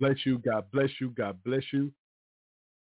[0.00, 0.38] Bless you.
[0.38, 1.10] God bless you.
[1.10, 1.92] God bless you.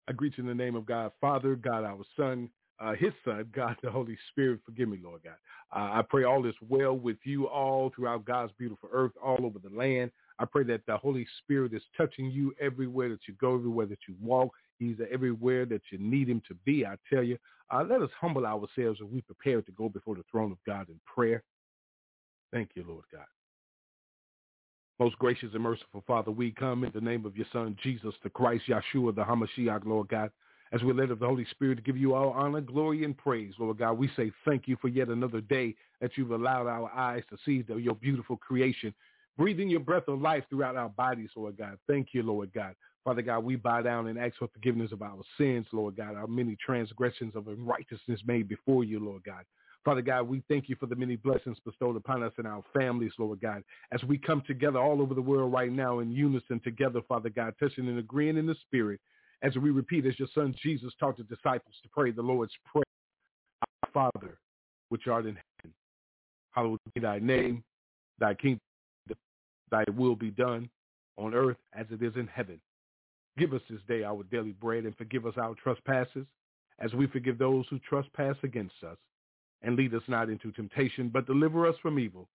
[0.08, 3.46] I greet you in the name of God, Father, God, our Son, uh, His Son,
[3.55, 4.60] God, the Holy Spirit.
[4.66, 5.38] Forgive me, Lord God.
[5.76, 9.60] Uh, I pray all is well with you all throughout God's beautiful earth, all over
[9.60, 10.12] the land.
[10.38, 14.00] I pray that the Holy Spirit is touching you everywhere that you go, everywhere that
[14.08, 14.50] you walk.
[14.77, 16.86] He's everywhere that you need him to be.
[16.86, 17.38] I tell you,
[17.72, 20.90] uh, let us humble ourselves as we prepare to go before the throne of God
[20.90, 21.41] in prayer.
[22.52, 23.26] Thank you, Lord God.
[24.98, 28.30] Most gracious and merciful Father, we come in the name of your Son, Jesus the
[28.30, 30.31] Christ, Yeshua, the Hamashiach, Lord God,
[30.71, 33.54] as we led of the Holy Spirit to give you all honor, glory, and praise,
[33.60, 33.98] Lord God.
[33.98, 37.65] We say thank you for yet another day that you've allowed our eyes to see
[37.77, 38.93] your beautiful creation,
[39.37, 41.77] breathing your breath of life throughout our bodies, Lord God.
[41.87, 42.74] Thank you, Lord God.
[43.04, 46.26] Father God, we bow down and ask for forgiveness of our sins, Lord God, our
[46.26, 49.43] many transgressions of unrighteousness made before you, Lord God.
[49.86, 53.12] Father God, we thank you for the many blessings bestowed upon us and our families,
[53.20, 57.02] Lord God, as we come together all over the world right now in unison together,
[57.08, 59.00] Father God, touching and agreeing in the spirit
[59.44, 62.84] as we repeat as your son Jesus taught the disciples to pray the Lord's prayer.
[63.84, 64.40] Our Father,
[64.90, 65.75] which art in heaven,
[66.50, 67.64] hallowed be thy name,
[68.18, 68.59] thy kingdom,
[69.70, 70.68] thy will be done
[71.16, 72.59] on earth as it is in heaven.
[73.38, 76.25] Give us this day our daily bread and forgive us our trespasses
[76.80, 78.97] as we forgive those who trespass against us
[79.66, 82.30] and lead us not into temptation, but deliver us from evil.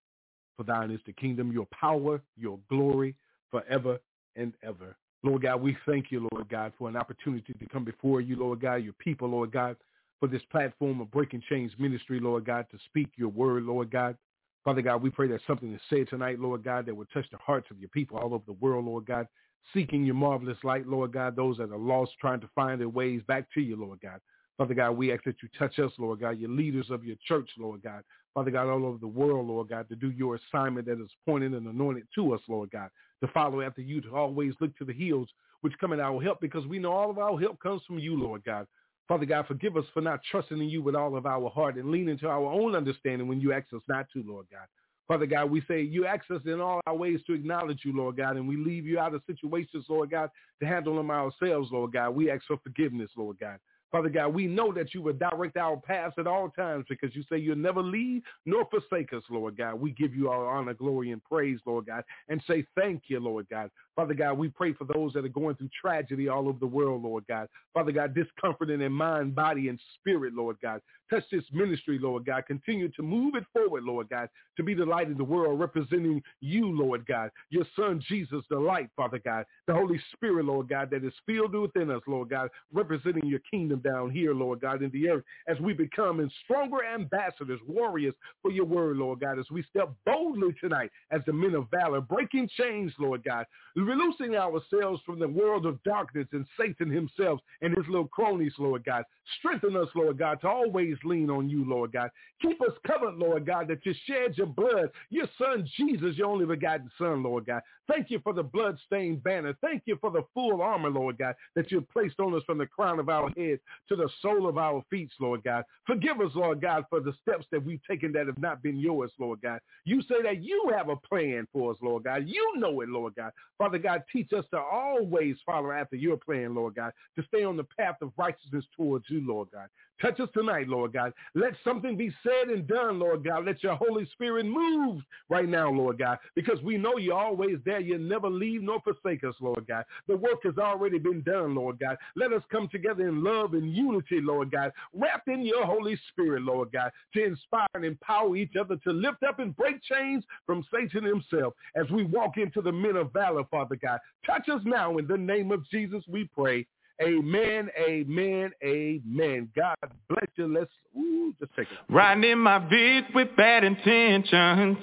[0.57, 3.15] For thine is the kingdom, your power, your glory
[3.51, 3.99] forever
[4.37, 4.97] and ever.
[5.23, 8.61] Lord God, we thank you, Lord God, for an opportunity to come before you, Lord
[8.61, 9.77] God, your people, Lord God,
[10.19, 14.17] for this platform of Breaking Chains Ministry, Lord God, to speak your word, Lord God.
[14.65, 17.39] Father God, we pray that something is said tonight, Lord God, that will touch the
[17.39, 19.27] hearts of your people all over the world, Lord God,
[19.73, 23.23] seeking your marvelous light, Lord God, those that are lost, trying to find their ways
[23.29, 24.21] back to you, Lord God.
[24.61, 27.49] Father God, we ask that you touch us, Lord God, your leaders of your church,
[27.59, 28.03] Lord God.
[28.35, 31.55] Father God, all over the world, Lord God, to do your assignment that is pointed
[31.55, 32.91] and anointed to us, Lord God,
[33.25, 35.31] to follow after you, to always look to the hills
[35.63, 38.21] which come in our help because we know all of our help comes from you,
[38.21, 38.67] Lord God.
[39.09, 41.91] Father God, forgive us for not trusting in you with all of our heart and
[41.91, 44.67] leaning to our own understanding when you ask us not to, Lord God.
[45.09, 48.19] Father God, we say you ask us in all our ways to acknowledge you, Lord
[48.19, 50.29] God, and we leave you out of situations, Lord God,
[50.61, 52.11] to handle them ourselves, Lord God.
[52.11, 53.59] We ask for forgiveness, Lord God.
[53.91, 57.25] Father God, we know that you will direct our paths at all times because you
[57.29, 59.75] say you'll never leave nor forsake us, Lord God.
[59.75, 63.49] We give you our honor, glory, and praise, Lord God, and say thank you, Lord
[63.51, 63.71] God.
[63.97, 67.03] Father God, we pray for those that are going through tragedy all over the world,
[67.03, 67.49] Lord God.
[67.75, 70.81] Father God, discomfort in their mind, body, and spirit, Lord God.
[71.11, 72.47] Touch this ministry, Lord God.
[72.47, 76.23] Continue to move it forward, Lord God, to be the light of the world, representing
[76.41, 77.31] you, Lord God.
[77.51, 79.45] Your son, Jesus, the light, Father God.
[79.67, 83.80] The Holy Spirit, Lord God, that is filled within us, Lord God, representing your kingdom
[83.83, 88.51] down here, Lord God, in the earth, as we become in stronger ambassadors, warriors for
[88.51, 92.49] your word, Lord God, as we step boldly tonight as the men of valor, breaking
[92.57, 93.47] chains, Lord God,
[93.77, 98.85] releasing ourselves from the world of darkness and Satan himself and his little cronies, Lord
[98.85, 99.05] God.
[99.39, 102.11] Strengthen us, Lord God, to always lean on you, Lord God.
[102.43, 106.47] Keep us covered, Lord God, that you shed your blood, your son Jesus, your only
[106.47, 107.63] begotten son, Lord God.
[107.89, 109.55] Thank you for the blood-stained banner.
[109.61, 112.67] Thank you for the full armor, Lord God, that you've placed on us from the
[112.67, 113.59] crown of our head
[113.89, 115.65] to the sole of our feet, Lord God.
[115.87, 119.11] Forgive us, Lord God, for the steps that we've taken that have not been yours,
[119.19, 119.61] Lord God.
[119.85, 122.27] You say that you have a plan for us, Lord God.
[122.27, 123.33] You know it, Lord God.
[123.59, 127.57] Father God, teach us to always follow after your plan, Lord God, to stay on
[127.57, 129.69] the path of righteousness towards you, Lord God.
[130.01, 131.13] Touch us tonight, Lord God.
[131.35, 133.45] Let something be said and done, Lord God.
[133.45, 137.81] Let your Holy Spirit move right now, Lord God, because we know you're always there.
[137.81, 139.85] You never leave nor forsake us, Lord God.
[140.09, 141.99] The work has already been done, Lord God.
[142.17, 146.43] Let us come together in love and unity, Lord God, wrapped in your Holy Spirit,
[146.43, 150.65] Lord God, to inspire and empower each other to lift up and break chains from
[150.73, 153.99] Satan himself as we walk into the men of valor, Father God.
[154.25, 156.67] Touch us now in the name of Jesus, we pray.
[157.03, 159.49] Amen, amen, amen.
[159.57, 159.77] God
[160.09, 160.47] bless you.
[160.49, 161.79] Let's ooh, just take it.
[161.89, 164.77] Riding in my Vic with bad intentions.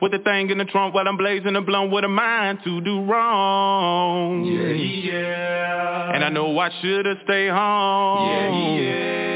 [0.00, 2.80] With the thing in the trunk while I'm blazing a blunt with a mind to
[2.80, 4.44] do wrong.
[4.44, 6.12] Yeah, yeah.
[6.14, 8.28] And I know I should've stayed home.
[8.28, 9.33] Yeah, yeah.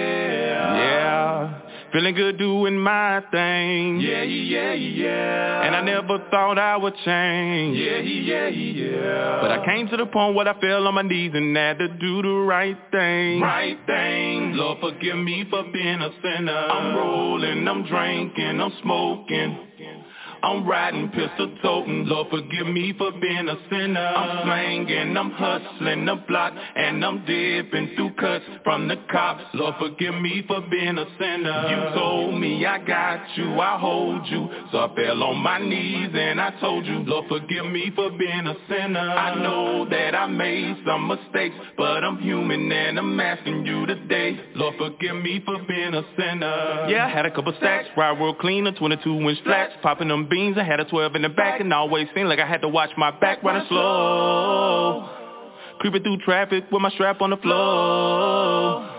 [1.92, 4.00] Feeling good doing my thing.
[4.00, 5.62] Yeah, yeah, yeah.
[5.62, 7.78] And I never thought I would change.
[7.78, 9.38] Yeah, yeah, yeah.
[9.40, 11.88] But I came to the point where I fell on my knees and had to
[11.88, 13.40] do the right thing.
[13.40, 14.52] Right thing.
[14.54, 16.52] Lord, forgive me for being a sinner.
[16.52, 19.67] I'm rolling, I'm drinking, I'm smoking.
[20.42, 22.06] I'm riding, pistol toting.
[22.06, 24.00] Lord, forgive me for being a sinner.
[24.00, 29.42] I'm slanging, I'm hustling the block, and I'm dipping through cuts from the cops.
[29.54, 31.68] Lord, forgive me for being a sinner.
[31.68, 34.48] You told me I got you, I hold you.
[34.72, 38.46] So I fell on my knees and I told you, Lord, forgive me for being
[38.46, 38.98] a sinner.
[39.00, 44.38] I know that I made some mistakes, but I'm human and I'm asking you today.
[44.54, 46.86] Lord, forgive me for being a sinner.
[46.88, 50.27] Yeah, I had a couple stacks, ride real clean, a 22 inch flats, popping them
[50.28, 50.56] beans.
[50.58, 52.90] I had a 12 in the back and always seemed like I had to watch
[52.96, 55.08] my back running slow.
[55.80, 58.94] Creeping through traffic with my strap on the floor.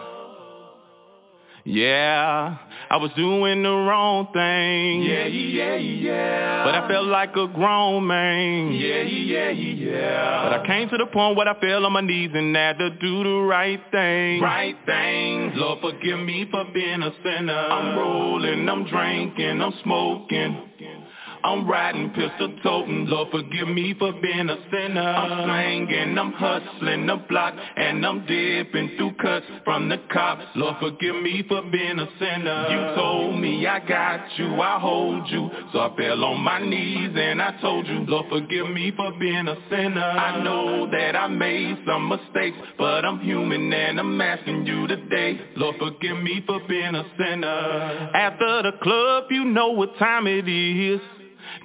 [1.65, 2.57] Yeah,
[2.89, 5.03] I was doing the wrong thing.
[5.03, 6.63] Yeah, yeah, yeah.
[6.63, 8.71] But I felt like a grown man.
[8.71, 9.91] Yeah, yeah, yeah.
[9.91, 12.79] Yeah but I came to the point where I fell on my knees and had
[12.79, 14.41] to do the right thing.
[14.41, 15.51] Right thing.
[15.55, 17.53] Lord, forgive me for being a sinner.
[17.53, 20.69] I'm rolling, I'm drinking, I'm smoking.
[21.43, 23.05] I'm riding, pistol toting.
[23.07, 25.01] Lord, forgive me for being a sinner.
[25.01, 30.43] I'm slanging, I'm hustling the block, and I'm dipping through cuts from the cops.
[30.55, 32.67] Lord, forgive me for being a sinner.
[32.69, 35.49] You told me I got you, I hold you.
[35.71, 39.47] So I fell on my knees and I told you, Lord, forgive me for being
[39.47, 40.01] a sinner.
[40.01, 45.39] I know that I made some mistakes, but I'm human and I'm asking you today,
[45.55, 48.11] Lord, forgive me for being a sinner.
[48.13, 50.99] After the club, you know what time it is.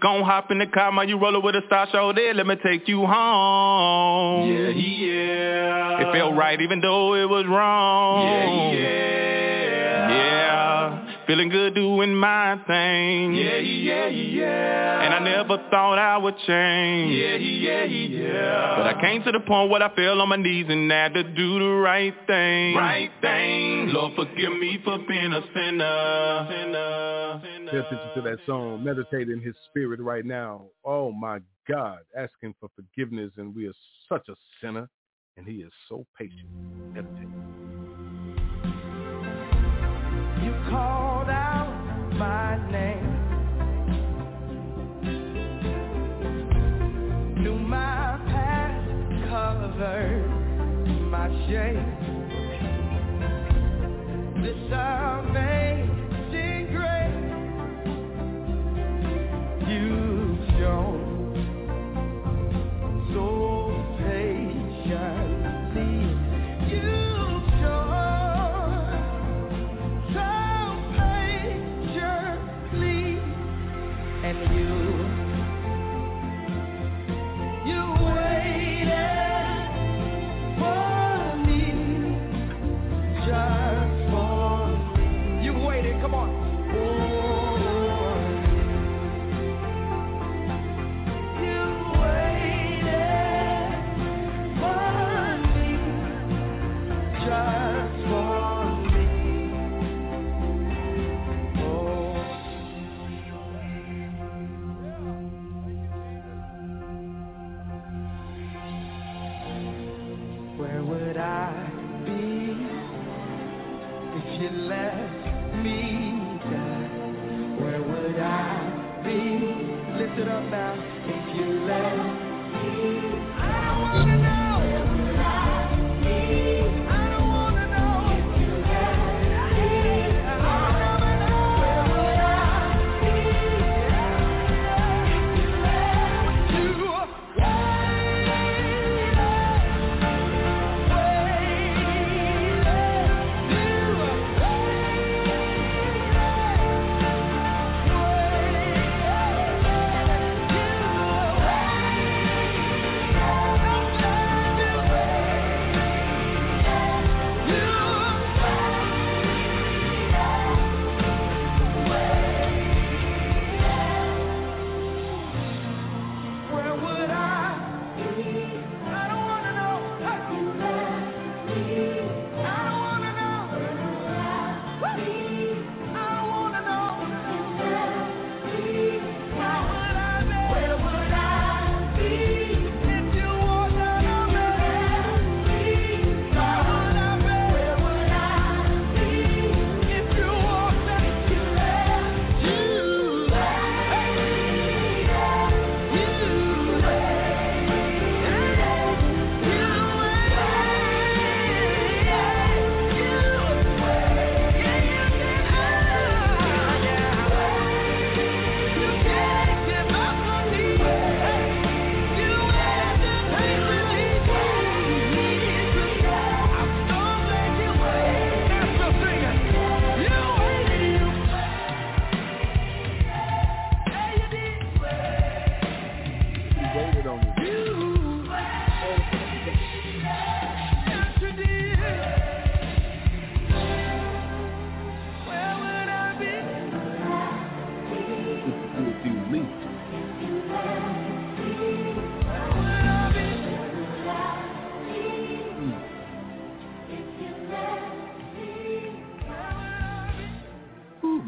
[0.01, 2.57] Gon' hop in the car, man, you rollin' with a star show there, let me
[2.63, 4.49] take you home.
[4.49, 6.01] Yeah, yeah.
[6.01, 8.73] It felt right even though it was wrong.
[8.73, 10.09] Yeah, yeah.
[10.09, 13.35] Yeah, feeling good doing my thing.
[13.35, 15.03] Yeah, yeah, yeah.
[15.03, 17.15] And I never thought I would change.
[17.15, 18.77] Yeah, yeah, yeah.
[18.77, 21.23] But I came to the point where I fell on my knees and had to
[21.23, 22.77] do the right thing.
[22.77, 23.89] Right thing.
[23.93, 26.47] Lord, forgive me for being a sinner.
[26.51, 27.41] sinner.
[27.43, 27.71] sinner.
[27.71, 28.85] Pay attention to that song.
[28.85, 30.67] Meditate in his spirit right now.
[30.85, 32.01] Oh my God.
[32.17, 33.75] Asking for forgiveness and we are
[34.09, 34.89] such a sinner
[35.37, 36.49] and he is so patient.
[36.93, 37.64] Meditate.
[40.71, 43.11] Called out my name.
[47.43, 48.89] Knew my past
[49.29, 50.29] covered
[51.11, 51.85] my shame.
[54.43, 56.04] This amazing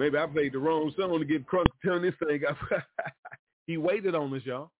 [0.06, 2.56] maybe I played the wrong song to get crunk turn this thing up.
[3.66, 4.70] he waited on us, y'all.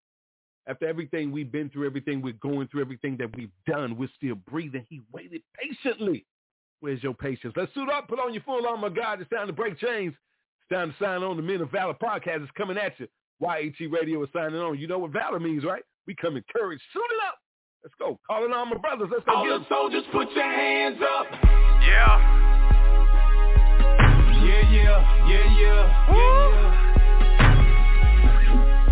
[0.69, 4.35] After everything we've been through, everything we're going through, everything that we've done, we're still
[4.51, 4.85] breathing.
[4.89, 6.25] He waited patiently.
[6.81, 7.55] Where's your patience?
[7.57, 9.21] Let's suit up, put on your full armor, God.
[9.21, 10.13] It's time to break chains.
[10.13, 11.37] It's time to sign on.
[11.37, 13.07] The Men of Valor podcast is coming at you.
[13.41, 14.79] YAT Radio is signing on.
[14.79, 15.83] You know what Valor means, right?
[16.07, 16.83] We come encouraged.
[16.93, 17.39] Suit it up.
[17.83, 18.19] Let's go.
[18.27, 19.09] Calling on my brothers.
[19.11, 19.37] Let's go.
[19.37, 21.27] All get the soldiers, put your hands up.
[21.83, 22.37] Yeah.
[24.57, 24.97] Yeah, yeah,
[25.29, 25.85] yeah, yeah,
[26.17, 26.73] yeah, yeah.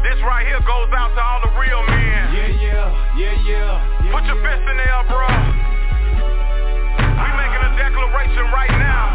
[0.04, 2.36] This right here goes out to all the real men.
[2.36, 4.12] Yeah, yeah, yeah, yeah.
[4.12, 5.56] Put your fist in there, bro Uh-huh.
[7.16, 9.08] We making a declaration right now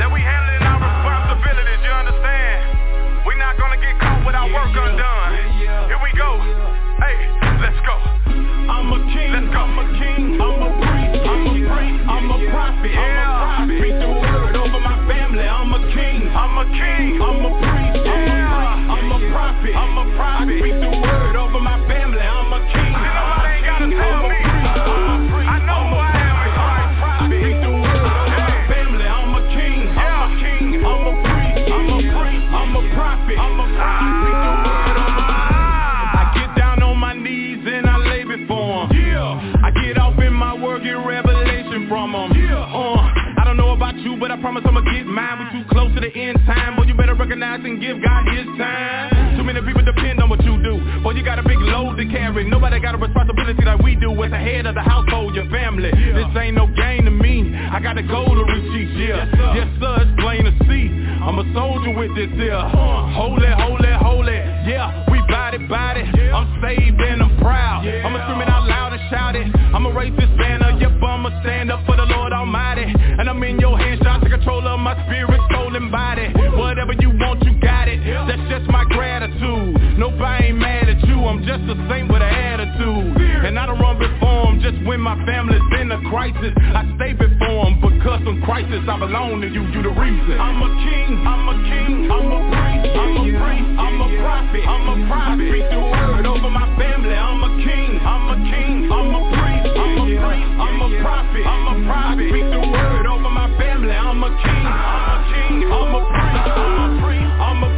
[0.00, 3.20] that we handling our responsibilities, you understand?
[3.28, 5.60] We're not gonna get caught with our work undone.
[5.60, 6.40] Here we go.
[7.04, 7.20] Hey,
[7.60, 8.00] let's go.
[8.64, 9.60] I'm a king, let's go.
[9.60, 13.04] I'm a king, I'm a priest, I'm a priest, I'm a prophet, yeah.
[13.04, 13.15] I'm
[16.36, 18.92] I'm a king, I'm a priest, yeah.
[18.92, 20.52] I'm a prophet, I'm a prophet.
[20.52, 22.92] I speak the word over my family, I'm a king.
[22.92, 24.36] Nobody ain't gotta tell me.
[24.36, 26.36] I know who I am.
[26.44, 26.92] In Christ.
[27.00, 29.88] I speak the word over my family, I'm a king.
[29.96, 33.96] I'm a king, I'm a priest, I'm a priest, I'm a prophet, I'm a prophet.
[33.96, 35.40] I speak the word over my
[36.20, 39.08] I get down on my knees and I lay before him.
[39.08, 39.64] Yeah.
[39.64, 42.28] I get off in my word, get revelation from him.
[42.36, 42.60] Yeah.
[42.60, 45.45] Uh, I don't know about you, but I promise I'ma get mine.
[45.96, 48.44] We too close to the end time, but you better recognize and give God his
[48.58, 49.36] time.
[49.36, 50.76] Too many people depend on what you do.
[51.02, 52.48] Boy, you got a big load to carry.
[52.48, 55.90] Nobody got a responsibility like we do as the head of the household, your family.
[55.92, 56.28] Yeah.
[56.28, 57.54] This ain't no game to me.
[57.54, 59.24] I got to go to receipt, yeah.
[59.24, 60.88] Yes, sir, yes, sir it's plain to see.
[61.24, 62.60] I'm a soldier with this here.
[62.60, 64.38] Holy, holy, holy.
[64.68, 66.02] Yeah, we body, body.
[66.04, 67.86] I'm saved and I'm proud.
[67.86, 69.48] I'ma scream it out loud and shout it.
[69.74, 70.76] I'ma raise this banner.
[70.78, 72.84] Yep, I'ma stand up for the Lord Almighty.
[72.84, 75.40] And I'm in your hands, trying to control of my spirit,
[80.16, 81.20] Nobody ain't mad at you.
[81.28, 83.20] I'm just the same with an attitude.
[83.20, 86.56] And I don't run before them just when my family's in a crisis.
[86.56, 89.68] I stay before them because in crisis I belong to you.
[89.68, 90.40] You the reason.
[90.40, 91.20] I'm a king.
[91.20, 92.08] I'm a king.
[92.08, 92.96] I'm a priest.
[92.96, 93.68] I'm a priest.
[93.76, 94.64] I'm a prophet.
[94.64, 95.36] I'm a prophet.
[95.36, 97.12] I speak the word over my family.
[97.12, 98.00] I'm a king.
[98.00, 98.88] I'm a king.
[98.88, 99.68] I'm a priest.
[99.68, 100.48] I'm a priest.
[100.64, 101.44] I'm a prophet.
[101.44, 102.24] I'm a prophet.
[102.24, 103.92] I speak the word over my family.
[103.92, 104.64] I'm a king.
[104.64, 105.60] I'm a king.
[105.68, 106.56] I'm a priest.
[106.56, 107.32] I'm a priest.
[107.36, 107.70] I'm a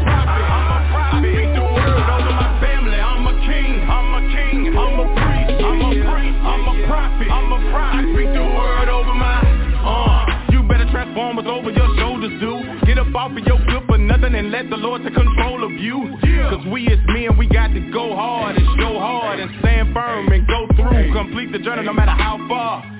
[11.18, 12.86] what's over your shoulders, dude.
[12.86, 15.72] Get up off of your good for nothing and let the Lord take control of
[15.72, 16.16] you.
[16.50, 20.30] Cause we as men, we got to go hard and show hard and stand firm
[20.30, 21.12] and go through.
[21.12, 22.97] Complete the journey no matter how far.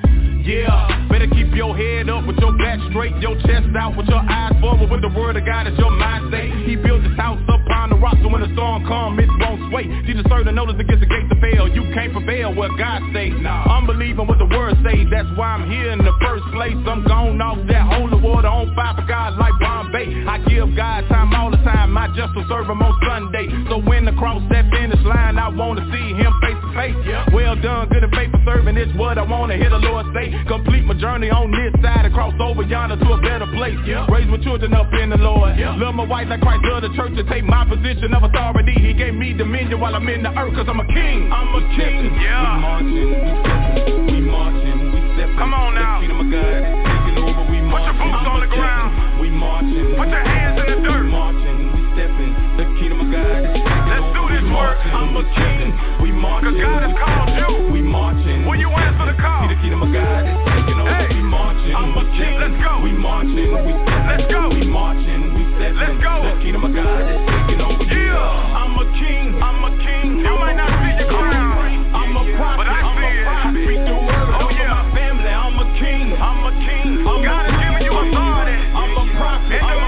[0.48, 4.24] Yeah, better keep your head up with your back straight, your chest out with your
[4.24, 6.48] eyes forward with the word of God as your mind state.
[6.64, 9.84] He built his house upon the rock so when the storm comes, it won't sway.
[10.08, 11.68] Jesus served the notice against the gates to fail.
[11.68, 13.36] You can't prevail where God stays.
[13.44, 13.68] Nah.
[13.68, 15.04] I'm believing what the word say.
[15.12, 16.80] That's why I'm here in the first place.
[16.88, 20.24] I'm gone off that holy water on fire for God like Bombay.
[20.24, 21.92] I give God time all the time.
[21.92, 23.52] I just will serve him on Sunday.
[23.68, 26.96] So when the cross that finish line, I wanna see him face to face.
[27.36, 30.37] Well done, good and faithful serving is what I wanna hear the Lord say.
[30.46, 33.76] Complete my journey on this side and cross over yonder to a better place.
[34.08, 35.58] Raise my children up in the Lord.
[35.58, 38.74] Love my wife like Christ loved the church and take my position of authority.
[38.80, 41.32] He gave me dominion while I'm in the earth cause I'm a king.
[41.32, 42.14] I'm a king.
[42.20, 42.78] Yeah.
[42.78, 43.38] We marching, we
[43.84, 45.38] stepping, we marching, we stepping.
[45.38, 46.00] Come on now.
[46.00, 47.42] The kingdom of God is taking over.
[47.50, 47.68] We marching.
[47.68, 49.20] Put your boots on the ground.
[49.20, 49.86] We marching.
[49.98, 51.04] Put your hands in the dirt.
[51.04, 52.32] We marching, we stepping.
[52.58, 54.16] The kingdom of God is taking Let's over.
[54.16, 54.78] do this work.
[54.88, 55.68] I'm a king.
[56.02, 56.56] We marching.
[56.56, 57.50] Cause God has called you.
[57.72, 58.37] We marching.
[58.48, 59.44] Will you answer the call?
[59.44, 60.88] See the kingdom of God is taking over.
[60.88, 61.12] Hey.
[61.12, 61.76] We marching.
[61.76, 62.40] I'm a king.
[62.40, 62.80] Let's go.
[62.80, 63.36] We marching.
[63.36, 64.08] We stepping.
[64.08, 64.40] Let's go.
[64.48, 65.22] We marching.
[65.36, 65.76] We stepping.
[65.76, 66.14] Let's go.
[66.24, 67.84] The kingdom of God is taking over.
[67.92, 68.56] Yeah.
[68.56, 69.36] I'm a king.
[69.36, 70.24] I'm a king.
[70.24, 71.92] You might not see the crown.
[71.92, 72.64] I'm a prophet.
[72.64, 73.28] But I see it.
[73.28, 74.32] I speak the word.
[74.40, 74.80] Oh yeah.
[74.80, 75.28] My family.
[75.28, 76.16] I'm a king.
[76.16, 77.04] I'm a king.
[77.04, 78.56] I'm God has given you authority.
[78.72, 79.60] I'm a prophet.
[79.60, 79.87] I'm a prophet.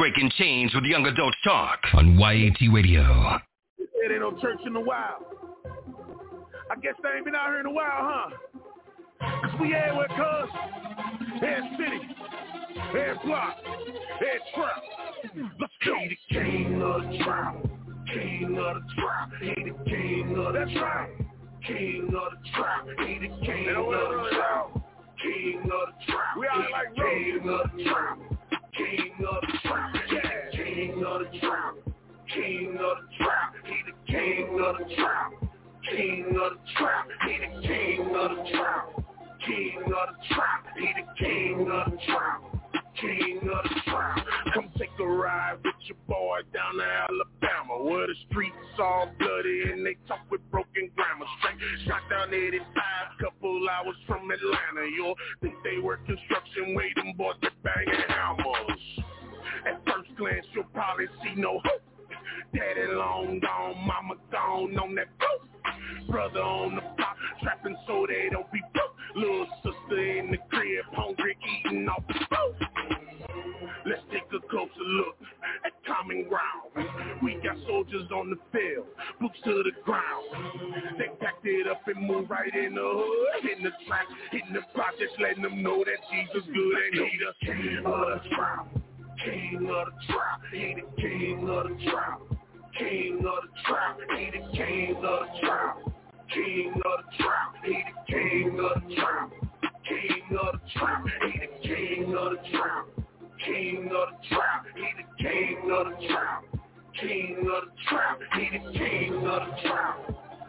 [0.00, 3.38] Breaking Chains with Young Adults Talk on YAT Radio.
[3.76, 5.26] It ain't no church in a while.
[6.70, 8.30] I guess they ain't been out here in a while, huh?
[9.20, 10.50] Cause we everywhere, cuz.
[11.42, 12.00] Head city,
[12.94, 13.56] head block,
[14.20, 14.82] head trap.
[15.60, 15.94] Let's go.
[15.98, 17.56] He the king of the trap.
[18.14, 19.30] King of the trap.
[19.38, 21.10] He the king of the trap.
[21.66, 22.86] King of the trap.
[23.06, 24.89] He the king of the trap.
[25.22, 26.36] King of the trap.
[26.38, 28.18] We are like king of the trap.
[28.76, 29.94] King of the trap.
[30.12, 30.50] Yeah.
[30.52, 31.74] King of the trap.
[32.34, 33.54] King of the trap.
[33.64, 35.32] He the king of the trap.
[35.90, 37.08] King of the trap.
[37.26, 38.86] He the king of the trap.
[39.46, 40.66] King of the trap.
[40.78, 42.59] He the king of the trap
[43.00, 44.26] king of the trap.
[44.54, 49.62] Come take a ride with your boy down to Alabama, where the streets all bloody
[49.72, 51.26] and they talk with broken grammar.
[51.40, 52.64] Straight shot down 85,
[53.20, 54.88] couple hours from Atlanta.
[54.94, 58.80] You'll think they work construction, waiting boys to banging hammers.
[59.66, 61.82] At first glance, you'll probably see no hope.
[62.54, 65.48] Daddy long gone, mama gone on that boat.
[66.08, 68.96] Brother on the block, trapping so they don't be broke.
[69.14, 72.56] Little sister in the crib, hungry, eating off the boat.
[73.86, 75.16] Let's take a closer look
[75.64, 76.88] at common ground.
[77.22, 78.86] We got soldiers on the field,
[79.20, 80.96] boots to the ground.
[80.98, 84.60] They packed it up and moved right in the hood, in the track, in the
[84.74, 88.68] projects, letting them know that Jesus good and he the king of the trap.
[89.24, 92.20] King of the trap, he the king of the trap.
[92.78, 95.78] King of the trap, he the king of the trap.
[96.32, 99.30] King of the trap, he the king of the trap.
[99.86, 102.86] King of the trap, he the king of the trap.
[103.44, 106.44] King of the trap, he the king of the trap.
[106.98, 109.98] King of the trap, he the king of the trap.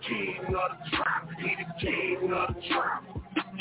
[0.08, 3.04] King of the trap, he the king of the trap.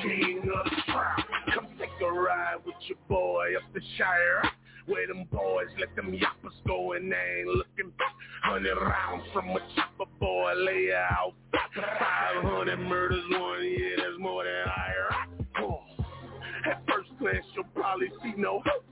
[0.01, 4.43] King of the trap, come take a ride with your boy up the Shire.
[4.91, 8.15] Where them boys let them yappers go and they ain't looking back.
[8.43, 11.35] Hundred rounds from a chopper boy, lay out.
[11.77, 14.93] Five hundred murders one year, that's more than I
[15.61, 15.81] oh.
[16.67, 18.85] At first glance, you'll probably see no hope.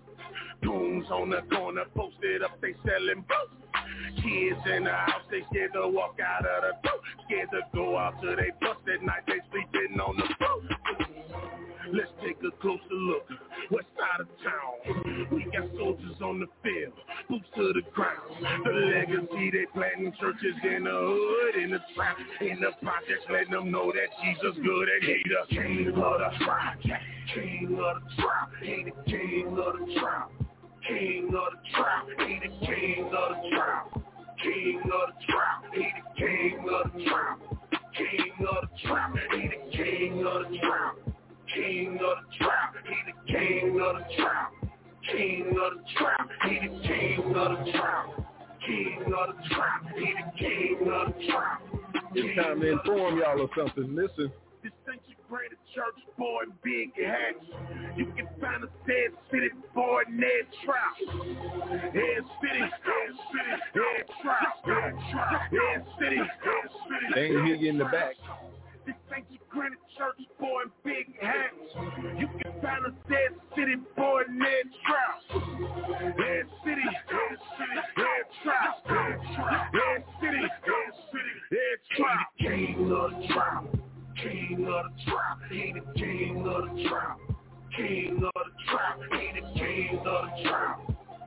[0.63, 3.59] Goons on the corner posted up, they selling boats.
[4.23, 7.01] Kids in the house, they scared to walk out of the door.
[7.27, 10.63] Scared to go out till they bust at night, they sleeping on the boat.
[11.93, 13.27] Let's take a closer look.
[13.71, 16.93] West side of town, we got soldiers on the field,
[17.29, 18.29] boots to the ground.
[18.65, 23.53] The legacy they planting churches in the hood, in the trap, in the projects, letting
[23.53, 26.79] them know that Jesus good and he the king of the trap,
[27.35, 30.31] king of the trap, he the king of the trap.
[30.87, 34.03] King of the trap, he the king of the trap.
[34.43, 37.39] King of the trap, he the king of the trap.
[37.97, 41.18] King of the trap, he the king of the trap.
[41.55, 44.53] King of the trap, he the king of the trap.
[45.11, 48.07] King of the trap, he the king of the trap.
[48.67, 51.63] King of the trap, he the king of the trap.
[52.15, 53.95] It's time to inform y'all of something.
[53.95, 54.31] Listen.
[54.63, 57.45] This ain't your greater church boy big hats.
[57.97, 60.97] You can find a dead city boy Ned Trap.
[61.71, 67.07] Head city, head city, head trap, head trap, head city, head city.
[67.15, 68.17] They ain't hear you in the back.
[68.89, 68.97] This
[69.29, 71.53] your greater church boy in big hats.
[72.19, 75.43] You can find a dead city boy Ned Trap.
[76.17, 82.29] Head city, head city, head trap, head city, head city, head trap.
[82.41, 83.65] King of the trap.
[84.23, 87.19] King of the trap, he the king of the trap.
[87.77, 90.81] King of the trap, he the king of the trap.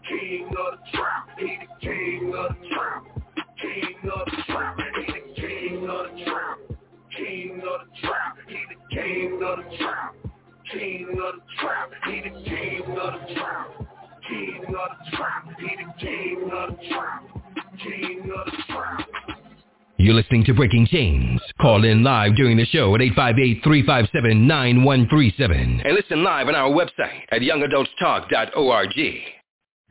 [0.10, 3.06] King of the trap, he the king of the trap.
[3.62, 4.81] King of the trap,
[8.02, 10.16] trap, he the king of the trap.
[10.72, 13.68] King of the trap, he the king of the trap.
[14.30, 14.78] King of the
[15.18, 17.24] trap, he the king of the trap.
[17.84, 19.08] King of the trap.
[19.98, 21.42] You're listening to Breaking Chains.
[21.62, 25.82] Call in live during the show at 858-357-9137.
[25.86, 28.96] And listen live on our website at youngadultstalk.org.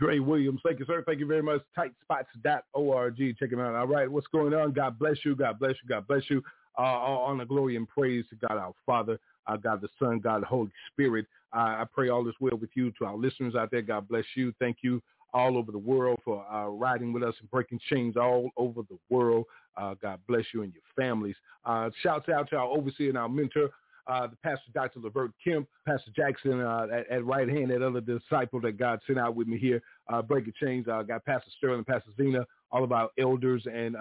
[0.01, 1.05] Dre Williams, thank you, sir.
[1.07, 1.61] Thank you very much.
[1.79, 3.17] Tightspots.org.
[3.39, 3.77] Check it out.
[3.77, 4.73] All right, what's going on?
[4.73, 5.37] God bless you.
[5.37, 5.89] God bless you.
[5.89, 6.43] God bless you.
[6.79, 10.43] Uh, all honor, glory, and praise to God our Father, uh, God the Son, God
[10.43, 11.27] the Holy Spirit.
[11.53, 12.93] I pray all is well with you.
[12.93, 14.55] To our listeners out there, God bless you.
[14.61, 15.03] Thank you
[15.33, 18.99] all over the world for uh, riding with us and breaking chains all over the
[19.09, 19.47] world.
[19.77, 21.37] Uh, God bless you and your families.
[21.65, 23.71] Uh, shouts out to our overseer and our mentor,
[24.07, 25.01] uh, the Pastor Dr.
[25.01, 29.19] Levert Kemp, Pastor Jackson uh, at, at, right hand, that other disciple that God sent
[29.19, 30.87] out with me here, uh, breaking chains.
[30.89, 33.97] I got Pastor Sterling, Pastor Zena, all of our elders and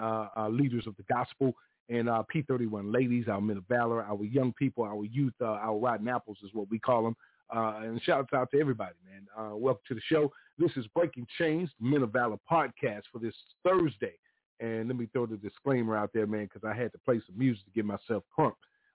[0.50, 1.54] leaders of the gospel
[1.90, 5.76] and uh, P31 ladies, our men of valor, our young people, our youth, uh, our
[5.76, 7.16] rotten apples is what we call them.
[7.54, 9.26] Uh, and shouts out to everybody, man.
[9.58, 10.30] welcome to the show.
[10.56, 14.14] This is Breaking Chains, Men of Valor podcast for this Thursday.
[14.60, 17.36] And let me throw the disclaimer out there, man, because I had to play some
[17.36, 18.52] music to get myself crunk.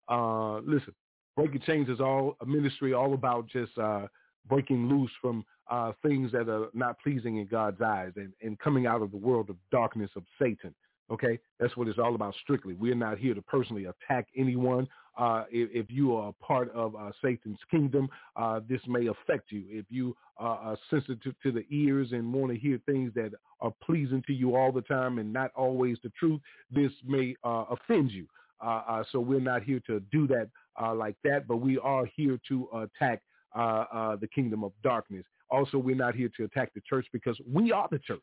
[0.07, 0.93] Uh, listen,
[1.35, 4.07] Breaking Chains is all a ministry all about just uh,
[4.47, 8.85] breaking loose from uh, things that are not pleasing in God's eyes and, and coming
[8.85, 10.73] out of the world of darkness of Satan.
[11.11, 12.33] Okay, that's what it's all about.
[12.41, 14.87] Strictly, we're not here to personally attack anyone.
[15.17, 19.51] Uh, if, if, you are a part of uh, Satan's kingdom, uh, this may affect
[19.51, 19.63] you.
[19.69, 24.23] If you are sensitive to the ears and want to hear things that are pleasing
[24.27, 26.41] to you all the time and not always the truth,
[26.71, 28.25] this may uh, offend you.
[28.61, 30.49] Uh, uh, so we're not here to do that
[30.95, 33.21] like that, but we are here to attack
[33.53, 35.23] the kingdom of darkness.
[35.49, 38.19] Also, we're not here to attack the church because we are the church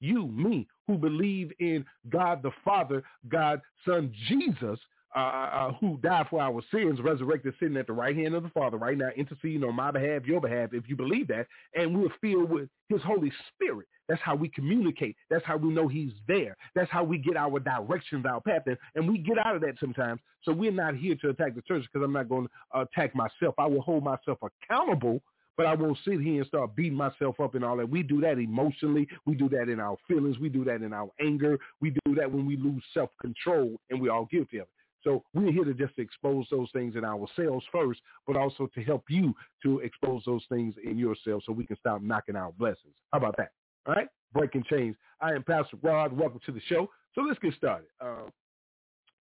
[0.00, 4.78] you, me, who believe in God the Father, God Son Jesus,
[5.14, 8.44] uh, uh, uh, who died for our sins, resurrected, sitting at the right hand of
[8.44, 12.00] the Father right now, interceding on my behalf, your behalf, if you believe that, and
[12.00, 13.88] we're filled with his Holy Spirit.
[14.08, 15.16] That's how we communicate.
[15.28, 16.56] That's how we know he's there.
[16.74, 19.80] That's how we get our directions, our path, and, and we get out of that
[19.80, 20.20] sometimes.
[20.42, 23.54] So we're not here to attack the church because I'm not going to attack myself.
[23.58, 25.22] I will hold myself accountable
[25.60, 27.90] but I won't sit here and start beating myself up and all that.
[27.90, 29.06] We do that emotionally.
[29.26, 30.38] We do that in our feelings.
[30.38, 31.58] We do that in our anger.
[31.82, 34.72] We do that when we lose self-control, and we're all guilty of it.
[35.04, 39.04] So we're here to just expose those things in ourselves first, but also to help
[39.10, 42.94] you to expose those things in yourself so we can stop knocking out blessings.
[43.12, 43.50] How about that?
[43.84, 44.08] All right?
[44.32, 44.96] Breaking chains.
[45.20, 46.16] I am Pastor Rod.
[46.16, 46.88] Welcome to the show.
[47.14, 47.88] So let's get started.
[48.00, 48.30] Uh,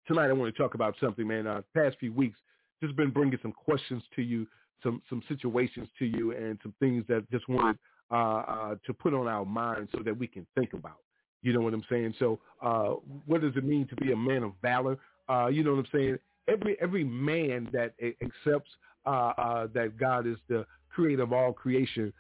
[0.08, 1.48] tonight I want to talk about something, man.
[1.48, 2.40] Uh, past few weeks,
[2.82, 4.48] just been bringing some questions to you
[4.84, 7.78] some some situations to you and some things that just wanted
[8.12, 10.98] uh, uh, to put on our minds so that we can think about.
[11.42, 12.16] You know what I'm saying?
[12.20, 14.98] So uh, what does it mean to be a man of valor?
[15.30, 16.18] Uh, you know what I'm saying?
[16.48, 18.72] Every every man that accepts
[19.06, 22.12] uh, uh, that God is the creator of all creation,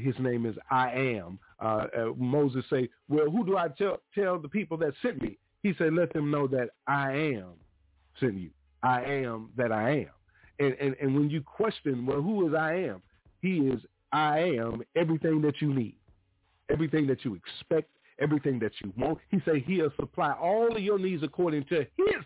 [0.00, 1.38] his name is I am.
[2.16, 5.36] Moses say, well, who do I tell, tell the people that sent me?
[5.62, 7.54] He said, let them know that I am
[8.20, 8.50] sent you.
[8.82, 10.10] I am that I am.
[10.58, 13.02] And, and, and when you question, well, who is I am?
[13.40, 13.80] He is
[14.12, 15.96] I am everything that you need,
[16.70, 17.90] everything that you expect,
[18.20, 19.18] everything that you want.
[19.30, 22.24] He said he'll supply all of your needs according to his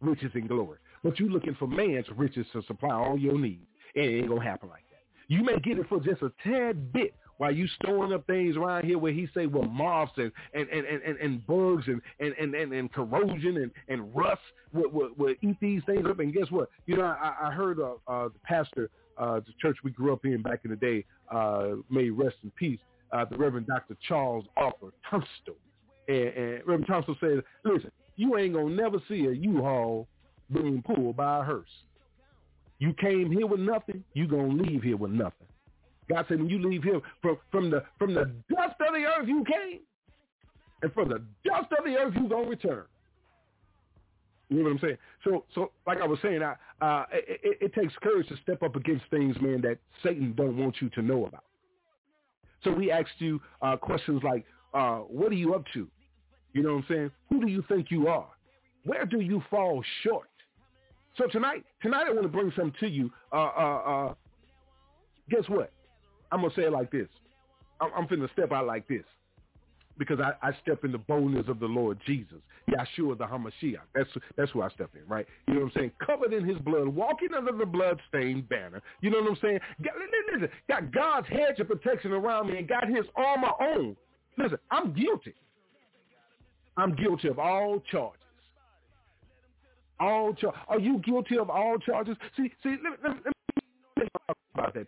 [0.00, 0.78] riches and glory.
[1.04, 3.66] But you're looking for man's riches to supply all your needs.
[3.94, 5.02] It ain't going to happen like that.
[5.28, 8.84] You may get it for just a tad bit while you storing up things around
[8.84, 12.54] here where he say well moths and and and, and, and bugs and, and, and,
[12.54, 14.42] and, and corrosion and, and rust
[14.74, 16.18] will, will, will eat these things up.
[16.18, 16.68] And guess what?
[16.84, 20.26] You know I, I heard uh, uh, the pastor uh, the church we grew up
[20.26, 22.78] in back in the day uh, may rest in peace
[23.10, 23.96] uh, the Reverend Dr.
[24.06, 25.56] Charles Arthur Tunstall.
[26.08, 30.06] And, and Reverend Tunstall said listen you ain't gonna never see a U-Haul
[30.52, 31.70] being pulled by a hearse.
[32.80, 35.46] You came here with nothing you gonna leave here with nothing
[36.10, 39.26] God said, when you leave here from, from the from the dust of the earth
[39.26, 39.80] you came,
[40.82, 42.84] and from the dust of the earth you gonna return.
[44.48, 44.98] You know what I'm saying?
[45.22, 48.74] So, so like I was saying, I, uh, it, it, takes courage to step up
[48.74, 51.44] against things, man, that Satan don't want you to know about.
[52.64, 54.44] So we asked you uh, questions like,
[54.74, 55.86] uh, what are you up to?
[56.52, 57.10] You know what I'm saying?
[57.28, 58.26] Who do you think you are?
[58.82, 60.28] Where do you fall short?
[61.16, 63.10] So tonight, tonight I want to bring something to you.
[63.32, 64.14] Uh, uh, uh
[65.30, 65.72] guess what?
[66.32, 67.08] I'm gonna say it like this.
[67.80, 69.04] I'm, I'm finna step out like this
[69.98, 72.38] because I, I step in the boldness of the Lord Jesus,
[72.68, 73.82] Yeshua the Hamashiach.
[73.94, 75.26] That's that's who I step in, right?
[75.46, 75.92] You know what I'm saying?
[76.04, 78.80] Covered in His blood, walking under the blood-stained banner.
[79.02, 79.60] You know what I'm saying?
[79.84, 79.94] Got,
[80.32, 83.96] listen, got God's hedge of protection around me and got His armor on.
[84.38, 85.34] Listen, I'm guilty.
[86.76, 88.20] I'm guilty of all charges.
[89.98, 92.16] All char- Are you guilty of all charges?
[92.36, 93.34] See, see, let, let, let
[93.98, 94.86] me talk about that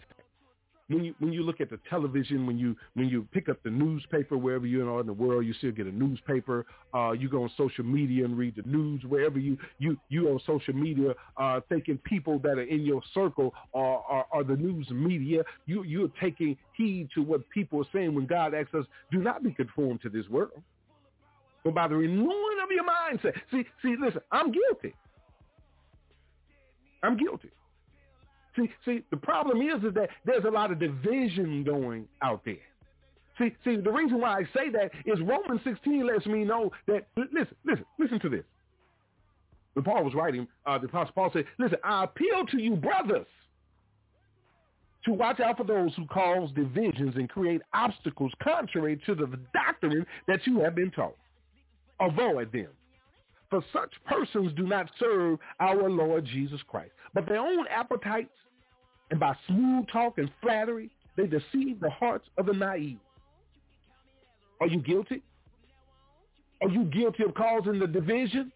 [0.88, 3.70] when you when you look at the television, when you when you pick up the
[3.70, 6.66] newspaper wherever you are in the world, you still get a newspaper.
[6.94, 10.40] Uh, you go on social media and read the news wherever you you you on
[10.46, 14.88] social media, uh, thinking people that are in your circle are, are are the news
[14.90, 15.42] media.
[15.66, 19.42] You you're taking heed to what people are saying when God asks us, do not
[19.42, 20.62] be conformed to this world,
[21.64, 23.40] but by the renewing of your mindset.
[23.50, 24.94] See see, listen, I'm guilty.
[27.02, 27.50] I'm guilty.
[28.56, 32.56] See, see, the problem is, is that there's a lot of division going out there.
[33.38, 37.06] See, see, the reason why I say that is Romans 16 lets me know that,
[37.16, 38.44] listen, listen, listen to this.
[39.72, 43.26] When Paul was writing, uh, the Apostle Paul said, listen, I appeal to you, brothers,
[45.06, 50.06] to watch out for those who cause divisions and create obstacles contrary to the doctrine
[50.28, 51.16] that you have been taught.
[52.00, 52.68] Avoid them.
[53.48, 58.30] For such persons do not serve our Lord Jesus Christ, but their own appetites
[59.12, 62.96] and by smooth talk and flattery, they deceive the hearts of the naive.
[64.58, 65.22] Are you guilty?
[66.62, 68.50] Are you guilty of causing the division?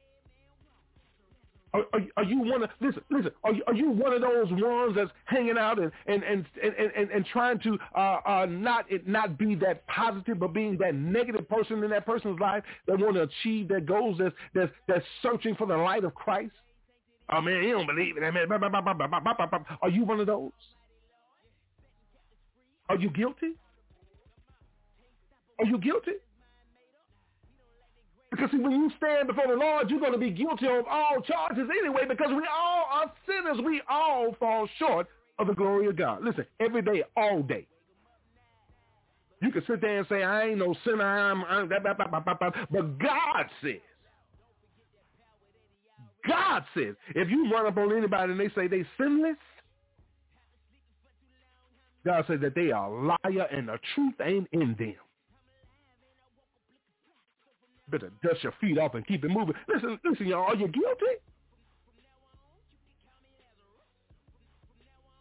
[1.75, 3.33] Are, are, are, you one of listen listen?
[3.45, 6.75] Are you, are you one of those ones that's hanging out and and and and,
[6.97, 10.95] and, and trying to uh, uh, not it not be that positive, but being that
[10.95, 14.17] negative person in that person's life that want to achieve their goals?
[14.19, 16.53] That's that's that's searching for the light of Christ.
[17.31, 18.21] Oh man, you don't believe it.
[18.21, 18.37] Man.
[19.83, 20.53] Are you one of those?
[22.89, 23.55] Are you guilty?
[25.59, 26.13] Are you guilty?
[28.31, 31.21] Because see, when you stand before the Lord, you're going to be guilty of all
[31.23, 33.65] charges anyway because we all are sinners.
[33.65, 35.07] We all fall short
[35.39, 36.23] of the glory of God.
[36.23, 37.67] Listen, every day, all day.
[39.41, 41.05] You can sit there and say, I ain't no sinner.
[41.05, 43.81] I'm, I'm blah, blah, blah, but God says,
[46.27, 49.37] God says, if you run up on anybody and they say they sinless,
[52.05, 54.95] God says that they are a liar and the truth ain't in them
[57.89, 59.55] better dust your feet off and keep it moving.
[59.73, 60.45] Listen, listen, y'all.
[60.45, 61.17] Are you guilty?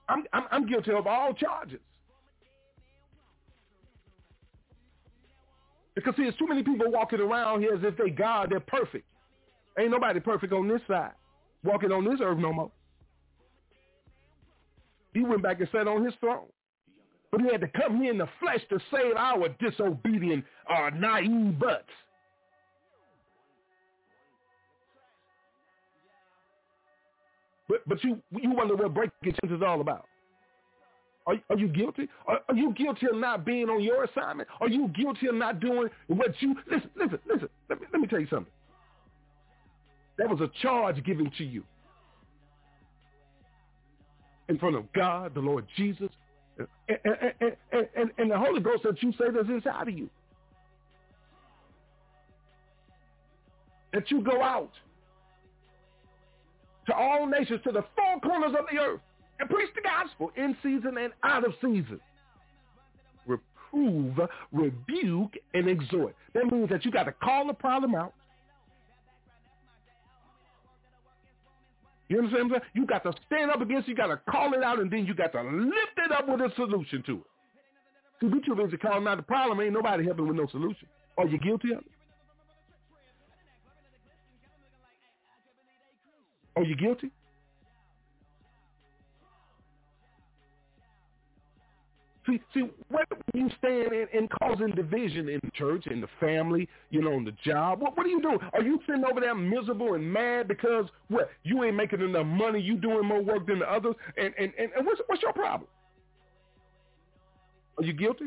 [0.07, 1.79] I'm, I'm, I'm guilty of all charges.
[5.95, 9.05] Because see, there's too many people walking around here as if they God, they're perfect.
[9.77, 11.11] Ain't nobody perfect on this side,
[11.63, 12.71] walking on this earth no more.
[15.13, 16.45] He went back and sat on his throne.
[17.31, 21.59] But he had to come here in the flesh to save our disobedient, our naive
[21.59, 21.89] butts.
[27.67, 30.05] But but you you wonder what breaking chains is all about.
[31.27, 32.07] Are, are you guilty?
[32.27, 34.47] Are, are, you guilty of not being on your assignment?
[34.61, 36.89] Are you guilty of not doing what you listen?
[36.95, 37.49] Listen, listen.
[37.67, 38.51] Let me let me tell you something.
[40.17, 41.63] That was a charge given to you
[44.47, 46.09] in front of God, the Lord Jesus,
[46.57, 46.99] and,
[47.41, 50.09] and, and, and the Holy Ghost that you say that's inside of you.
[53.93, 54.71] That you go out
[56.87, 59.01] to all nations, to the four corners of the earth,
[59.39, 61.99] and preach the gospel in season and out of season.
[63.25, 64.19] Reprove,
[64.51, 66.15] rebuke, and exhort.
[66.33, 68.13] That means that you got to call the problem out.
[72.07, 72.71] You understand what I'm saying?
[72.75, 75.05] You got to stand up against it, you got to call it out, and then
[75.05, 77.23] you got to lift it up with a solution to it.
[78.21, 79.59] See, we too busy calling out the problem.
[79.59, 80.87] Ain't nobody helping with no solution.
[81.17, 81.91] Are you guilty of it?
[86.55, 87.11] Are you guilty?
[92.25, 96.67] See, see, where you stand in, in causing division in the church, in the family,
[96.89, 97.81] you know, on the job?
[97.81, 98.39] What, what are you doing?
[98.53, 101.29] Are you sitting over there miserable and mad because what?
[101.43, 102.59] You ain't making enough money.
[102.59, 105.69] You doing more work than the others, and and and, and what's what's your problem?
[107.77, 108.25] Are you guilty?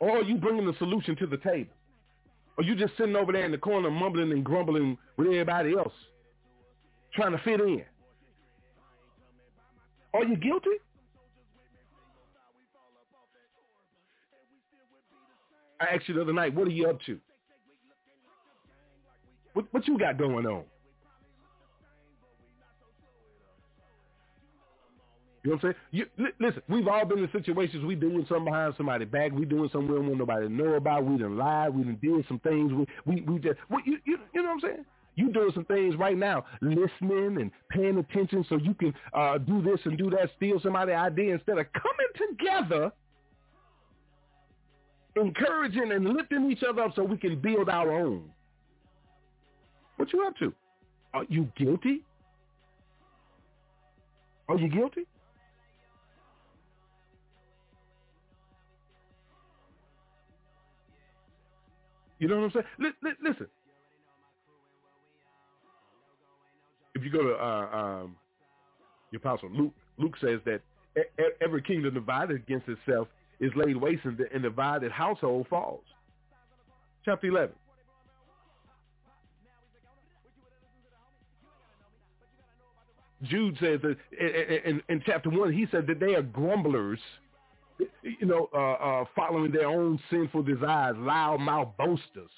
[0.00, 1.72] Or are you bringing the solution to the table?
[2.56, 5.92] Or you just sitting over there in the corner mumbling and grumbling with everybody else,
[7.14, 7.84] trying to fit in?
[10.14, 10.70] Are you guilty?
[15.80, 17.18] I asked you the other night, what are you up to?
[19.54, 20.64] What, what you got going on?
[25.44, 25.74] You know what I'm saying?
[25.92, 29.32] You, li- listen, we've all been in situations we doing something behind somebody's back.
[29.32, 31.04] We doing something we don't want nobody to know about.
[31.04, 31.74] We done lied.
[31.74, 32.72] We done did some things.
[32.72, 34.84] We we, we just we, you, you you know what I'm saying?
[35.16, 39.62] You doing some things right now, listening and paying attention so you can uh, do
[39.62, 42.90] this and do that, steal somebody's idea instead of coming together,
[45.14, 48.28] encouraging and lifting each other up so we can build our own.
[49.96, 50.52] What you up to?
[51.12, 52.02] Are you guilty?
[54.48, 55.06] Are you guilty?
[62.18, 62.64] You know what I'm saying?
[63.04, 63.46] L- l- listen.
[66.94, 68.16] If you go to uh, um,
[69.10, 70.60] the apostle Luke, Luke says that
[71.40, 73.08] every kingdom divided against itself
[73.40, 75.82] is laid waste and the divided household falls.
[77.04, 77.54] Chapter 11.
[83.24, 86.98] Jude says that in, in, in, chapter 1, he said that they are grumblers
[88.02, 92.30] you know, uh, uh, following their own sinful desires, loud-mouth boasters,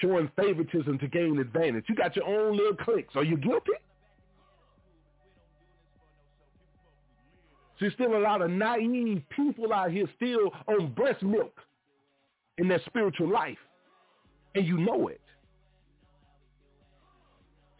[0.00, 1.84] showing favoritism to gain advantage.
[1.88, 3.14] You got your own little cliques.
[3.16, 3.72] Are you guilty?
[7.82, 11.60] There's still a lot of naive people out here still on breast milk
[12.58, 13.58] in their spiritual life,
[14.54, 15.20] and you know it.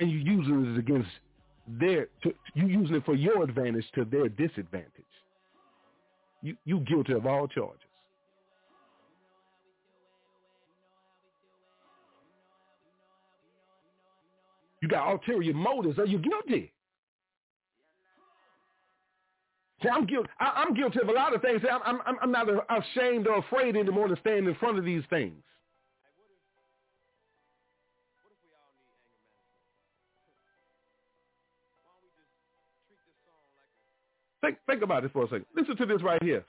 [0.01, 1.09] And you using it against
[1.67, 5.05] their, to, you using it for your advantage to their disadvantage
[6.43, 7.79] you, you guilty of all charges.
[14.81, 15.99] You got ulterior motives.
[16.01, 16.73] Are you guilty?
[19.83, 20.29] See, I'm guilty.
[20.39, 21.63] I, am guilty of a lot of things.
[21.71, 25.43] I'm, I'm, I'm not ashamed or afraid anymore to stand in front of these things.
[34.43, 35.47] Think, think about this for a second.
[35.57, 36.45] Listen to this right here.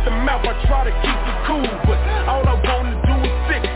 [0.00, 3.36] at the mouth, I try to keep it cool, but all I wanna do is
[3.52, 3.68] six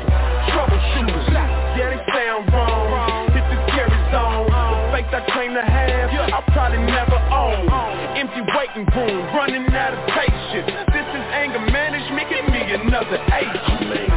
[0.49, 1.29] troubleshooters.
[1.77, 3.29] Yeah, they sound wrong.
[3.37, 4.49] Hit the scary zone.
[4.49, 7.69] The faith I claim to have, I'll probably never own.
[8.17, 10.71] Empty waiting room, running out of patience.
[10.97, 12.29] This is anger management.
[12.31, 14.14] Give me another eight.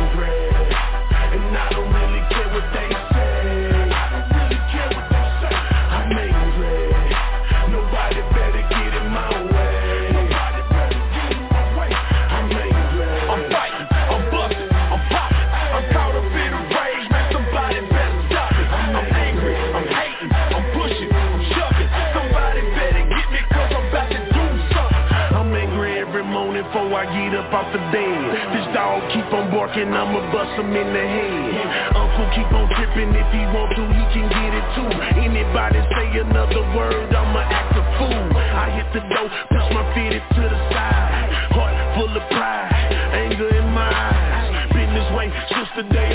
[29.75, 31.95] I'ma bust him in the head.
[31.95, 34.87] Uncle keep on tripping, if he want to, he can get it too.
[35.19, 38.37] Anybody say another word, I'ma act a fool.
[38.37, 41.51] I hit the door, push my feet to the side.
[41.51, 42.71] Heart full of pride,
[43.11, 44.71] anger in my eyes.
[44.71, 46.06] Been this way since the day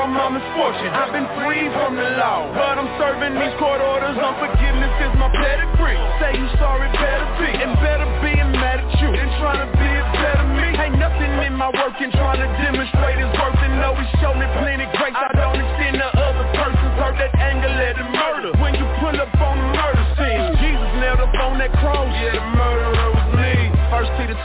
[0.00, 0.88] her mama's misfortune.
[0.96, 4.16] I've been free from the law, but I'm serving these court orders.
[4.16, 6.00] Unforgiveness is my pedigree.
[6.16, 9.90] Say you sorry, better be, and better be mad at you than trying to be
[9.92, 10.68] a better me.
[10.72, 13.60] Ain't nothing in my work and trying to demonstrate his worth.
[13.60, 15.12] And know he's shown me plenty grace.
[15.12, 18.56] I don't extend to other persons hurt that anger, let it murder.
[18.56, 22.08] When you pull up on the murder scene, Jesus nailed up on that cross.
[22.08, 22.40] Yeah,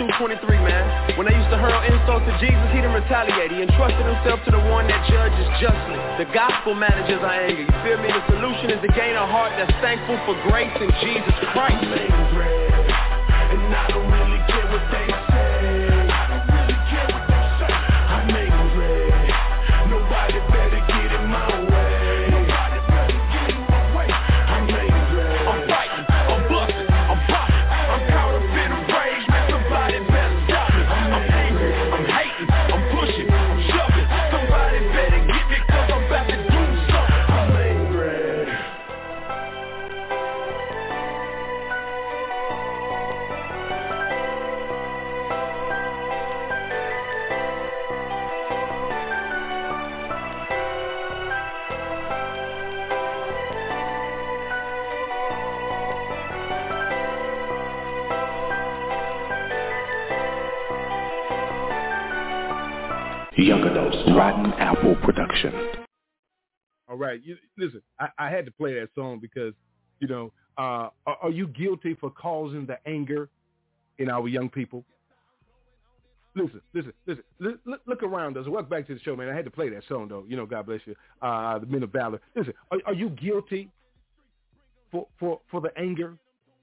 [0.06, 1.18] 223, man.
[1.18, 3.49] When they used to hurl insults to Jesus, he didn't retaliate.
[3.49, 5.97] He entrusted himself to the one that judges justly.
[6.22, 7.66] The gospel manages our anger.
[7.66, 8.14] You feel me?
[8.14, 11.82] The solution is to gain a heart that's thankful for grace in Jesus Christ.
[11.89, 14.05] Man.
[65.42, 65.84] Production.
[66.88, 67.82] All right, you, listen.
[68.00, 69.54] I, I had to play that song because,
[70.00, 73.30] you know, uh, are, are you guilty for causing the anger
[73.98, 74.86] in our young people?
[76.36, 77.24] Listen, listen, listen.
[77.40, 78.46] Look, look around us.
[78.48, 79.30] Welcome back to the show, man.
[79.30, 80.26] I had to play that song, though.
[80.28, 80.96] You know, God bless you.
[81.22, 82.20] Uh, the Men of Valor.
[82.36, 83.70] Listen, are, are you guilty
[84.92, 86.18] for, for, for the anger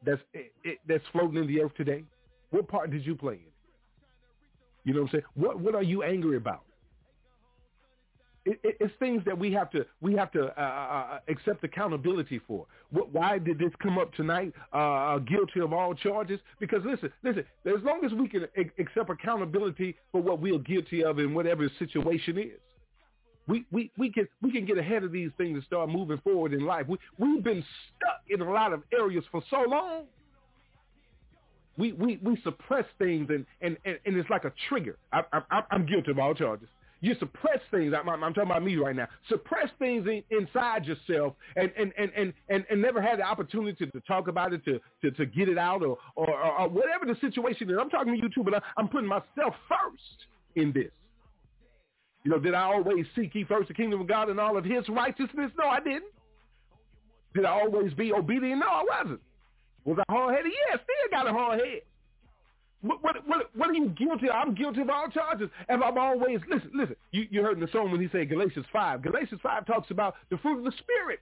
[0.05, 2.05] that's it, that's floating in the earth today?
[2.51, 3.41] What part did you play in?
[4.85, 5.25] You know what I'm saying?
[5.35, 6.65] What what are you angry about?
[8.45, 11.63] It, it, it's things that we have to we have to uh, uh, uh accept
[11.63, 12.67] accountability for.
[12.91, 14.53] What, why did this come up tonight?
[14.73, 16.41] Uh, uh guilty of all charges?
[16.59, 17.45] Because listen, listen.
[17.67, 18.47] As long as we can
[18.79, 22.59] accept accountability for what we're guilty of in whatever situation is,
[23.47, 26.53] we, we, we can we can get ahead of these things and start moving forward
[26.53, 26.87] in life.
[26.89, 27.65] We we've been
[27.97, 30.07] stuck in a lot of areas for so long
[31.77, 34.99] we, we, we suppress things and, and, and, and it's like a trigger.
[35.13, 36.69] I, I, I'm guilty of all charges.
[37.03, 37.93] You suppress things.
[37.99, 39.09] I'm, I'm talking about me right now.
[39.29, 43.85] Suppress things in, inside yourself and, and, and, and, and, and never had the opportunity
[43.85, 47.17] to, talk about it, to, to, to get it out or, or, or whatever the
[47.21, 47.77] situation is.
[47.79, 50.93] I'm talking to you too, but I, I'm putting myself first in this.
[52.23, 54.65] You know, did I always seek ye first the kingdom of God and all of
[54.65, 55.51] his righteousness?
[55.59, 56.05] No, I didn't.
[57.35, 58.61] Did I always be obedient?
[58.61, 59.21] No, I wasn't.
[59.85, 60.53] Was I hard-headed?
[60.53, 61.81] Yeah, still got a hard head.
[62.83, 64.35] What, what, what, what are you guilty of?
[64.35, 65.49] I'm guilty of all charges.
[65.69, 68.67] And I'm always, listen, listen, you, you heard in the song when he said Galatians
[68.73, 69.03] 5.
[69.03, 71.21] Galatians 5 talks about the fruit of the Spirit.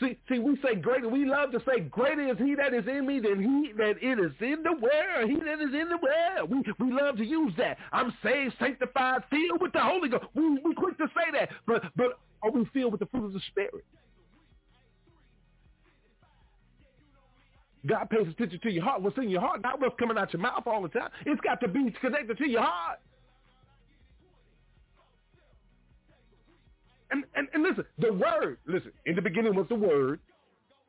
[0.00, 1.08] See, see, we say greater.
[1.08, 4.18] We love to say greater is he that is in me than he that it
[4.18, 5.30] is in the world.
[5.30, 6.50] He that is in the world.
[6.50, 7.78] We we love to use that.
[7.92, 10.24] I'm saved, sanctified, filled with the Holy Ghost.
[10.34, 13.32] We we quick to say that, but but are we filled with the fruit of
[13.32, 13.84] the Spirit?
[17.88, 19.02] God pays attention to your heart.
[19.02, 21.10] What's in your heart, not what's coming out your mouth all the time.
[21.26, 22.98] It's got to be connected to your heart.
[27.10, 30.20] And, and, and listen, the word, listen, in the beginning was the word,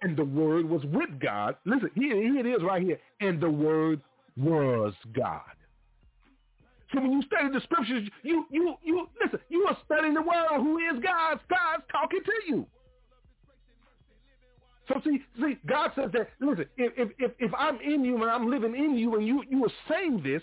[0.02, 1.56] and the word was with God.
[1.66, 3.00] Listen, here, here it is right here.
[3.22, 4.02] And the word
[4.38, 5.41] was God.
[6.93, 10.58] So when you study the scriptures, you you you listen, you are studying the word
[10.58, 11.39] who is God.
[11.47, 12.66] God's talking to you.
[14.90, 16.30] So see, see, God says that.
[16.42, 19.64] Listen, if if if I'm in you and I'm living in you, and you you
[19.64, 20.42] are saying this,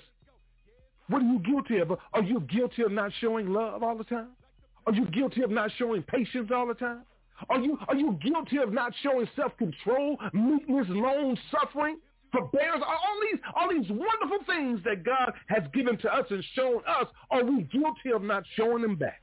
[1.08, 1.90] what are you guilty of?
[2.12, 4.28] Are you guilty of not showing love all the time?
[4.86, 7.02] Are you guilty of not showing patience all the time?
[7.50, 11.98] Are you are you guilty of not showing self-control, meekness, long suffering,
[12.32, 12.84] forbearance?
[12.86, 17.08] All these all these wonderful things that God has given to us and shown us,
[17.32, 19.20] are we guilty of not showing them back?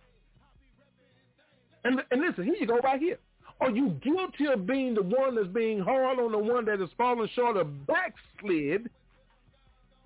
[1.85, 3.19] And and listen, here you go right here.
[3.63, 6.89] Are you guilty of being the one that's being hard on the one that has
[6.97, 8.89] fallen short of backslid?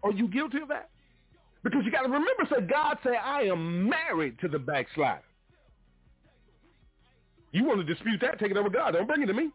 [0.04, 0.90] Are you guilty of that?
[1.64, 5.24] Because you got to remember, say God said, I am married to the backslider.
[7.52, 8.92] You want to dispute that, take it over God.
[8.92, 9.50] Don't bring it to me.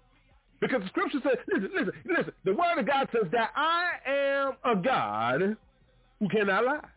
[0.60, 2.32] Because the scripture says, listen, listen, listen.
[2.44, 5.56] The word of God says that I am a God
[6.18, 6.88] who cannot lie.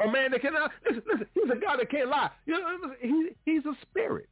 [0.00, 2.30] A man that cannot, listen, listen, he's a God that can't lie.
[2.46, 4.28] He, he's a spirit.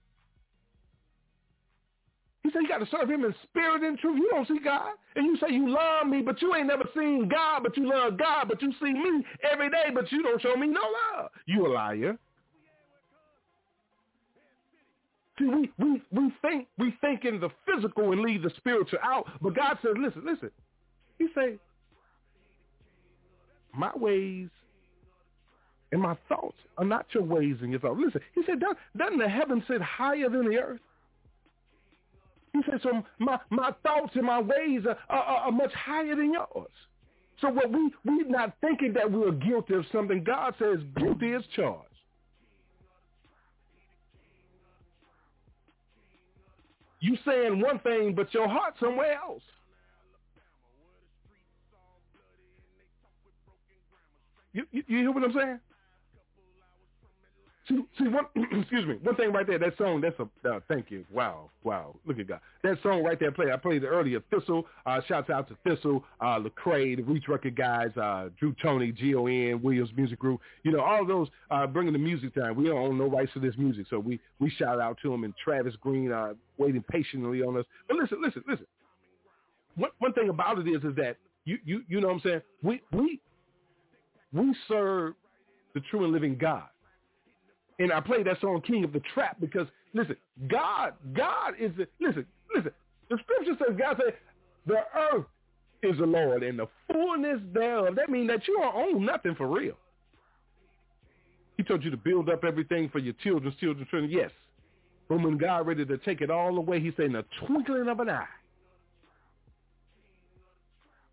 [2.43, 4.19] He said you got to serve him in spirit and truth.
[4.19, 4.93] You don't see God.
[5.15, 8.19] And you say you love me, but you ain't never seen God, but you love
[8.19, 11.31] God, but you see me every day, but you don't show me no love.
[11.47, 12.19] You a liar.
[15.39, 19.27] See, we, we, we think we think in the physical and leave the spiritual out.
[19.41, 20.51] But God says, listen, listen.
[21.19, 21.59] He say,
[23.75, 24.49] my ways
[25.93, 28.01] and my thoughts are not your ways and your thoughts.
[28.05, 28.61] Listen, he said,
[28.97, 30.81] doesn't the heaven sit higher than the earth?
[32.53, 36.33] He said, so my, my thoughts and my ways are, are, are much higher than
[36.33, 36.71] yours.
[37.41, 40.23] So what we, we're not thinking that we're guilty of something.
[40.23, 41.89] God says guilty is charged.
[47.01, 49.43] You saying one thing, but your heart somewhere else.
[54.53, 55.61] You, you, you hear what I'm saying?
[57.69, 58.25] See, see one,
[58.61, 61.05] excuse me, one thing right there, that song, that's a, uh, thank you.
[61.13, 62.41] Wow, wow, look at God.
[62.65, 66.03] That song right there, play, I played it earlier, Thistle, uh, shouts out to Thistle,
[66.21, 70.81] uh, Lecrae, the Reach Record guys, uh, Drew Tony, G-O-N, Williams Music Group, you know,
[70.81, 72.57] all those, uh, bringing the music down.
[72.57, 75.23] We don't own no rights to this music, so we, we shout out to them
[75.23, 77.65] and Travis Greene, uh, waiting patiently on us.
[77.87, 78.67] But listen, listen, listen.
[79.77, 82.41] One, one thing about it is, is that you, you, you know what I'm saying?
[82.63, 83.21] We, we,
[84.33, 85.15] we serve
[85.75, 86.65] the true and living God.
[87.83, 90.15] And I played that song King of the Trap because listen,
[90.49, 92.25] God, God is the listen,
[92.55, 92.71] listen.
[93.11, 94.15] The scripture says God said,
[94.67, 94.79] the
[95.13, 95.25] earth
[95.83, 97.97] is the Lord and the fullness thereof.
[97.97, 99.75] That means that you don't own nothing for real.
[101.57, 104.13] He told you to build up everything for your children's children's children.
[104.13, 104.31] Yes.
[105.09, 107.99] But when God ready to take it all away, he said in the twinkling of
[107.99, 108.27] an eye.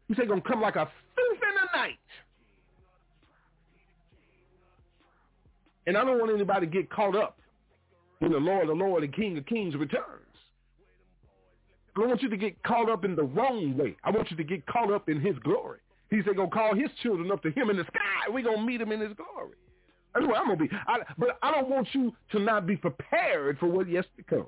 [0.07, 1.97] He said gonna come like a thief in the night.
[5.89, 7.39] And I don't want anybody to get caught up
[8.19, 10.05] when the Lord, the Lord, the King of Kings returns.
[11.95, 13.95] I don't want you to get caught up in the wrong way.
[14.03, 15.79] I want you to get caught up in his glory.
[16.11, 18.29] He said, go call his children up to him in the sky.
[18.29, 19.55] We're going to meet him in his glory.
[20.13, 20.69] That's where I'm going to be.
[20.87, 24.45] I, but I don't want you to not be prepared for what yes to come.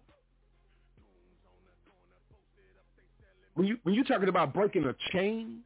[3.56, 5.62] When, you, when you're talking about breaking a chain,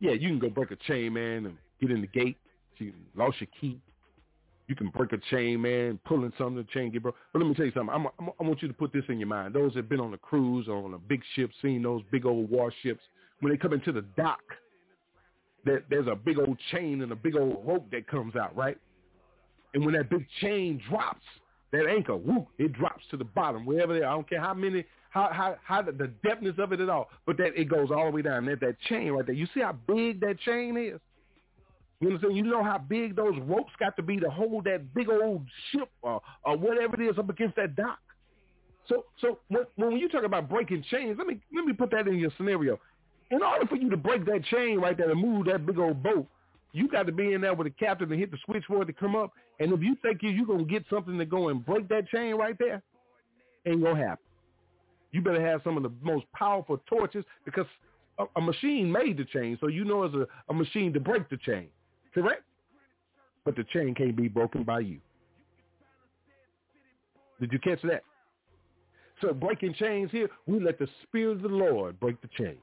[0.00, 2.38] yeah, you can go break a chain, man, and get in the gate.
[2.78, 3.82] You lost your key.
[4.66, 7.16] You can break a chain, man, pulling something, the chain get broke.
[7.32, 7.94] But let me tell you something.
[7.94, 9.54] I'm, I'm, I want you to put this in your mind.
[9.54, 12.24] Those that have been on a cruise or on a big ship, seen those big
[12.24, 13.02] old warships,
[13.40, 14.40] when they come into the dock,
[15.64, 18.78] there, there's a big old chain and a big old rope that comes out, right?
[19.74, 21.24] And when that big chain drops,
[21.72, 24.12] that anchor, whoo, it drops to the bottom, wherever they are.
[24.12, 27.10] I don't care how many, how, how, how the, the depthness of it at all,
[27.26, 28.46] but that it goes all the way down.
[28.46, 29.34] That, that chain right there.
[29.34, 31.00] You see how big that chain is?
[32.04, 32.36] You understand?
[32.36, 35.88] You know how big those ropes got to be to hold that big old ship
[36.02, 37.98] or, or whatever it is up against that dock.
[38.86, 42.06] So, so when, when you talk about breaking chains, let me let me put that
[42.06, 42.78] in your scenario.
[43.30, 46.02] In order for you to break that chain right there and move that big old
[46.02, 46.26] boat,
[46.72, 49.16] you got to be in there with the captain and hit the switchboard to come
[49.16, 49.32] up.
[49.58, 52.34] And if you think you're going to get something to go and break that chain
[52.34, 52.82] right there,
[53.64, 54.26] ain't going to happen.
[55.12, 57.64] You better have some of the most powerful torches because
[58.18, 61.30] a, a machine made the chain, so you know it's a, a machine to break
[61.30, 61.68] the chain.
[62.14, 62.42] Correct?
[63.44, 64.98] But the chain can't be broken by you.
[67.40, 68.02] Did you catch that?
[69.20, 72.58] So breaking chains here, we let the Spirit of the Lord break the chains.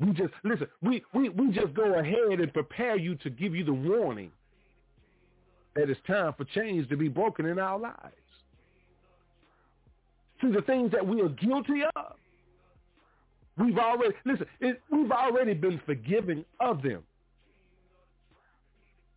[0.00, 3.64] We just, listen, we, we, we just go ahead and prepare you to give you
[3.64, 4.30] the warning
[5.74, 8.14] that it's time for chains to be broken in our lives.
[10.40, 12.14] See, the things that we are guilty of,
[13.56, 17.02] we've already, listen, it, we've already been forgiven of them.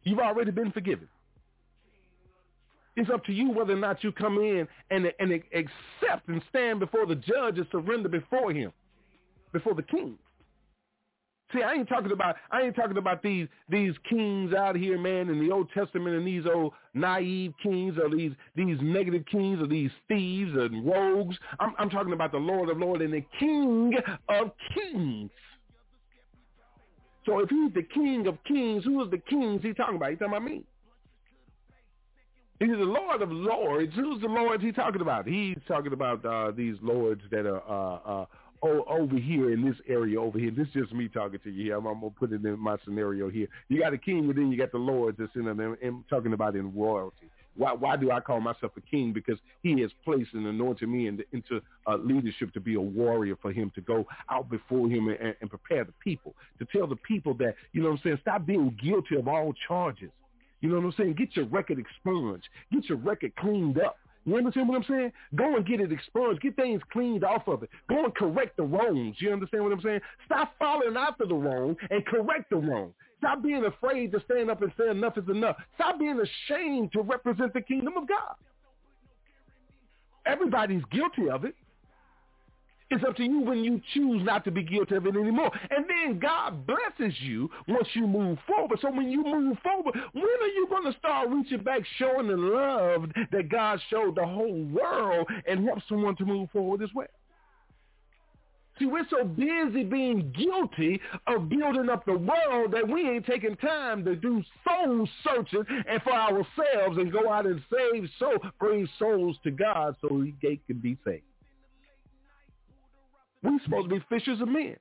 [0.04, 1.08] You've already been forgiven.
[2.96, 6.80] It's up to you whether or not you come in and, and accept and stand
[6.80, 8.72] before the judge and surrender before him,
[9.54, 10.18] before the king.
[11.54, 15.30] See, I ain't talking about I ain't talking about these these kings out here, man,
[15.30, 19.68] in the Old Testament and these old naive kings or these these negative kings or
[19.68, 21.38] these thieves and rogues.
[21.60, 23.94] I'm, I'm talking about the Lord of Lords and the King
[24.30, 25.30] of Kings.
[27.26, 30.10] So if he's the king of kings, who is the kings he's talking about?
[30.10, 30.64] He's talking about me.
[32.60, 33.94] He's the Lord of Lords.
[33.96, 35.28] Who's the Lords he's talking about?
[35.28, 38.26] He's talking about uh, these lords that are uh, uh,
[38.62, 40.52] over here in this area over here.
[40.52, 41.78] This is just me talking to you here.
[41.78, 43.48] I'm, I'm going to put it in my scenario here.
[43.70, 45.60] You got a king, and then you got the lords that's in them.
[45.84, 47.32] I'm talking about in royalty.
[47.56, 49.12] Why, why do I call myself a king?
[49.14, 53.36] Because he has placed and anointed me into, into uh, leadership to be a warrior
[53.42, 56.96] for him to go out before him and, and prepare the people, to tell the
[56.96, 60.12] people that, you know what I'm saying, stop being guilty of all charges.
[60.62, 61.16] You know what I'm saying?
[61.16, 62.48] Get your record expunged.
[62.72, 63.98] Get your record cleaned up.
[64.26, 65.12] You understand what I'm saying?
[65.36, 66.42] Go and get it expunged.
[66.42, 67.70] Get things cleaned off of it.
[67.90, 69.16] Go and correct the wrongs.
[69.20, 70.02] You understand what I'm saying?
[70.26, 72.94] Stop following after the wrong and correct the wrong.
[73.22, 75.56] Stop being afraid to stand up and say enough is enough.
[75.76, 78.34] Stop being ashamed to represent the kingdom of God.
[80.26, 81.54] Everybody's guilty of it.
[82.90, 85.52] It's up to you when you choose not to be guilty of it anymore.
[85.70, 88.80] And then God blesses you once you move forward.
[88.82, 92.36] So when you move forward, when are you going to start reaching back, showing the
[92.36, 97.08] love that God showed the whole world and help someone to move forward as well?
[98.82, 103.56] See, we're so busy being guilty of building up the world that we ain't taking
[103.58, 108.90] time to do soul searching and for ourselves and go out and save soul, bring
[108.98, 110.34] souls to God so he
[110.68, 111.22] can be saved.
[113.44, 114.78] We're supposed to be fishers of men.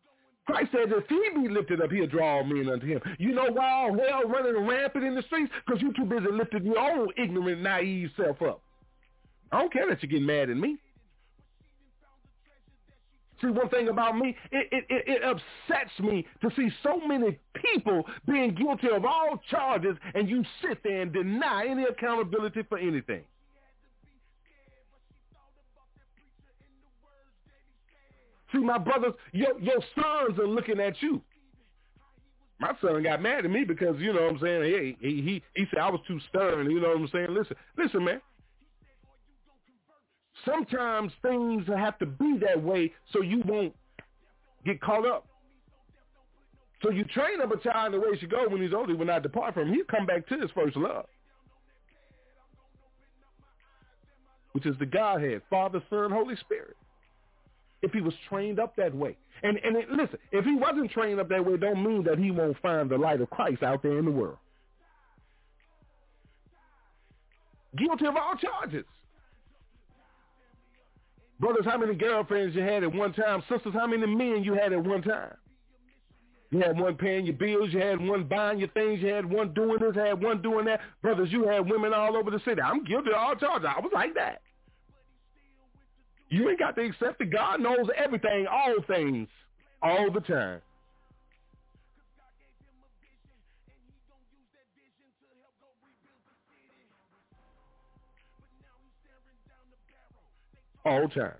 [0.47, 3.01] Christ said if he be lifted up, he'll draw men unto him.
[3.19, 5.53] You know why all hell running rampant in the streets?
[5.67, 8.63] Because you're too busy lifting your own ignorant, naive self up.
[9.53, 10.79] I don't care that you're getting mad at me.
[13.41, 17.39] See, one thing about me, it, it, it, it, upsets me to see so many
[17.55, 22.77] people being guilty of all charges and you sit there and deny any accountability for
[22.77, 23.23] anything.
[28.53, 31.23] See, my brothers, your, your sons are looking at you.
[32.59, 35.43] My son got mad at me because, you know what I'm saying, hey, he, he,
[35.57, 37.29] he said I was too stern, you know what I'm saying?
[37.31, 38.21] Listen, listen, man.
[40.45, 43.75] Sometimes things have to be that way so you won't
[44.65, 45.27] get caught up.
[46.83, 48.93] So you train up a child in the way he should go when he's older,
[48.93, 49.75] he will not depart from him.
[49.75, 51.07] He'll come back to his first love,
[54.53, 56.77] which is the Godhead, Father, Son, Holy Spirit.
[57.83, 59.17] If he was trained up that way.
[59.43, 62.31] And and it, listen, if he wasn't trained up that way, don't mean that he
[62.31, 64.37] won't find the light of Christ out there in the world.
[67.77, 68.85] Guilty of all charges.
[71.41, 73.43] Brothers, how many girlfriends you had at one time?
[73.49, 75.35] Sisters, how many men you had at one time?
[76.51, 79.55] You had one paying your bills, you had one buying your things, you had one
[79.55, 80.81] doing this, had one doing that.
[81.01, 82.61] Brothers, you had women all over the city.
[82.61, 83.69] I'm guilty of all charges.
[83.75, 84.43] I was like that.
[86.29, 89.29] You ain't got to accept that God knows everything, all things,
[89.81, 90.61] all the time.
[100.91, 101.35] All times.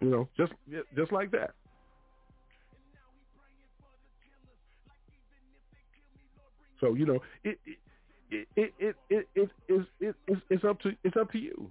[0.00, 0.54] You know, just
[0.96, 1.50] just like that.
[6.80, 7.58] So you know, it
[8.30, 11.70] it it it it it is it, it, it's up to it's up to you.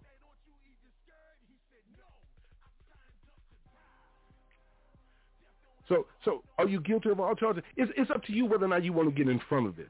[5.92, 7.64] So so are you guilty of all charges?
[7.76, 9.76] It's it's up to you whether or not you want to get in front of
[9.76, 9.90] this.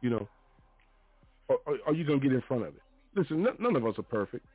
[0.00, 0.28] You know,
[1.48, 2.82] or, are you going to get in front of it?
[3.14, 4.46] Listen, none of us are perfect.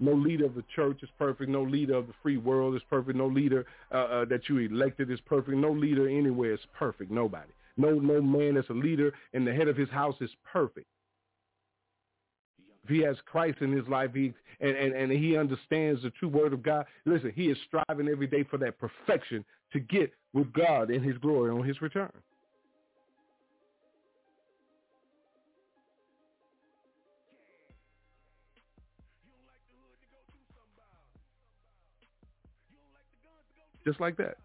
[0.00, 1.50] No leader of the church is perfect.
[1.50, 3.16] No leader of the free world is perfect.
[3.16, 5.56] No leader uh, uh, that you elected is perfect.
[5.56, 7.12] No leader anywhere is perfect.
[7.12, 7.52] Nobody.
[7.76, 10.88] No no man that's a leader and the head of his house is perfect.
[12.86, 16.28] If he has Christ in his life, he and, and, and he understands the true
[16.28, 16.86] word of God.
[17.04, 21.18] Listen, he is striving every day for that perfection to get with God in his
[21.18, 22.12] glory on his return.
[33.84, 34.36] just like that.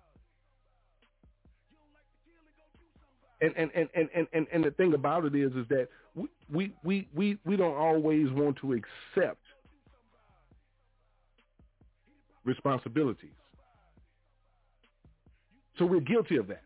[3.42, 5.88] And and, and, and, and, and the thing about it is is that
[6.50, 9.42] we, we, we, we don't always want to accept
[12.44, 13.32] responsibilities.
[15.78, 16.64] So we're guilty of that.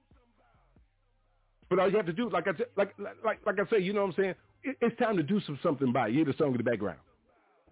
[1.69, 4.01] But all you have to do, like I like like like I say, you know
[4.01, 4.35] what I'm saying?
[4.63, 6.11] It, it's time to do some something by it.
[6.11, 6.17] you.
[6.17, 6.99] Hear the song in the background.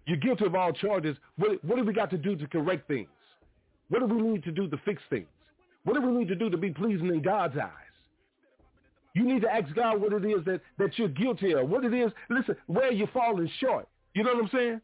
[0.06, 1.16] You're guilty of all charges.
[1.36, 3.08] What what do we got to do to correct things?
[3.88, 5.26] What do we need to do to fix things?
[5.84, 7.83] What do we need to do to be pleasing in God's eyes?
[9.14, 11.68] You need to ask God what it is that, that you're guilty of.
[11.68, 13.88] What it is, listen, where you're falling short.
[14.12, 14.80] You know what I'm saying?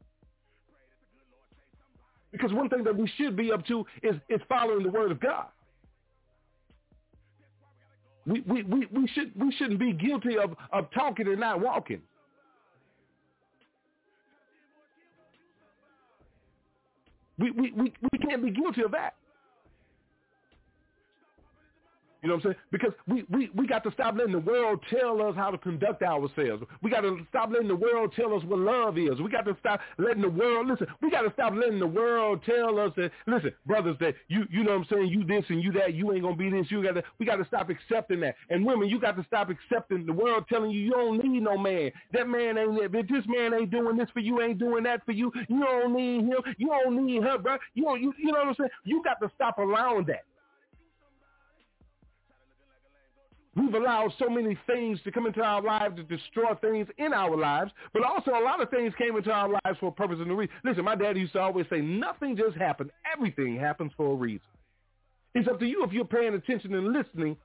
[2.31, 5.21] Because one thing that we should be up to is, is following the word of
[5.21, 5.47] God.
[8.25, 12.01] We, we, we, we, should, we shouldn't be guilty of, of talking and not walking.
[17.37, 19.15] We, we, we, we can't be guilty of that.
[22.23, 22.63] You know what I'm saying?
[22.71, 26.03] Because we, we, we got to stop letting the world tell us how to conduct
[26.03, 26.63] ourselves.
[26.83, 29.21] We got to stop letting the world tell us what love is.
[29.21, 32.43] We got to stop letting the world, listen, we got to stop letting the world
[32.45, 35.63] tell us that, listen, brothers, that you, you know what I'm saying, you this and
[35.63, 37.71] you that, you ain't going to be this, you got to, we got to stop
[37.71, 38.35] accepting that.
[38.51, 41.57] And women, you got to stop accepting the world telling you you don't need no
[41.57, 41.91] man.
[42.13, 45.13] That man ain't, if this man ain't doing this for you, ain't doing that for
[45.13, 47.57] you, you don't need him, you don't need her, bro.
[47.75, 48.71] You, don't, you, you know what I'm saying?
[48.85, 50.25] You got to stop allowing that.
[53.57, 57.37] We've allowed so many things to come into our lives to destroy things in our
[57.37, 60.31] lives, but also a lot of things came into our lives for a purpose and
[60.31, 60.55] a reason.
[60.65, 62.91] Listen, my dad used to always say, nothing just happened.
[63.13, 64.47] Everything happens for a reason.
[65.35, 67.37] It's up to you if you're paying attention and listening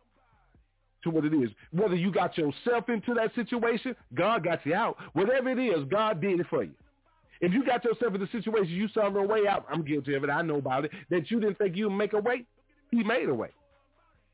[1.04, 1.50] to what it is.
[1.72, 4.98] Whether you got yourself into that situation, God got you out.
[5.14, 6.74] Whatever it is, God did it for you.
[7.42, 10.24] If you got yourself in the situation you saw no way out, I'm guilty of
[10.24, 10.30] it.
[10.30, 10.92] I know about it.
[11.10, 12.46] That you didn't think you'd make a way,
[12.92, 13.50] he made a way.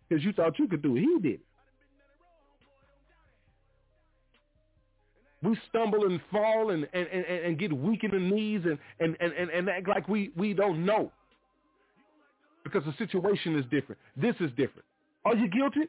[0.07, 0.99] Because you thought you could do it.
[0.99, 1.45] He did it.
[5.43, 9.15] We stumble and fall and, and, and, and get weak in the knees and, and,
[9.19, 11.11] and, and act like we, we don't know.
[12.63, 13.99] Because the situation is different.
[14.15, 14.85] This is different.
[15.25, 15.81] Are you guilty?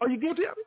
[0.00, 0.66] Are you guilty of it?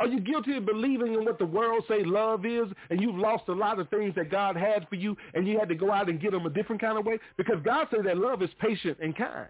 [0.00, 3.44] Are you guilty of believing in what the world say love is and you've lost
[3.48, 6.08] a lot of things that God had for you and you had to go out
[6.08, 7.18] and get them a different kind of way?
[7.36, 9.48] Because God says that love is patient and kind.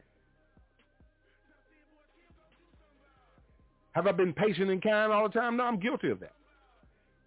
[3.93, 5.57] Have I been patient and kind all the time?
[5.57, 6.33] No, I'm guilty of that.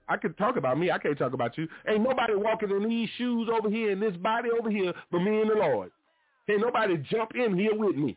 [0.07, 0.91] I could talk about me.
[0.91, 1.67] I can't talk about you.
[1.87, 5.41] Ain't nobody walking in these shoes over here in this body over here but me
[5.41, 5.91] and the Lord.
[6.47, 8.15] Ain't nobody jump in here with me.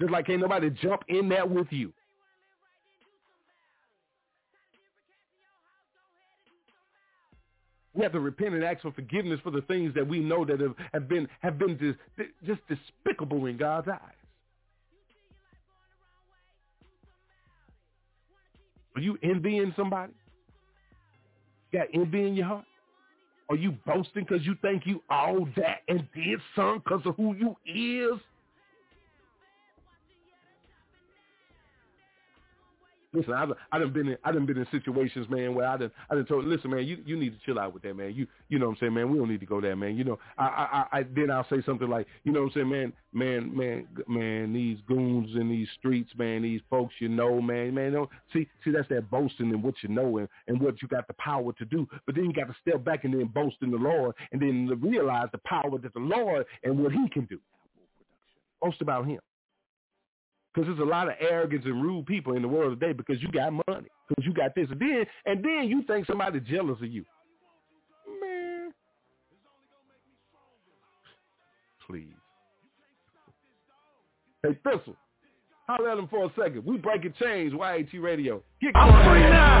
[0.00, 1.92] Just like ain't nobody jump in there with you.
[7.94, 10.60] We have to repent and ask for forgiveness for the things that we know that
[10.60, 14.00] have, have been have been dis, just despicable in God's eyes.
[18.94, 20.12] Are you envying somebody?
[21.72, 22.64] Got envy in your heart?
[23.48, 27.34] Are you boasting because you think you all that and did some because of who
[27.34, 28.20] you is?
[33.16, 35.90] Listen, I've I done been in I done been in situations, man, where I done
[36.10, 38.14] I done told, listen, man, you you need to chill out with that, man.
[38.14, 39.10] You you know what I'm saying, man.
[39.10, 39.96] We don't need to go there, man.
[39.96, 40.44] You know, I
[40.92, 43.88] I, I then I'll say something like, you know what I'm saying, man, man, man,
[44.06, 44.52] man.
[44.52, 46.42] These goons in these streets, man.
[46.42, 47.92] These folks, you know, man, man.
[47.92, 51.06] Don't, see, see, that's that boasting in what you know and and what you got
[51.06, 51.88] the power to do.
[52.04, 54.70] But then you got to step back and then boast in the Lord, and then
[54.82, 57.40] realize the power that the Lord and what He can do.
[58.60, 59.20] Boast about Him.
[60.56, 63.30] Because there's a lot of arrogance and rude people in the world today because you
[63.30, 64.66] got money, because you got this.
[64.70, 67.04] And then, and then you think somebody jealous of you.
[68.22, 68.72] Man.
[71.86, 72.06] Please.
[74.42, 74.96] Hey, Thistle.
[75.68, 76.64] Holler at him for a second.
[76.64, 78.42] We breaking chains, YAT Radio.
[78.62, 79.60] Get I'm free now.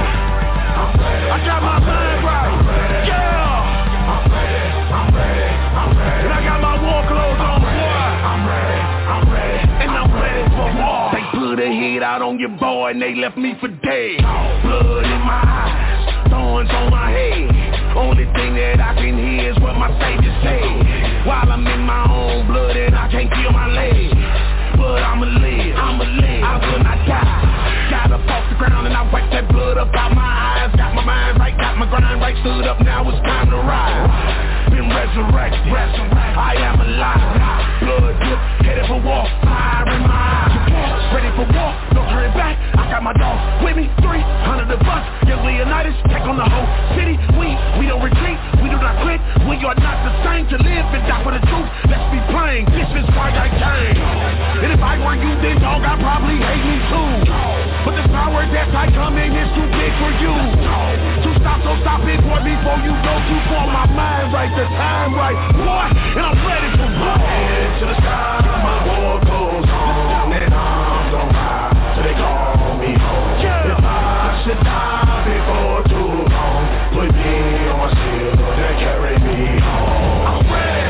[0.76, 1.30] I'm ready.
[1.30, 3.04] I got my mind right.
[3.06, 3.36] Yeah.
[4.06, 4.64] I'm ready.
[4.94, 5.44] I'm ready.
[5.76, 6.24] I'm ready.
[6.24, 6.55] And I got
[11.56, 14.20] put a hit out on your boy and they left me for dead.
[14.20, 17.48] Blood in my eyes, thorns on my head.
[17.96, 21.24] Only thing that I can hear is what my savior said.
[21.24, 24.12] While I'm in my own blood and I can't feel my legs.
[24.76, 27.88] But I'ma live, I'ma live, I will not die.
[27.88, 30.76] Got up off the ground and I wiped that blood up out my eyes.
[30.76, 34.68] Got my mind right, got my grind right, stood up, now it's time to ride.
[34.68, 37.80] Been resurrected, I am alive.
[37.80, 40.25] Blood drip, headed for war, fire in my.
[41.26, 42.54] Ready for war, no turning back.
[42.78, 45.02] I got my dogs with me, 300 the bus.
[45.26, 47.18] Young Leonidas, take on the whole city.
[47.34, 47.50] We,
[47.82, 49.18] we don't retreat, we do not quit.
[49.42, 51.66] We are not the same to live and die for the truth.
[51.90, 53.98] Let's be plain, this is why I came.
[54.62, 57.10] And if I were you, then dog, I'd probably hate me too.
[57.82, 60.30] But the power that I come in is too big for you.
[60.30, 63.66] To stop, so stop it, boy, before you go too far.
[63.66, 67.18] My mind right, the time right, boy, and I'm ready for war.
[67.18, 68.45] Head to the sky,
[74.46, 76.62] should die before too long,
[76.94, 77.90] put me on
[78.78, 80.26] carry me home.
[80.26, 80.86] I'm ready.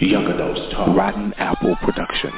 [0.00, 0.96] Young Adults Talk.
[0.96, 2.32] Rotten Apple Production.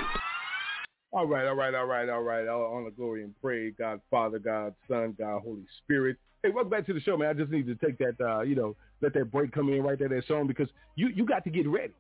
[1.13, 2.47] All right, all right, all right, all right.
[2.47, 6.19] All honor, glory, and praise God, Father, God, Son, God, Holy Spirit.
[6.47, 7.29] Hey, welcome back to the show, man.
[7.29, 9.99] I just need to take that, uh, you know, let that break come in right
[9.99, 11.93] there, that song, because you you got to get ready.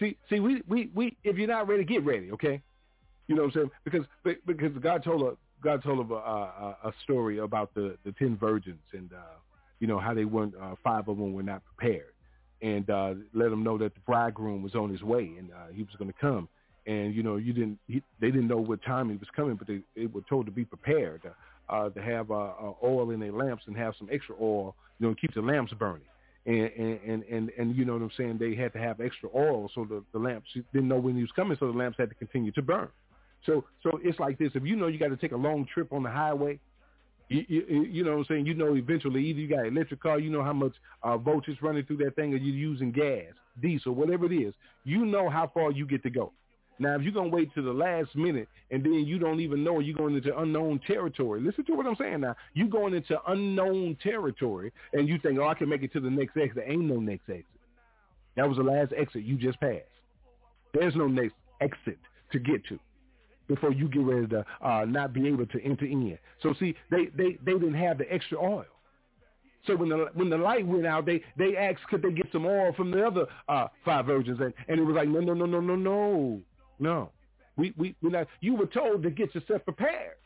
[0.00, 2.60] See, see, we we we if you're not ready, get ready, okay?
[3.28, 3.70] You know what I'm saying?
[3.84, 4.04] Because
[4.48, 8.82] because God told a God told a a, a story about the the ten virgins
[8.94, 9.36] and uh,
[9.78, 12.14] you know how they weren't uh, five of them were not prepared,
[12.62, 15.84] and uh, let them know that the bridegroom was on his way and uh, he
[15.84, 16.48] was going to come.
[16.88, 19.68] And you know you didn't he, they didn't know what time he was coming, but
[19.68, 21.30] they, they were told to be prepared uh,
[21.72, 25.08] uh, to have uh, uh, oil in their lamps and have some extra oil, you
[25.08, 26.02] know, keep the lamps burning.
[26.44, 28.38] And, and and and and you know what I'm saying?
[28.38, 31.30] They had to have extra oil so the the lamps didn't know when he was
[31.36, 32.88] coming, so the lamps had to continue to burn.
[33.46, 35.92] So so it's like this: if you know you got to take a long trip
[35.92, 36.58] on the highway,
[37.28, 38.46] you, you, you know what I'm saying?
[38.46, 41.58] You know eventually either you got an electric car, you know how much uh, voltage
[41.62, 44.52] running through that thing, or you're using gas, diesel, whatever it is.
[44.82, 46.32] You know how far you get to go.
[46.82, 49.62] Now, if you're going to wait to the last minute and then you don't even
[49.62, 52.34] know you're going into unknown territory, listen to what I'm saying now.
[52.54, 56.10] You're going into unknown territory and you think, oh, I can make it to the
[56.10, 56.56] next exit.
[56.56, 57.46] There ain't no next exit.
[58.34, 59.84] That was the last exit you just passed.
[60.74, 61.98] There's no next exit
[62.32, 62.80] to get to
[63.46, 66.18] before you get ready to uh, not be able to enter in.
[66.42, 68.64] So see, they, they, they didn't have the extra oil.
[69.68, 72.44] So when the when the light went out, they they asked could they get some
[72.44, 75.46] oil from the other uh, five virgins, and, and it was like no no no
[75.46, 76.40] no no no
[76.82, 77.10] no.
[77.56, 78.26] We we we not.
[78.40, 80.16] You were told to get yourself prepared.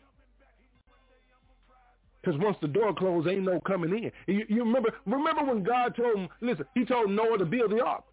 [2.20, 4.10] Because once the door closed, ain't no coming in.
[4.34, 7.80] You, you remember remember when God told him, listen, he told Noah to build the
[7.80, 8.04] ark.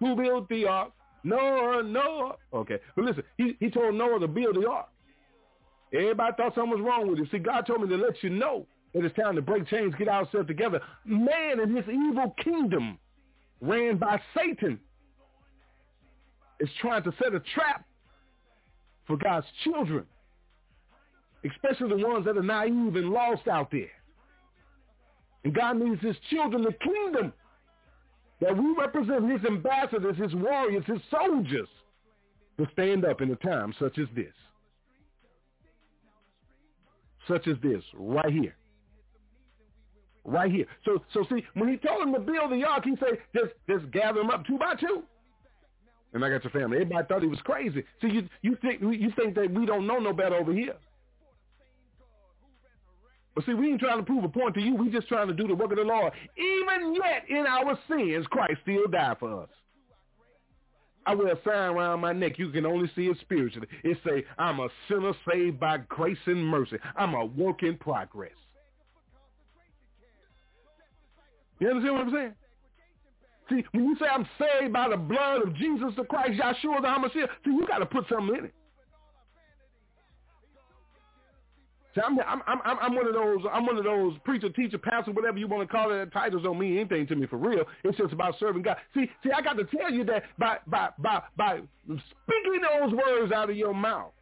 [0.00, 0.92] Who built the ark?
[1.24, 2.36] Noah, Noah.
[2.52, 2.78] Okay.
[2.96, 4.88] But listen, he, he told Noah to build the ark.
[5.92, 7.28] Everybody thought something was wrong with it.
[7.30, 10.08] See, God told me to let you know that it's time to break chains, get
[10.08, 10.80] ourselves together.
[11.04, 12.98] Man in this evil kingdom
[13.60, 14.78] ran by Satan
[16.60, 17.84] is trying to set a trap
[19.06, 20.04] for God's children.
[21.44, 23.90] especially the ones that are naive and lost out there.
[25.44, 27.32] And God needs his children, the kingdom,
[28.40, 31.68] that we represent his ambassadors, his warriors, his soldiers,
[32.58, 34.32] to stand up in a time such as this.
[37.28, 38.56] Such as this, right here.
[40.24, 40.66] Right here.
[40.84, 43.90] So so see, when he told them to build the ark, he said, just just
[43.92, 45.02] gather them up two by two.
[46.12, 46.78] And I got your family.
[46.78, 47.84] Everybody thought he was crazy.
[48.00, 50.74] See, you you think you think that we don't know no better over here.
[53.34, 54.74] But see, we ain't trying to prove a point to you.
[54.74, 56.12] We just trying to do the work of the Lord.
[56.36, 59.48] Even yet in our sins, Christ still died for us.
[61.06, 62.38] I wear a sign around my neck.
[62.38, 63.68] You can only see it spiritually.
[63.84, 66.78] It say, I'm a sinner saved by grace and mercy.
[66.96, 68.32] I'm a work in progress.
[71.60, 72.34] You understand what I'm saying?
[73.48, 76.88] See, when you say I'm saved by the blood of Jesus the Christ, Yahshua the
[76.88, 78.54] Hamashiach, see, you got to put something in it.
[81.94, 85.12] See, I'm, I'm, I'm, I'm one of those, I'm one of those preacher, teacher, pastor,
[85.12, 86.12] whatever you want to call it.
[86.12, 87.64] Titles don't mean anything to me for real.
[87.84, 88.76] It's just about serving God.
[88.94, 93.32] See, see, I got to tell you that by, by, by, by speaking those words
[93.32, 94.12] out of your mouth,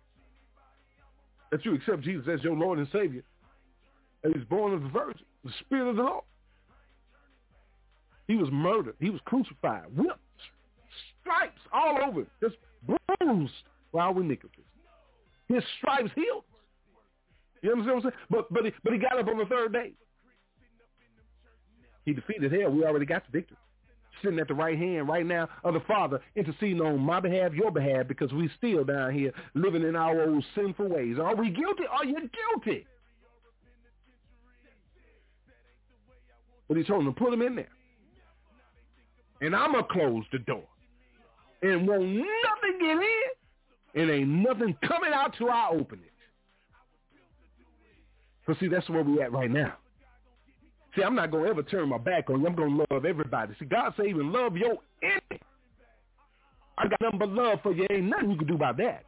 [1.50, 3.24] that you accept Jesus as your Lord and Savior,
[4.22, 6.24] and He's born of the Virgin, the Spirit of the Lord.
[8.26, 8.96] He was murdered.
[9.00, 10.18] He was crucified, whipped,
[11.20, 12.56] stripes all over, just
[12.86, 13.52] bruised
[13.92, 14.64] for our iniquities.
[15.48, 16.44] His stripes healed.
[17.62, 18.22] You understand what I'm saying?
[18.30, 19.92] But but he, but he got up on the third day.
[22.04, 22.70] He defeated hell.
[22.70, 23.56] We already got the victory.
[24.22, 27.70] Sitting at the right hand right now of the Father, interceding on my behalf, your
[27.70, 31.18] behalf, because we still down here living in our old sinful ways.
[31.18, 31.82] Are we guilty?
[31.90, 32.86] Are you guilty?
[36.68, 37.68] But he told him to put him in there.
[39.40, 40.64] And I'm going to close the door.
[41.62, 46.12] And won't nothing get in, and ain't nothing coming out till I open it.
[48.46, 49.74] So see, that's where we at right now.
[50.94, 52.46] See, I'm not going to ever turn my back on you.
[52.46, 53.54] I'm going to love everybody.
[53.58, 55.42] See, God say even love your enemy.
[56.78, 57.86] I got nothing but love for you.
[57.90, 59.04] Ain't nothing you can do about that.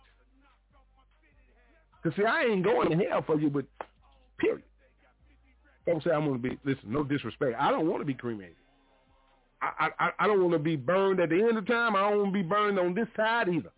[2.02, 3.64] Because, see, I ain't going to hell for you, but
[4.38, 4.62] period.
[5.84, 7.56] Folks say I'm to be, listen, no disrespect.
[7.58, 8.56] I don't want to be cremated.
[9.60, 11.96] I, I, I don't want to be burned at the end of time.
[11.96, 13.72] I don't want to be burned on this side either.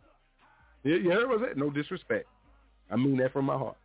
[0.83, 1.57] You, you heard what I said?
[1.57, 2.27] No disrespect.
[2.91, 3.77] I mean that from my heart.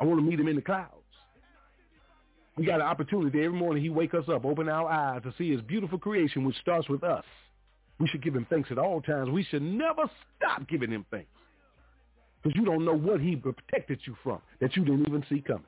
[0.00, 0.90] I want to meet him in the clouds.
[2.56, 5.50] We got an opportunity every morning he wake us up, open our eyes to see
[5.52, 7.24] his beautiful creation, which starts with us.
[7.98, 9.30] We should give him thanks at all times.
[9.30, 11.28] We should never stop giving him thanks.
[12.42, 15.64] Because you don't know what he protected you from that you didn't even see coming.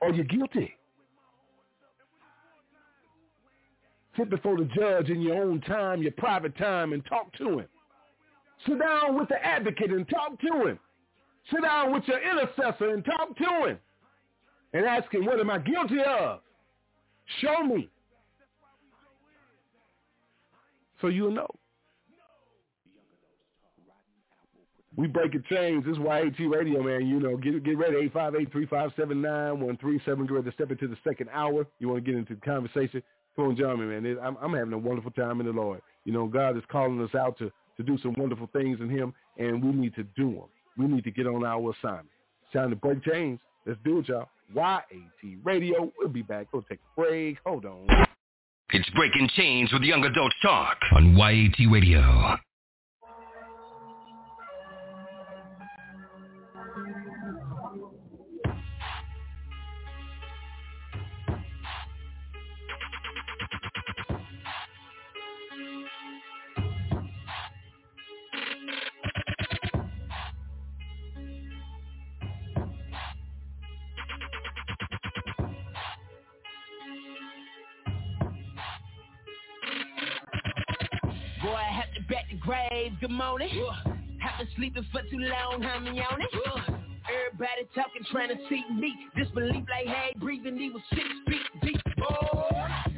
[0.00, 0.74] Are you guilty?
[4.16, 7.66] Sit before the judge in your own time, your private time, and talk to him.
[8.66, 10.78] Sit down with the advocate and talk to him.
[11.50, 13.78] Sit down with your intercessor and talk to him
[14.72, 16.40] and ask him, what am I guilty of?
[17.40, 17.88] Show me.
[21.00, 21.48] So you'll know.
[24.96, 25.84] We breaking chains.
[25.86, 27.06] This is YAT Radio, man.
[27.06, 28.10] You know, get get ready.
[28.10, 30.04] 858-357-9137.
[30.04, 31.66] Get ready to step into the second hour.
[31.78, 33.02] You want to get into the conversation?
[33.48, 34.18] Me, man.
[34.22, 35.80] I'm, I'm having a wonderful time in the Lord.
[36.04, 39.12] You know, God is calling us out to, to do some wonderful things in him,
[39.38, 40.48] and we need to do them.
[40.76, 42.08] We need to get on our assignment.
[42.52, 43.38] Time to break chains.
[43.66, 44.28] Let's do it, y'all.
[44.54, 44.84] YAT
[45.44, 45.92] Radio.
[45.98, 46.48] We'll be back.
[46.52, 47.38] We'll take a break.
[47.44, 47.86] Hold on.
[48.72, 52.36] It's Breaking Chains with Young Adult Talk on YAT Radio.
[82.40, 83.50] Grave, good morning.
[83.50, 86.30] Uh, have been sleeping for too long, me on it?
[86.46, 86.74] Uh,
[87.10, 88.94] Everybody talking, trying to see me.
[89.16, 91.80] Disbelief like, hey, breathing, he was six feet deep.
[92.08, 92.46] Oh,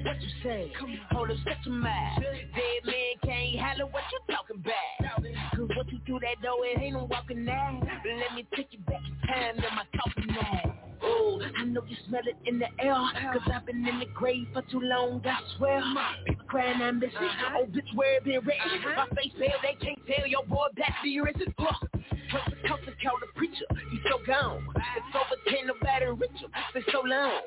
[0.03, 0.73] what you say?
[0.79, 0.99] Come on.
[1.13, 2.23] Hold up, set your mind.
[2.23, 5.23] Dead man can't holler what you talking about.
[5.57, 7.81] Cause what you do that door, it ain't no walking now.
[7.81, 10.92] Let me take you back in time to my talking now.
[11.05, 12.95] Ooh, I know you smell it in the air
[13.33, 15.83] Cause I've been in the grave for too long, I swear
[16.27, 17.67] People crying I miss busy, uh-huh.
[17.95, 19.07] where been written uh-huh.
[19.11, 23.19] My face pale, they can't tell your boy back fear is it the culture call
[23.21, 27.41] the preacher, you so gone It's over, ten, no matter richer, you, it's so long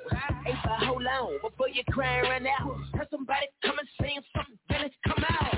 [0.44, 4.58] Hey, whole hold but before you crying right now Heard somebody come and say something,
[4.70, 5.56] then it's come out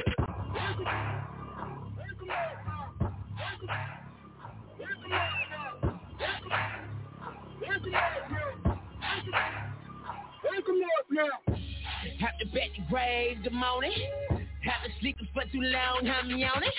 [12.19, 13.91] have to bet the grave the morning.
[14.29, 16.71] Have been sleeping for too long, I'm yawning.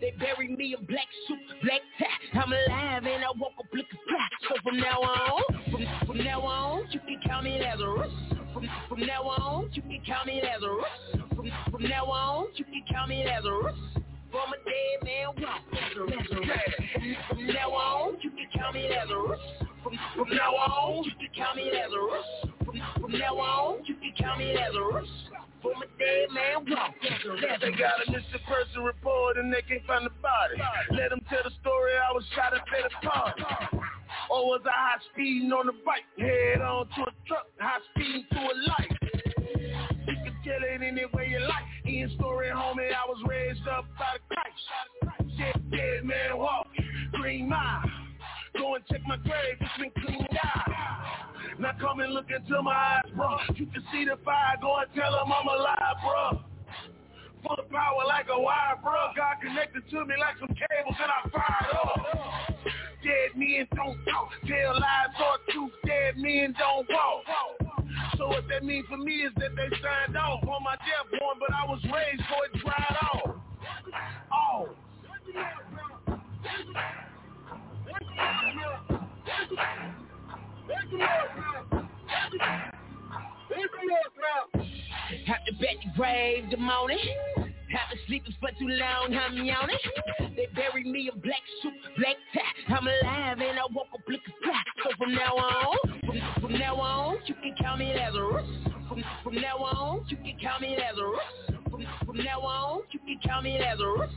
[0.00, 2.40] They buried me in black suit, black tie.
[2.40, 4.28] I'm alive and I woke up looking fly.
[4.48, 8.12] So from now on, from, from now on, you can call me Lazarus.
[8.54, 11.28] From, from now on, you can call me Lazarus.
[11.36, 13.76] From, from now on, you can call me Lazarus.
[14.30, 15.62] From a dead man walk,
[17.32, 19.40] now on, you can call me Lazarus.
[19.82, 22.26] From, from now on, you can call me Lazarus.
[22.64, 25.08] From, from now on, you can call me Lazarus.
[25.62, 30.04] From a dead man walk, They got a missing person report and they can't find
[30.04, 30.60] the body.
[30.92, 33.42] Let them tell the story, I was shot at the party.
[34.30, 36.04] Or was I high speeding on the bike?
[36.18, 39.07] Head on to a truck, high speeding to a light.
[40.50, 41.68] It any way you like.
[41.84, 45.36] In story, homie, I was raised up by the Christ.
[45.36, 46.66] Dead, dead man walk,
[47.12, 47.84] green mile.
[48.56, 50.72] Go and check my grave, it's been cleaned out.
[51.60, 53.36] Now come and look into my eyes, bro.
[53.56, 56.40] You can see the fire, go and tell them I'm alive, bro.
[57.46, 59.12] Full of power like a wire, bro.
[59.16, 62.64] God connected to me like some cables and I fired up.
[63.04, 65.72] Dead men don't talk, tell lies or truth.
[65.84, 67.67] Dead men don't walk.
[68.16, 71.40] So what that means for me is that they signed off on my death warrant,
[71.40, 73.36] but I was raised for it dried off.
[74.32, 74.68] Oh.
[85.26, 86.98] Have to bet the grave the morning.
[87.36, 89.76] Have been sleeping for too long, I'm yawning.
[90.36, 92.74] They buried me in black suit, black tie.
[92.74, 94.62] I'm alive and I woke up looking fly.
[94.84, 95.76] So from now on,
[96.40, 98.46] from, now on, you can call me Lazarus.
[98.88, 101.62] From, from now on, you can call me Lazarus.
[101.70, 104.10] From, from now on, you can call me Lazarus.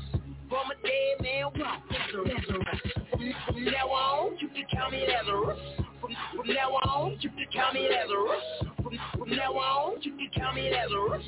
[0.49, 2.45] From a dead man walk, Lazarus.
[2.47, 5.59] From, from now on, you can call me Lazarus.
[5.99, 8.43] From, from now on, you can call me Lazarus.
[8.83, 11.25] From, from now on, you can call me Lazarus.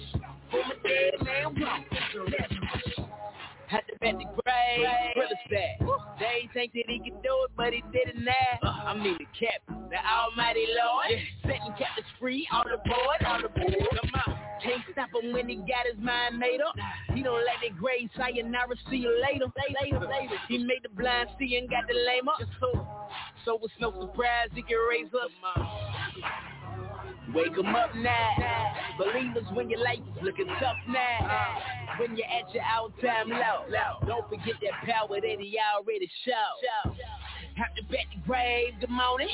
[0.50, 3.23] From a dead man walk, Lazarus.
[3.74, 4.86] Had to bet the grave.
[5.50, 8.70] They ain't think that he could do it, but he did it now.
[8.70, 11.10] I mean the captain, the almighty Lord.
[11.42, 13.74] Setting captives free, on the board, on the board.
[13.98, 14.38] Come on.
[14.62, 16.76] Can't stop him when he got his mind made up.
[17.16, 19.48] He don't let that grave sayonara, see you later.
[19.82, 20.38] Later, later.
[20.48, 22.40] He made the blind see and got the lame up.
[22.60, 22.88] So,
[23.44, 25.32] so it's no surprise he can raise up.
[27.32, 28.76] Wake 'em up now.
[28.98, 31.62] Believers when your life is looking tough now.
[31.98, 33.66] When you're at your all-time low.
[34.06, 36.96] Don't forget that power that he already showed.
[37.56, 39.30] Have to bet the grave the morning.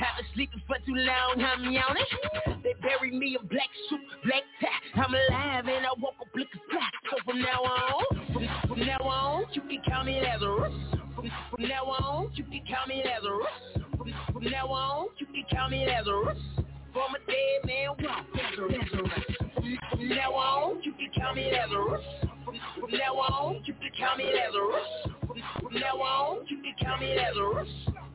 [0.00, 2.62] Have been sleeping for too long, I'm yawning.
[2.62, 5.02] They buried me in black suit, black tie.
[5.02, 6.88] I'm alive and I woke up looking fly.
[7.10, 10.72] So from now on, from, from now on, you can call me Lazarus.
[11.14, 13.84] From, from now on, you can call me Lazarus.
[13.98, 16.38] From, from now on, you can call me Lazarus.
[16.92, 18.26] From a dead man walk,
[19.98, 21.52] now on, you can call me.
[22.80, 24.32] From, now on, you can call me.
[25.60, 27.16] From, now on, you can call me.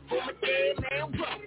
[0.10, 1.40] From a dead man walk,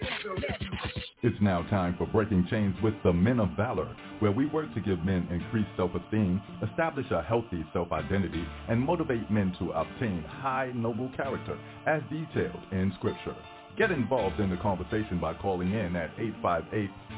[1.23, 4.81] It's now time for Breaking Chains with the Men of Valor, where we work to
[4.81, 11.11] give men increased self-esteem, establish a healthy self-identity, and motivate men to obtain high noble
[11.17, 13.37] character as detailed in Scripture.
[13.77, 16.11] Get involved in the conversation by calling in at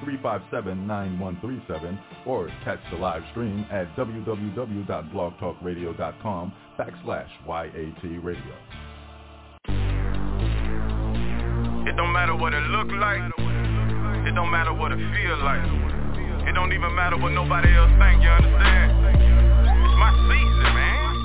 [0.04, 8.54] 858-357-9137 or catch the live stream at www.blogtalkradio.com backslash YAT Radio.
[11.88, 13.20] It don't matter what it look like.
[14.26, 15.64] It don't matter what it feel like.
[16.46, 18.92] It don't even matter what nobody else think, you understand?
[19.64, 21.16] It's my season, man.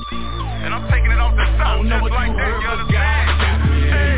[0.65, 4.14] And I'm taking it off the top just like that, you understand?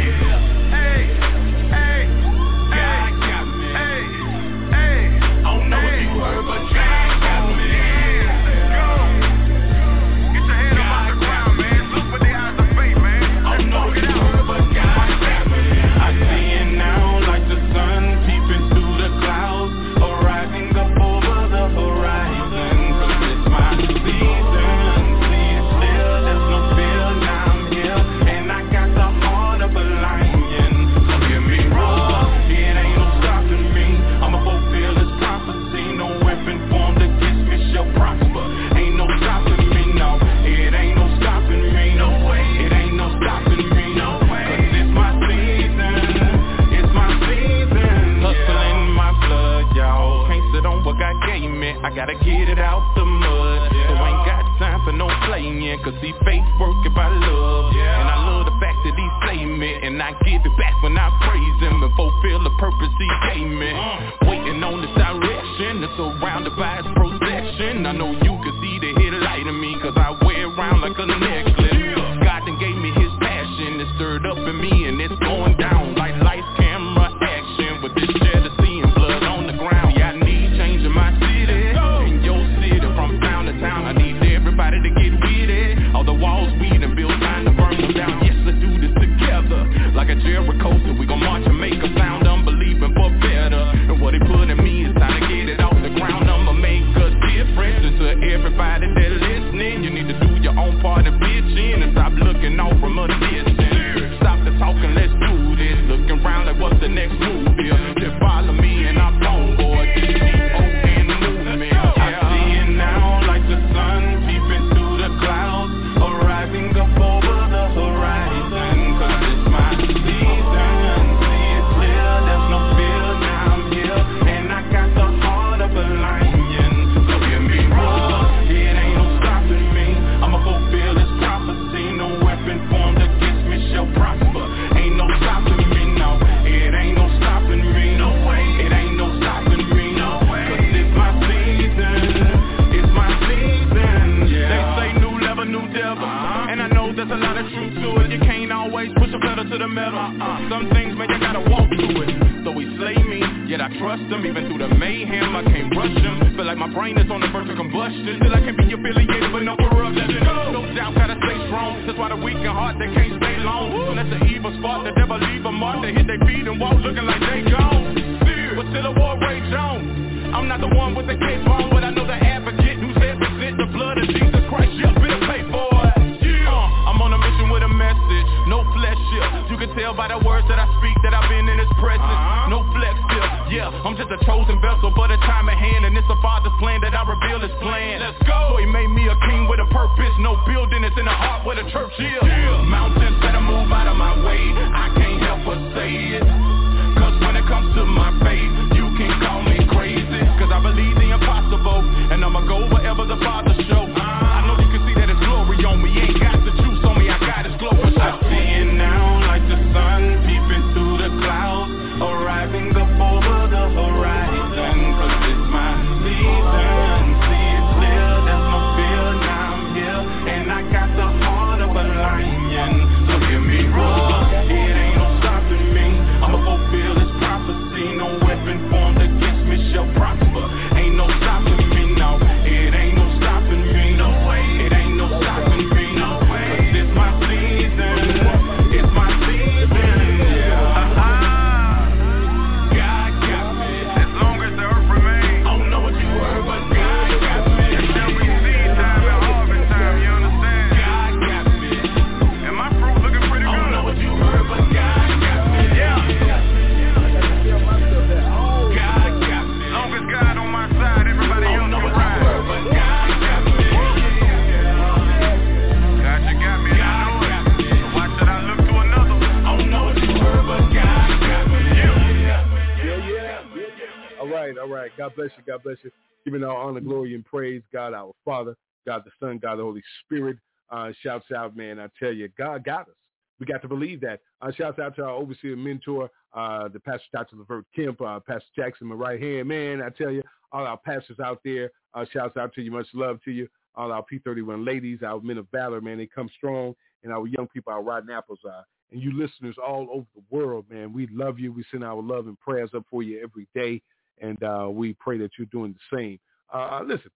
[274.98, 275.44] God bless you.
[275.46, 275.92] God bless you.
[276.26, 278.56] Giving all honor, glory, and praise, God our Father,
[278.86, 280.38] God the Son, God the Holy Spirit.
[280.70, 281.80] Uh, shouts out, man.
[281.80, 282.96] I tell you, God got us.
[283.40, 284.22] We got to believe that.
[284.42, 287.38] Uh, shouts out to our overseer mentor, uh, the pastor Dr.
[287.38, 289.82] Levert Kemp, uh, Pastor Jackson, my right hand man.
[289.82, 292.72] I tell you, all our pastors out there, uh, shouts out to you.
[292.72, 293.48] Much love to you.
[293.76, 296.74] All our P31 ladies, our men of valor, man, they come strong.
[297.04, 300.66] And our young people, our rotten apples, uh, and you listeners all over the world,
[300.70, 301.54] man, we love you.
[301.54, 303.82] We send our love and prayers up for you every day
[304.22, 306.20] and uh, we pray that you're doing the same.
[306.54, 307.12] Uh, listen,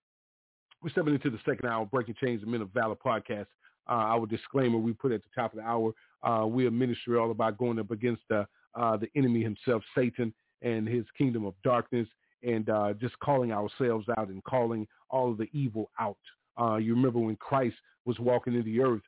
[0.82, 3.48] we're stepping into the second hour, Breaking Chains, the Men of Valor podcast.
[3.90, 5.92] Uh, our disclaimer we put at the top of the hour,
[6.24, 8.46] uh, we're ministry all about going up against the,
[8.76, 12.08] uh, the enemy himself, Satan, and his kingdom of darkness,
[12.44, 16.18] and uh, just calling ourselves out and calling all of the evil out.
[16.60, 17.76] Uh, you remember when Christ
[18.06, 19.02] was walking in the earth,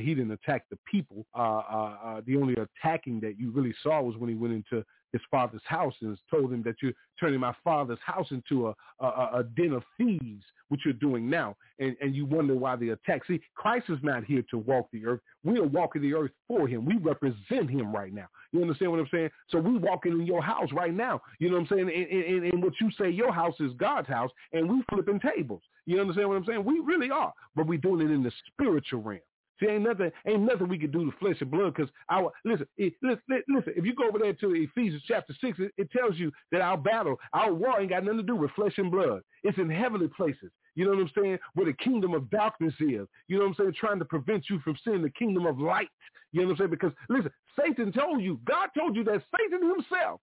[0.00, 1.24] he didn't attack the people.
[1.34, 5.94] the only attacking that you really saw was when he went into his father's house
[6.00, 9.82] and told him that you're turning my father's house into a, a, a den of
[9.96, 11.56] thieves, which you're doing now.
[11.78, 13.22] And, and you wonder why the attack.
[13.26, 15.20] See, Christ is not here to walk the earth.
[15.44, 16.84] We are walking the earth for him.
[16.84, 18.26] We represent him right now.
[18.52, 19.30] You understand what I'm saying?
[19.50, 21.20] So we're walking in your house right now.
[21.38, 21.90] You know what I'm saying?
[21.94, 25.62] And, and, and what you say your house is God's house, and we flipping tables.
[25.86, 26.64] You understand what I'm saying?
[26.64, 27.32] We really are.
[27.56, 29.20] But we're doing it in the spiritual realm.
[29.60, 32.66] See, ain't nothing, ain't nothing we can do to flesh and blood because our listen,
[32.76, 33.72] it, listen, listen.
[33.76, 36.76] If you go over there to Ephesians chapter six, it, it tells you that our
[36.76, 39.22] battle, our war, ain't got nothing to do with flesh and blood.
[39.42, 40.50] It's in heavenly places.
[40.74, 41.38] You know what I'm saying?
[41.54, 43.08] Where the kingdom of darkness is.
[43.26, 43.74] You know what I'm saying?
[43.80, 45.88] Trying to prevent you from seeing the kingdom of light.
[46.32, 46.70] You know what I'm saying?
[46.70, 50.20] Because listen, Satan told you, God told you that Satan himself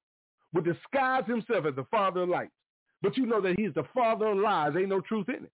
[0.53, 2.53] would disguise himself as the father of lights.
[3.02, 4.74] But you know that he's the father of lies.
[4.78, 5.52] Ain't no truth in it.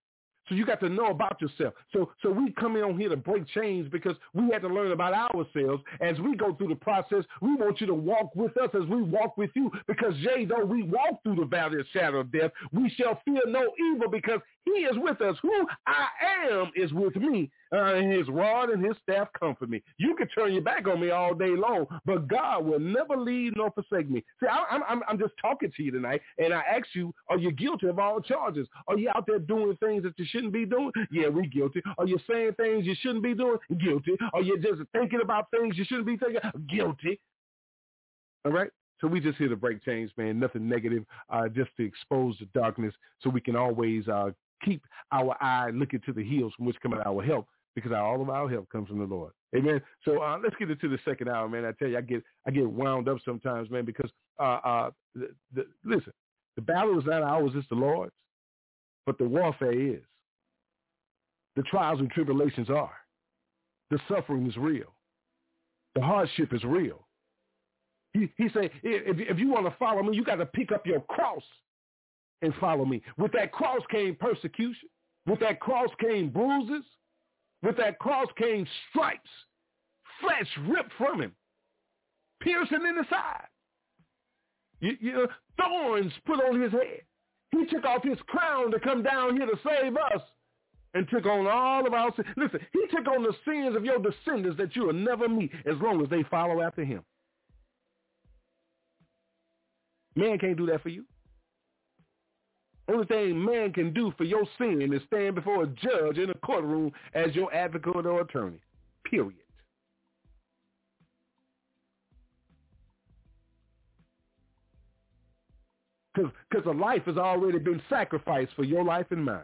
[0.49, 1.73] So you got to know about yourself.
[1.93, 4.91] So so we come in on here to break chains because we had to learn
[4.91, 5.83] about ourselves.
[6.01, 9.01] As we go through the process, we want you to walk with us as we
[9.01, 9.71] walk with you.
[9.87, 13.41] Because yea, though we walk through the valley of shadow of death, we shall fear
[13.47, 15.37] no evil because he is with us.
[15.41, 16.07] Who I
[16.51, 19.81] am is with me uh, and his rod and his staff comfort me.
[19.97, 23.53] You can turn your back on me all day long, but God will never leave
[23.55, 24.23] nor forsake me.
[24.39, 27.51] See, I, I'm, I'm just talking to you tonight, and I ask you, are you
[27.51, 28.67] guilty of all charges?
[28.87, 30.91] Are you out there doing things that you shouldn't be doing?
[31.11, 31.81] Yeah, we guilty.
[31.97, 33.57] Are you saying things you shouldn't be doing?
[33.79, 34.15] Guilty.
[34.33, 36.39] Are you just thinking about things you shouldn't be thinking?
[36.69, 37.19] Guilty.
[38.45, 38.69] All right?
[38.99, 40.39] So we just here to break chains, man.
[40.39, 44.29] Nothing negative, uh, just to expose the darkness so we can always uh,
[44.63, 48.29] keep our eye looking to the hills from which cometh our help because all of
[48.29, 49.31] our help comes from the Lord.
[49.55, 49.81] Amen.
[50.05, 51.65] So uh, let's get into the second hour, man.
[51.65, 55.29] I tell you, I get I get wound up sometimes, man, because uh, uh, the,
[55.53, 56.13] the, listen,
[56.55, 58.13] the battle is not ours; it's the Lord's,
[59.05, 60.01] but the warfare is.
[61.55, 62.93] The trials and tribulations are.
[63.89, 64.93] The suffering is real.
[65.95, 67.05] The hardship is real.
[68.13, 70.85] He, he said, if, if you want to follow me, you got to pick up
[70.85, 71.43] your cross
[72.41, 73.01] and follow me.
[73.17, 74.89] With that cross came persecution.
[75.25, 76.83] With that cross came bruises.
[77.63, 79.29] With that cross came stripes,
[80.19, 81.33] flesh ripped from him,
[82.41, 83.47] piercing in the side.
[84.79, 85.27] You, you,
[85.59, 87.01] thorns put on his head.
[87.51, 90.21] He took off his crown to come down here to save us
[90.93, 92.27] and took on all of our sins.
[92.35, 95.75] Listen, he took on the sins of your descendants that you will never meet as
[95.81, 97.03] long as they follow after him.
[100.15, 101.05] Man can't do that for you.
[102.91, 106.33] Only thing man can do for your sin is stand before a judge in a
[106.35, 108.59] courtroom as your advocate or attorney.
[109.05, 109.35] Period.
[116.13, 119.43] Because a life has already been sacrificed for your life and mine.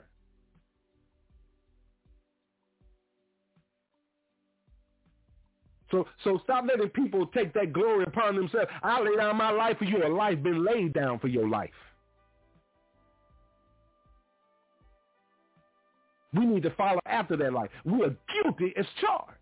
[5.89, 8.67] So so stop letting people take that glory upon themselves.
[8.83, 10.05] I lay down my life for you.
[10.05, 11.69] A life been laid down for your life.
[16.37, 17.69] We need to follow after that life.
[17.85, 19.33] We are guilty as charged.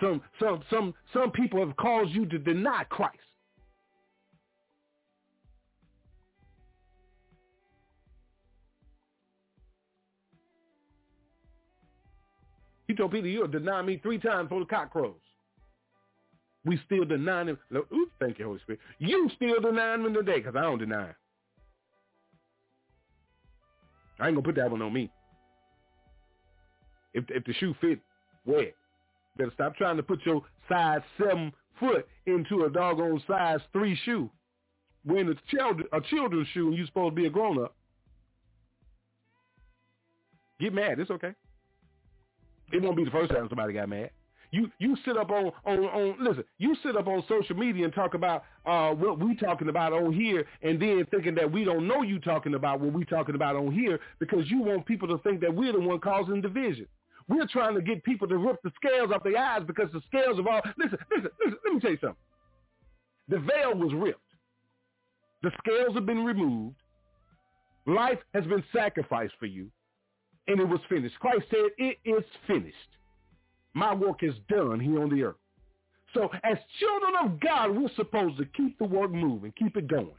[0.00, 3.18] Some some some some people have caused you to deny Christ.
[12.86, 15.14] He told Peter, you'll deny me three times for the cock crows.
[16.64, 17.58] We still deny him.
[17.74, 18.80] Oops, thank you, Holy Spirit.
[18.98, 21.14] You still deny him today because I don't deny him.
[24.20, 25.10] I ain't going to put that one on me.
[27.14, 28.00] If if the shoe fit,
[28.44, 28.76] wear it.
[29.36, 34.30] Better stop trying to put your size seven foot into a doggone size three shoe.
[35.04, 37.74] When it's child, a children's shoe and you're supposed to be a grown up.
[40.60, 40.98] Get mad.
[40.98, 41.34] It's okay.
[42.72, 44.10] It won't be the first time somebody got mad.
[44.50, 46.44] You you sit up on on on listen.
[46.58, 50.12] You sit up on social media and talk about uh, what we talking about on
[50.12, 53.56] here, and then thinking that we don't know you talking about what we talking about
[53.56, 56.86] on here because you want people to think that we're the one causing division.
[57.28, 60.38] We're trying to get people to rip the scales off their eyes because the scales
[60.38, 62.16] of all listen, listen, listen, let me tell you something.
[63.28, 64.20] The veil was ripped.
[65.42, 66.76] The scales have been removed.
[67.86, 69.70] Life has been sacrificed for you.
[70.46, 71.18] And it was finished.
[71.20, 72.76] Christ said, it is finished.
[73.72, 75.36] My work is done here on the earth.
[76.12, 80.14] So as children of God, we're supposed to keep the work moving, keep it going.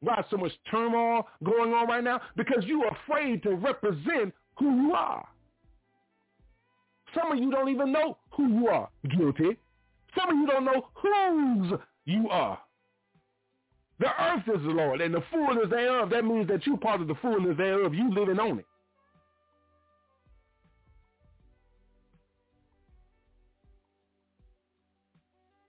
[0.00, 2.20] Why so much turmoil going on right now?
[2.36, 5.26] Because you're afraid to represent who you are.
[7.16, 8.88] Some of you don't even know who you are.
[9.08, 9.56] Guilty.
[10.16, 12.58] Some of you don't know whose you are.
[13.98, 16.10] The earth is the Lord, and the fullness thereof.
[16.10, 17.94] That means that you're part of the fullness thereof.
[17.94, 18.66] You living on it.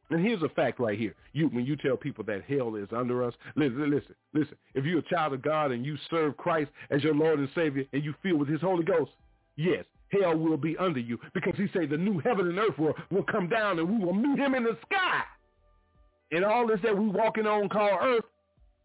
[0.10, 1.16] And here's a fact right here.
[1.34, 4.56] You when you tell people that hell is under us, listen, listen, listen.
[4.74, 7.84] If you're a child of God and you serve Christ as your Lord and Savior
[7.92, 9.12] and you feel with his Holy Ghost,
[9.58, 12.94] yes, hell will be under you because he said the new heaven and earth will,
[13.12, 15.22] will come down and we will meet him in the sky.
[16.32, 18.26] And all this that we walking on called earth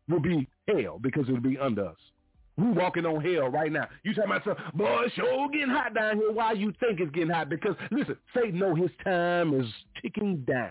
[0.09, 1.97] will be hell because it will be under us.
[2.57, 3.89] We walking on hell right now.
[4.05, 6.31] You talking about some boy, sure getting hot down here.
[6.33, 7.49] Why you think it's getting hot?
[7.49, 9.67] Because listen, Satan know his time is
[10.01, 10.71] ticking down.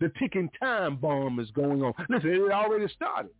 [0.00, 1.92] The ticking time bomb is going on.
[2.08, 3.30] Listen, it already started.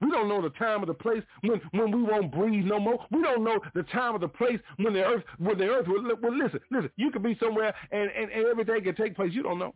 [0.00, 3.04] We don't know the time of the place when, when we won't breathe no more.
[3.10, 6.02] We don't know the time of the place when the earth when the earth will,
[6.22, 9.32] well listen, listen, you could be somewhere and, and, and everything can take place.
[9.32, 9.74] You don't know.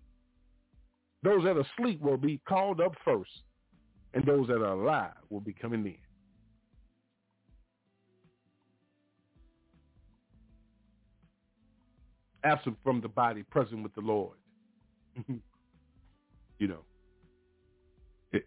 [1.23, 3.31] Those that are asleep will be called up first,
[4.15, 5.97] and those that are alive will be coming in.
[12.45, 14.37] Absent from the body, present with the Lord.
[16.59, 16.85] you know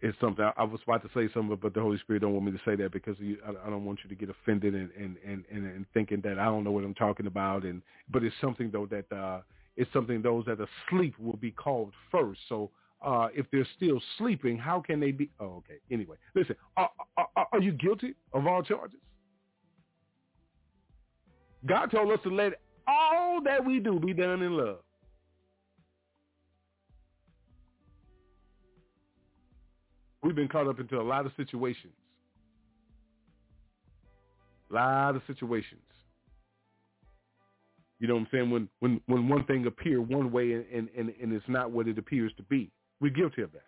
[0.02, 2.52] it's something I, was about to say something, but the Holy Spirit don't want me
[2.52, 5.16] to say that because you, I, I, don't want you to get offended and, and,
[5.26, 7.64] and, and, and thinking that I don't know what I'm talking about.
[7.64, 9.40] And but it's something though that uh,
[9.76, 12.40] it's something those that are asleep will be called first.
[12.48, 12.70] So
[13.02, 15.30] uh, if they're still sleeping, how can they be?
[15.40, 15.78] Oh, okay.
[15.90, 16.56] Anyway, listen.
[16.76, 18.98] Are, are, are you guilty of all charges?
[21.66, 22.54] God told us to let
[22.86, 24.78] all that we do be done in love.
[30.28, 31.94] We've been caught up into a lot of situations.
[34.70, 35.80] A lot of situations.
[37.98, 38.50] You know what I'm saying?
[38.50, 41.96] When when when one thing appear one way and, and, and it's not what it
[41.96, 42.70] appears to be.
[43.00, 43.64] We're guilty of that.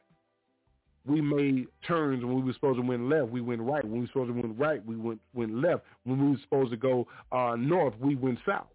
[1.07, 3.82] We made turns when we were supposed to went left, we went right.
[3.82, 5.85] When we were supposed to went right, we went went left.
[6.05, 8.69] When we were supposed to go uh, north, we went south.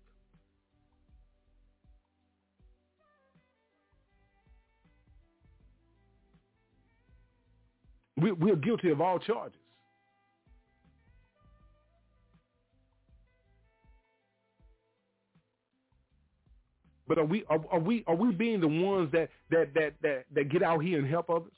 [8.26, 9.60] We, we're guilty of all charges.
[17.08, 20.26] But are we are, are, we are we being the ones that, that that that
[20.34, 21.52] that get out here and help others?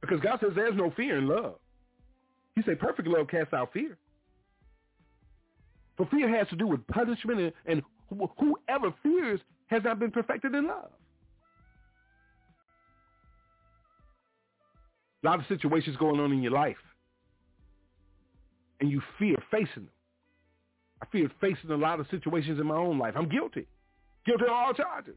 [0.00, 1.56] Because God says there's no fear in love.
[2.56, 3.98] He said perfect love casts out fear.
[5.98, 7.82] For fear has to do with punishment, and, and
[8.38, 10.88] whoever fears has not been perfected in love.
[15.22, 16.76] A lot of situations going on in your life.
[18.80, 19.90] And you fear facing them.
[21.02, 23.14] I fear facing a lot of situations in my own life.
[23.16, 23.66] I'm guilty.
[24.26, 25.16] Guilty of all charges.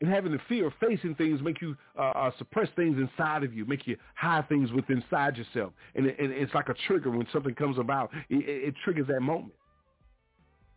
[0.00, 3.54] And having the fear of facing things make you uh, uh, suppress things inside of
[3.54, 5.72] you, make you hide things within inside yourself.
[5.94, 8.10] And, it, and, it's like a trigger when something comes about.
[8.28, 9.54] It, it, triggers that moment.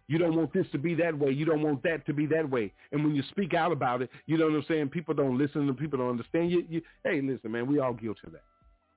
[0.08, 1.32] You don't want this to be that way.
[1.32, 2.72] You don't want that to be that way.
[2.92, 4.90] And when you speak out about it, you know what I'm saying?
[4.90, 5.74] People don't listen.
[5.76, 6.50] People don't understand.
[6.50, 8.44] You, you, hey, listen, man, we all guilty of that.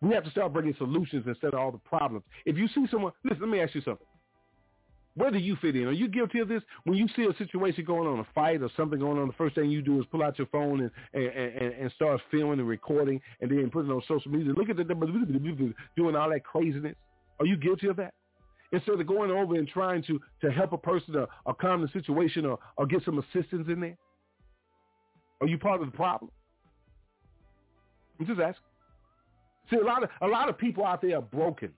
[0.00, 2.24] We have to start bringing solutions instead of all the problems.
[2.46, 4.06] If you see someone, listen, let me ask you something.
[5.14, 5.86] Where do you fit in?
[5.86, 6.62] Are you guilty of this?
[6.84, 9.56] When you see a situation going on, a fight or something going on, the first
[9.56, 12.68] thing you do is pull out your phone and and, and, and start filming and
[12.68, 14.52] recording and then putting it on social media.
[14.52, 14.84] Look at the
[15.96, 16.94] doing all that craziness.
[17.40, 18.14] Are you guilty of that?
[18.72, 21.88] Instead of going over and trying to, to help a person or, or calm the
[21.88, 23.96] situation or, or get some assistance in there?
[25.40, 26.30] Are you part of the problem?
[28.18, 28.64] I'm just asking.
[29.70, 31.72] See, a lot of a lot of people out there are broken.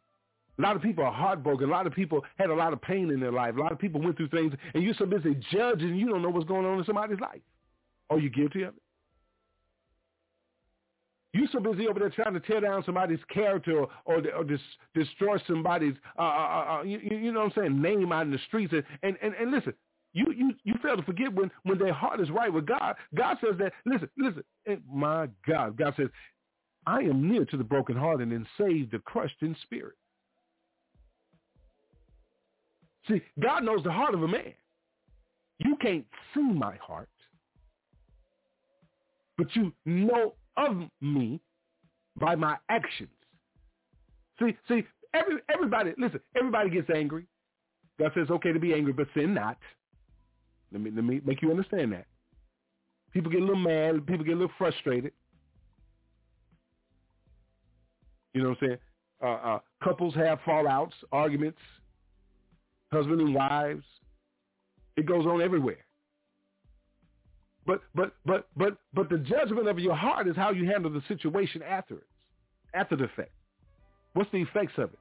[0.59, 1.69] A lot of people are heartbroken.
[1.69, 3.57] A lot of people had a lot of pain in their life.
[3.57, 6.29] A lot of people went through things, and you're so busy judging, you don't know
[6.29, 7.41] what's going on in somebody's life.
[8.11, 8.82] Are you guilty of it?
[11.33, 14.61] You so busy over there trying to tear down somebody's character or, or, or dis,
[14.95, 18.33] destroy somebody's, uh, uh, uh, uh you, you, know what I'm saying, name out in
[18.33, 18.73] the streets.
[18.73, 19.73] And, and, and, and listen,
[20.13, 22.97] you, you, you fail to forget when, when their heart is right with God.
[23.15, 24.43] God says that, listen, listen,
[24.91, 26.09] my God, God says,
[26.87, 29.95] I am near to the brokenhearted and save the crushed in spirit.
[33.09, 34.53] See, God knows the heart of a man.
[35.59, 36.05] You can't
[36.35, 37.09] see my heart,
[39.39, 41.41] but you know of me
[42.19, 43.11] by my actions.
[44.39, 44.85] See, see,
[45.15, 47.27] every everybody, listen, everybody gets angry.
[47.99, 49.59] God says okay to be angry, but sin not.
[50.73, 52.07] Let me let me make you understand that.
[53.13, 55.13] People get a little mad, people get a little frustrated.
[58.33, 58.79] You know what I'm saying?
[59.23, 61.59] Uh, uh, couples have fallouts, arguments,
[62.91, 63.85] husband and wives.
[64.97, 65.85] It goes on everywhere.
[67.67, 71.03] But but but but but the judgment of your heart is how you handle the
[71.07, 72.07] situation after it,
[72.75, 73.33] after the effect.
[74.15, 74.99] What's the effects of it?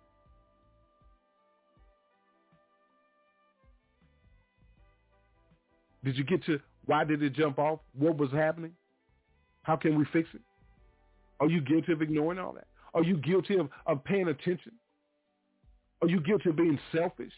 [6.04, 7.80] Did you get to why did it jump off?
[7.98, 8.74] What was happening?
[9.64, 10.42] How can we fix it?
[11.40, 12.68] Are you guilty of ignoring all that?
[12.94, 14.74] Are you guilty of, of paying attention?
[16.02, 17.34] Are you guilty of being selfish?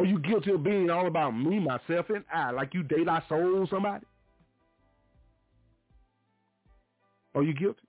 [0.00, 3.22] Are you guilty of being all about me, myself, and I, like you date I
[3.28, 4.06] sold somebody?
[7.34, 7.82] Are you guilty?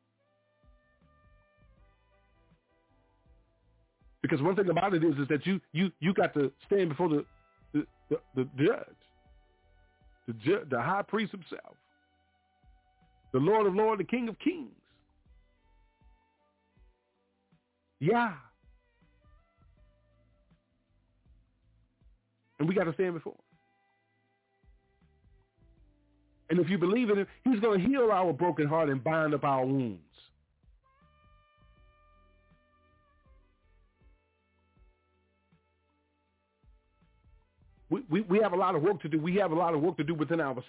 [4.22, 7.08] Because one thing about it is, is that you you you got to stand before
[7.08, 7.26] the
[7.74, 8.86] the, the, the judge,
[10.28, 11.78] the ju- the high priest himself,
[13.32, 14.68] the Lord of Lords, the King of Kings.
[18.02, 18.34] Yeah.
[22.62, 23.40] And we got to stand before him.
[26.52, 29.34] And if you believe in him, he's going to heal our broken heart and bind
[29.34, 30.00] up our wounds.
[37.90, 39.18] We, we, we have a lot of work to do.
[39.20, 40.62] We have a lot of work to do within ourselves.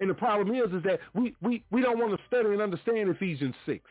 [0.00, 3.10] And the problem is, is that we, we, we don't want to study and understand
[3.10, 3.84] Ephesians 6.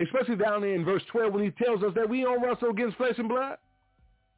[0.00, 2.98] Especially down there in verse 12 when he tells us that we don't wrestle against
[2.98, 3.56] flesh and blood.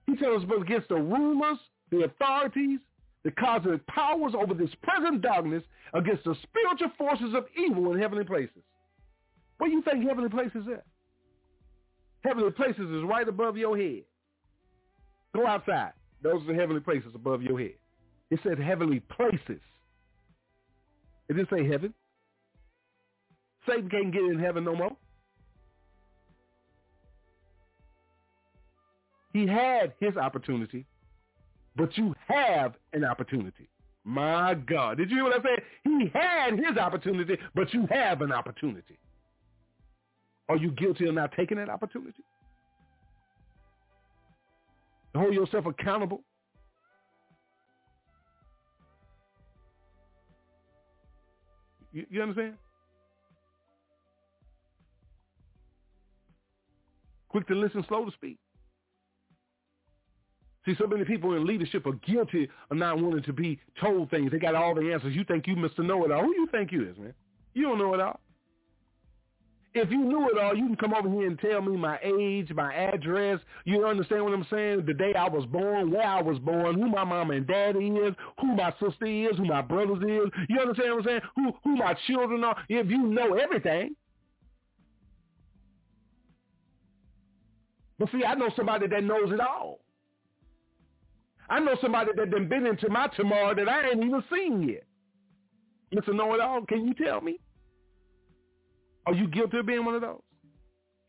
[0.07, 1.59] He tells us against the rulers,
[1.91, 2.79] the authorities,
[3.25, 5.65] the cosmic powers over this present darkness,
[5.95, 8.63] against the spiritual forces of evil in heavenly places.
[9.59, 10.85] Where do you think heavenly places at?
[12.23, 14.03] Heavenly places is right above your head.
[15.35, 15.93] Go outside.
[16.23, 17.75] Those are the heavenly places above your head.
[18.31, 19.61] It said heavenly places.
[21.29, 21.95] It didn't say heaven.
[23.69, 24.97] Satan can't get in heaven no more.
[29.37, 30.87] He had his opportunity,
[31.77, 33.69] but you have an opportunity.
[34.03, 34.97] My God.
[34.97, 35.63] Did you hear what I said?
[35.85, 38.99] He had his opportunity, but you have an opportunity.
[40.49, 42.25] Are you guilty of not taking that opportunity?
[45.15, 46.23] Hold yourself accountable.
[51.93, 52.55] You, you understand?
[57.29, 58.39] Quick to listen, slow to speak.
[60.67, 64.33] See, so many people in leadership are guilty of not wanting to be told things.
[64.33, 65.15] They got all the answers.
[65.15, 65.79] You think you Mr.
[65.79, 66.23] Know-It-All.
[66.23, 67.15] Who you think you is, man?
[67.55, 68.19] You don't know it all.
[69.75, 72.51] If you knew it all, you can come over here and tell me my age,
[72.53, 73.39] my address.
[73.65, 74.87] You understand what I'm saying?
[74.87, 78.15] The day I was born, where I was born, who my mom and dad is,
[78.41, 80.31] who my sister is, who my brothers is.
[80.49, 81.21] You understand what I'm saying?
[81.37, 82.57] Who who my children are.
[82.71, 83.95] If you know everything.
[87.99, 89.81] But see, I know somebody that knows it all.
[91.49, 94.85] I know somebody that done been into my tomorrow that I ain't even seen yet.
[95.95, 96.15] Mr.
[96.15, 97.39] Know-It-All, can you tell me?
[99.07, 100.21] Are you guilty of being one of those?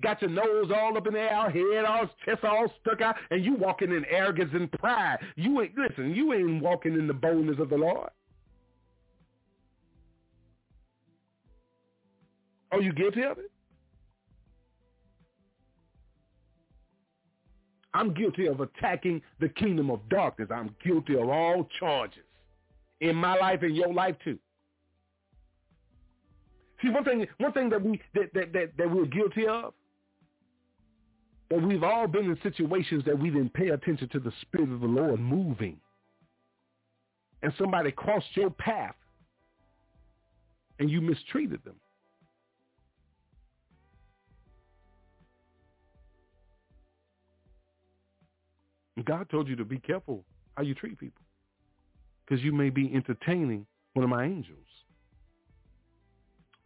[0.04, 3.44] Got your nose all up in the air, head all, chest all stuck out, and
[3.44, 5.18] you walking in arrogance and pride.
[5.36, 8.10] You ain't, listen, you ain't walking in the boldness of the Lord.
[12.72, 13.52] Are you guilty of it?
[17.98, 20.50] I'm guilty of attacking the kingdom of darkness.
[20.54, 22.24] I'm guilty of all charges
[23.02, 24.38] in my life and your life too.
[26.80, 29.74] See, one thing, one thing that we that, that, that, that we're guilty of,
[31.50, 34.82] that we've all been in situations that we didn't pay attention to the Spirit of
[34.82, 35.78] the Lord moving.
[37.42, 38.96] And somebody crossed your path
[40.78, 41.76] and you mistreated them.
[49.08, 50.24] God told you to be careful
[50.56, 51.24] how you treat people
[52.26, 54.58] because you may be entertaining one of my angels.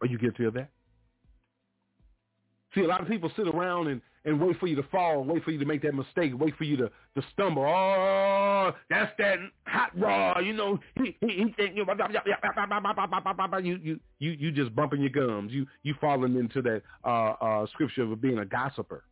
[0.00, 0.70] Are you guilty of that?
[2.74, 5.44] See, a lot of people sit around and, and wait for you to fall, wait
[5.44, 7.62] for you to make that mistake, wait for you to, to stumble.
[7.62, 10.78] Oh, that's that hot raw, you know.
[10.96, 11.44] You you
[13.84, 15.52] you you you just bumping your gums.
[15.52, 19.04] You you falling into that uh, uh, scripture of being a gossiper.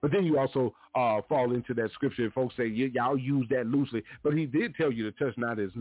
[0.00, 2.30] But then you also uh, fall into that scripture.
[2.30, 5.72] Folks say y'all use that loosely, but he did tell you to touch not his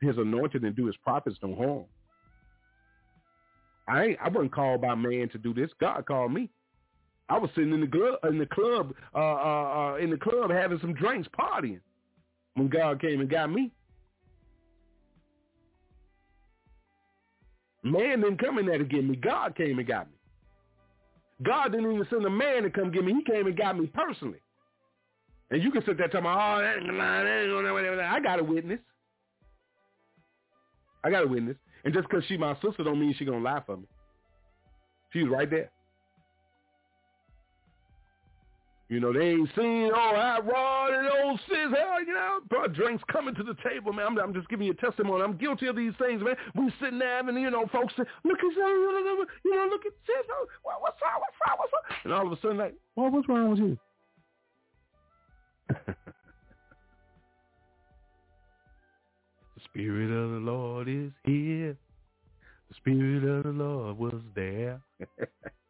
[0.00, 1.84] his anointed and do his prophets no harm.
[3.86, 5.70] I ain't, I wasn't called by man to do this.
[5.80, 6.48] God called me.
[7.28, 10.50] I was sitting in the club in the club uh, uh, uh, in the club
[10.50, 11.80] having some drinks, partying
[12.54, 13.70] when God came and got me.
[17.82, 19.16] Man didn't come in there to get me.
[19.16, 20.16] God came and got me.
[21.42, 23.14] God didn't even send a man to come get me.
[23.14, 24.38] He came and got me personally.
[25.50, 28.80] And you can sit there talking about, oh, that gonna I got a witness.
[31.02, 31.56] I got a witness.
[31.84, 33.86] And just because she my sister don't mean she gonna lie for me.
[35.12, 35.70] She was right there.
[38.90, 42.68] You know, they ain't seen, oh, I raw and old sis, hell, you know, bro,
[42.68, 44.06] drinks coming to the table, man.
[44.06, 45.24] I'm, I'm, just giving you a testimony.
[45.24, 46.36] I'm guilty of these things, man.
[46.54, 49.92] We sitting there having, you know, folks say, look at, you you know, look at
[50.06, 51.98] sis, oh, what's wrong, what's wrong, what's wrong?
[52.04, 53.78] And all of a sudden, like, well, what's wrong with you?
[55.86, 55.94] the
[59.64, 61.74] Spirit of the Lord is here.
[62.68, 64.82] The Spirit of the Lord was there.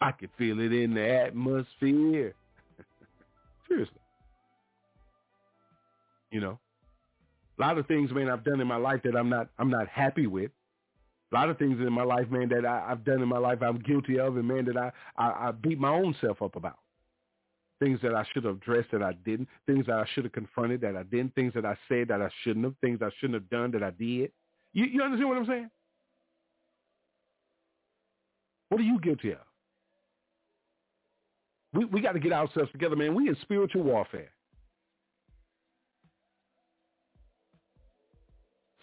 [0.00, 2.34] I could feel it in the atmosphere.
[3.68, 3.94] Seriously.
[6.30, 6.58] You know,
[7.58, 9.88] a lot of things, man, I've done in my life that I'm not I'm not
[9.88, 10.50] happy with.
[11.32, 13.58] A lot of things in my life, man, that I, have done in my life
[13.60, 16.78] I'm guilty of, and man, that I, I I beat my own self up about.
[17.80, 19.48] Things that I should have addressed that I didn't.
[19.66, 21.34] Things that I should have confronted that I didn't.
[21.34, 22.74] Things that I said that I shouldn't have.
[22.80, 24.32] Things I shouldn't have done that I did.
[24.72, 25.70] You, you understand what I'm saying?
[28.68, 29.47] What are you guilty of?
[31.72, 33.14] We we got to get ourselves together, man.
[33.14, 34.30] We in spiritual warfare.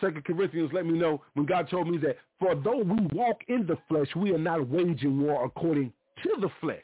[0.02, 3.66] Second Corinthians let me know when God told me that for though we walk in
[3.66, 5.94] the flesh, we are not waging war according
[6.24, 6.84] to the flesh.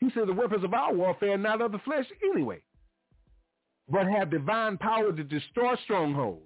[0.00, 2.62] He said the weapons of our warfare are not of the flesh anyway,
[3.88, 6.42] but have divine power to destroy strongholds.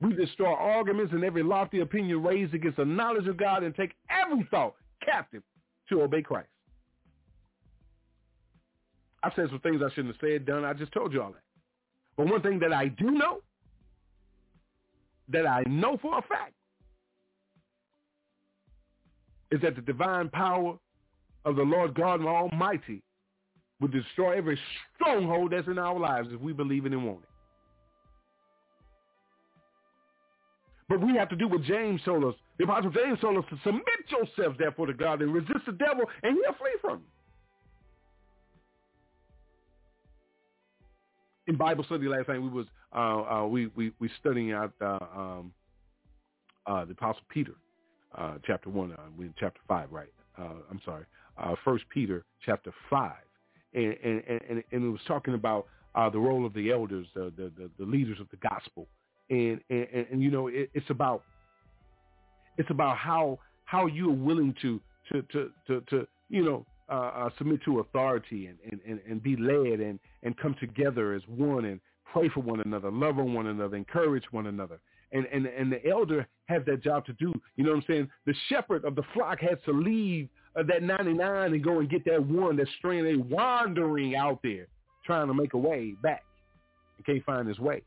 [0.00, 3.94] We destroy arguments and every lofty opinion raised against the knowledge of God and take
[4.08, 4.74] every thought
[5.04, 5.42] captive
[5.90, 6.49] to obey Christ.
[9.22, 10.64] I've said some things I shouldn't have said, done.
[10.64, 11.42] I just told you all that.
[12.16, 13.40] But one thing that I do know
[15.28, 16.54] that I know for a fact
[19.50, 20.78] is that the divine power
[21.44, 23.02] of the Lord God Almighty
[23.80, 24.58] will destroy every
[24.94, 27.28] stronghold that's in our lives if we believe in and want it.
[30.88, 32.34] But we have to do what James told us.
[32.58, 36.04] The Apostle James told us to submit yourselves therefore to God and resist the devil
[36.22, 37.19] and he'll flee from you.
[41.50, 44.98] In Bible study last night, we was uh, uh, we we we studying out uh,
[45.14, 45.52] um,
[46.66, 47.54] uh, the Apostle Peter,
[48.16, 48.92] uh, chapter one.
[48.92, 50.08] Uh, we in chapter five, right?
[50.38, 51.04] I'm sorry,
[51.66, 53.24] First Peter chapter five,
[53.74, 55.66] and and, and and it was talking about
[56.12, 58.86] the role of the elders, the, the the, the leaders of the gospel,
[59.28, 61.24] and and, and you know it, it's about
[62.56, 64.80] it's about how how you are willing to
[65.12, 69.22] to to to, to you know uh, uh, submit to authority and, and, and, and
[69.22, 71.80] be led and, and come together as one and
[72.12, 74.80] pray for one another, love on one another, encourage one another.
[75.12, 77.32] And, and, and the elder has that job to do.
[77.56, 78.08] You know what I'm saying?
[78.26, 82.04] The shepherd of the flock has to leave uh, that 99 and go and get
[82.04, 84.66] that one that's straying, wandering out there
[85.04, 86.22] trying to make a way back
[86.96, 87.82] and can't find his way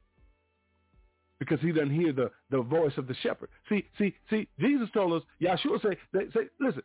[1.46, 3.50] because he doesn't hear the, the voice of the shepherd.
[3.70, 6.82] See, see, see, Jesus told us, Yahshua say, they say, listen,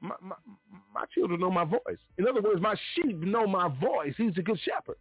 [0.00, 0.36] my, my,
[0.94, 1.98] my children know my voice.
[2.18, 4.14] In other words, my sheep know my voice.
[4.16, 4.96] He's a good shepherd.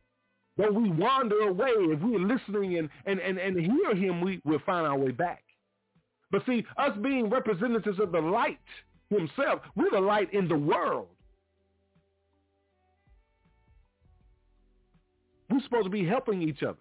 [0.57, 4.61] But we wander away, if we're listening and, and, and, and hear him, we will
[4.65, 5.43] find our way back.
[6.29, 8.59] But see, us being representatives of the light
[9.09, 11.07] himself, we're the light in the world.
[15.49, 16.79] We're supposed to be helping each other.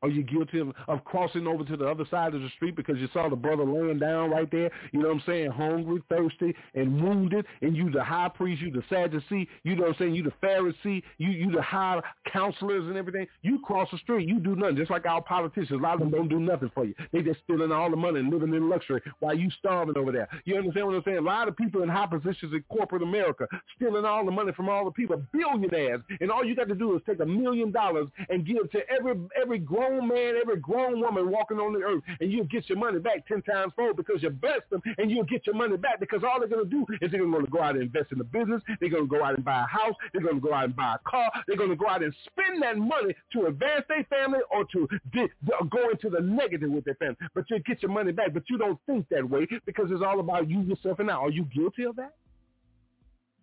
[0.00, 2.98] Are you guilty of, of, crossing over to the other side of the street because
[2.98, 4.70] you saw the brother laying down right there?
[4.92, 5.50] You know what I'm saying?
[5.50, 7.44] Hungry, thirsty, and wounded.
[7.62, 10.14] And you the high priest, you the Sadducee, you know what I'm saying?
[10.14, 12.00] You the Pharisee, you you the high
[12.32, 13.26] counselors and everything.
[13.42, 14.76] You cross the street, you do nothing.
[14.76, 16.94] Just like our politicians, a lot of them don't do nothing for you.
[17.12, 20.28] They just stealing all the money and living in luxury while you starving over there.
[20.44, 21.18] You understand what I'm saying?
[21.18, 24.68] A lot of people in high positions in corporate America stealing all the money from
[24.68, 26.02] all the people, billionaires.
[26.20, 29.14] And all you got to do is take a million dollars and give to every
[29.40, 32.78] every grown grown man, every grown woman walking on the earth, and you'll get your
[32.78, 36.00] money back 10 times fold because you blessed them, and you'll get your money back
[36.00, 38.62] because all they're to do is they're to go out and invest in the business.
[38.80, 39.94] They're to go out and buy a house.
[40.12, 41.30] They're to go out and buy a car.
[41.46, 45.28] They're to go out and spend that money to advance their family or to di-
[45.70, 47.16] go into the negative with their family.
[47.34, 50.20] But you'll get your money back, but you don't think that way because it's all
[50.20, 51.14] about you, yourself, and I.
[51.14, 52.14] Are you guilty of that?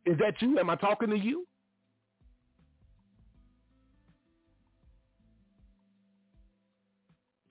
[0.05, 0.59] Is that you?
[0.59, 1.47] Am I talking to you?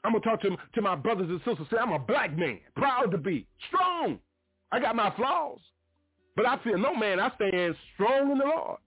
[0.04, 1.66] I'm gonna talk to to my brothers and sisters.
[1.70, 4.18] Say I'm a black man, proud to be strong.
[4.70, 5.60] I got my flaws,
[6.36, 7.20] but I feel no man.
[7.20, 8.78] I stand strong in the Lord.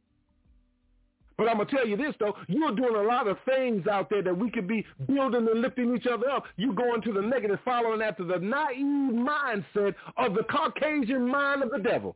[1.38, 4.24] But I'm gonna tell you this though, you're doing a lot of things out there
[4.24, 6.46] that we could be building and lifting each other up.
[6.56, 11.72] You're going to the negative, following after the naive mindset of the Caucasian mind of
[11.72, 12.16] the devil.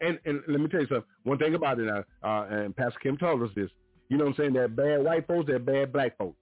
[0.00, 1.04] And and let me tell you something.
[1.22, 3.70] One thing about it, uh, uh, and Pastor Kim told us this.
[4.08, 4.52] You know what I'm saying?
[4.52, 6.36] They're bad white folks, they're bad black folks.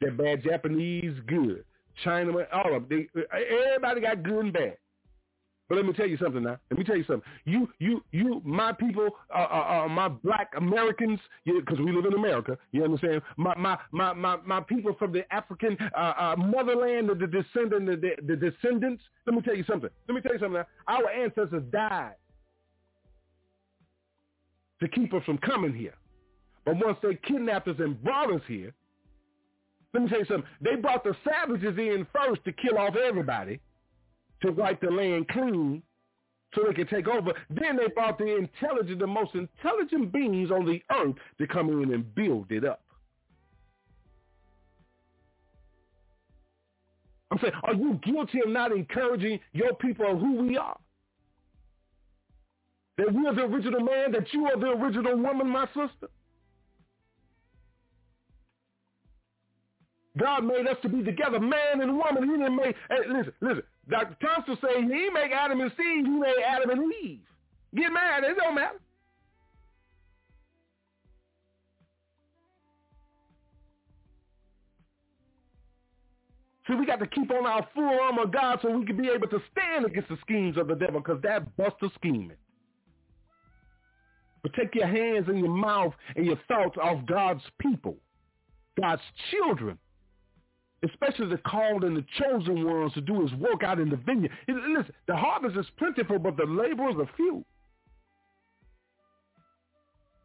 [0.00, 1.64] They're bad Japanese, good.
[2.04, 3.08] Chinaman, all of them.
[3.14, 4.76] Everybody got good and bad.
[5.68, 6.58] But let me tell you something now.
[6.70, 7.28] Let me tell you something.
[7.44, 12.12] You, you, you, my people, uh, uh, uh, my black Americans, because we live in
[12.12, 12.56] America.
[12.70, 13.22] You understand?
[13.36, 18.00] My, my, my, my, my people from the African uh, uh, motherland, the, the descendant,
[18.00, 19.02] the, the descendants.
[19.26, 19.90] Let me tell you something.
[20.06, 20.66] Let me tell you something now.
[20.86, 22.14] Our ancestors died
[24.80, 25.94] to keep us from coming here.
[26.64, 28.72] But once they kidnapped us and brought us here,
[29.96, 30.50] Let me tell you something.
[30.60, 33.60] They brought the savages in first to kill off everybody,
[34.42, 35.82] to wipe the land clean,
[36.54, 37.32] so they could take over.
[37.48, 41.94] Then they brought the intelligent, the most intelligent beings on the earth to come in
[41.94, 42.82] and build it up.
[47.30, 50.76] I'm saying, are you guilty of not encouraging your people of who we are?
[52.98, 56.10] That we are the original man, that you are the original woman, my sister?
[60.18, 62.22] God made us to be together, man and woman.
[62.22, 63.62] He didn't make, hey, listen, listen.
[63.88, 64.16] Dr.
[64.20, 67.20] Thompson say he make Adam and Steve, he made Adam and Eve.
[67.74, 68.78] Get mad, it don't matter.
[76.66, 79.08] See, we got to keep on our full armor of God so we can be
[79.08, 82.32] able to stand against the schemes of the devil because that busts the scheming.
[84.42, 87.96] But take your hands and your mouth and your thoughts off God's people,
[88.80, 89.78] God's children,
[90.90, 94.32] especially the called and the chosen ones to do his work out in the vineyard.
[94.48, 97.44] Listen, the harvest is plentiful, but the laborers are few.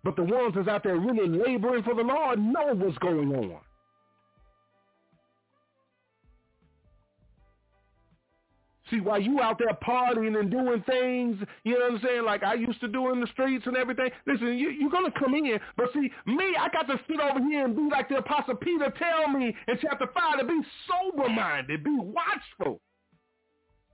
[0.04, 3.60] But the ones that's out there really laboring for the Lord know what's going on.
[8.92, 12.44] See, while you out there partying and doing things, you know what I'm saying, like
[12.44, 15.34] I used to do in the streets and everything, listen, you, you're going to come
[15.34, 15.58] in.
[15.78, 18.94] But see, me, I got to sit over here and be like the Apostle Peter
[19.00, 22.82] tell me in chapter 5 to be sober-minded, be watchful.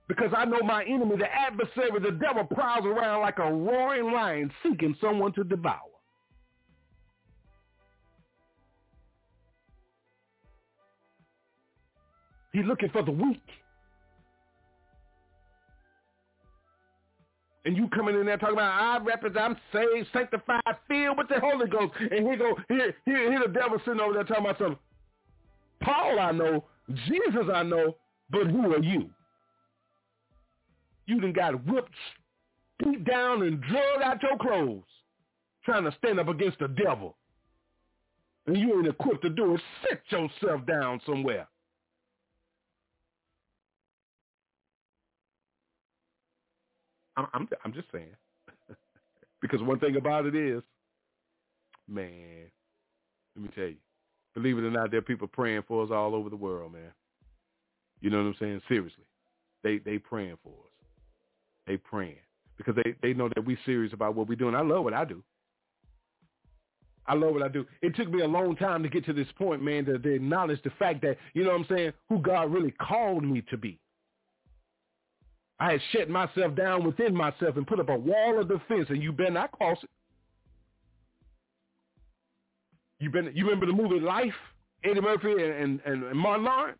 [0.08, 4.50] Because I know my enemy, the adversary, the devil, prowls around like a roaring lion
[4.64, 5.78] seeking someone to devour.
[12.52, 13.42] He's looking for the weak.
[17.68, 21.38] And you coming in there talking about I represent, I'm saved, sanctified, filled with the
[21.38, 24.56] Holy Ghost, and here go here here here the devil sitting over there talking about
[24.58, 24.78] something.
[25.82, 26.64] Paul I know,
[27.06, 27.94] Jesus I know,
[28.30, 29.10] but who are you?
[31.04, 31.92] You done got whipped,
[32.82, 34.82] beat down, and drug out your clothes,
[35.62, 37.18] trying to stand up against the devil,
[38.46, 39.60] and you ain't equipped to do it.
[39.82, 41.46] Sit yourself down somewhere.
[47.18, 48.14] I'm, I'm, I'm just saying.
[49.42, 50.62] because one thing about it is,
[51.88, 52.50] man,
[53.34, 53.76] let me tell you,
[54.34, 56.92] believe it or not, there are people praying for us all over the world, man.
[58.00, 58.62] You know what I'm saying?
[58.68, 59.04] Seriously.
[59.64, 60.86] They they praying for us.
[61.66, 62.16] They praying.
[62.56, 64.54] Because they, they know that we serious about what we're doing.
[64.54, 65.22] I love what I do.
[67.06, 67.64] I love what I do.
[67.80, 70.62] It took me a long time to get to this point, man, to, to acknowledge
[70.62, 73.78] the fact that, you know what I'm saying, who God really called me to be.
[75.60, 79.02] I had shut myself down within myself and put up a wall of defense, and
[79.02, 79.90] you better not cross it.
[83.00, 84.34] You been you remember the movie Life,
[84.84, 86.78] Eddie Murphy and, and, and Martin Lawrence?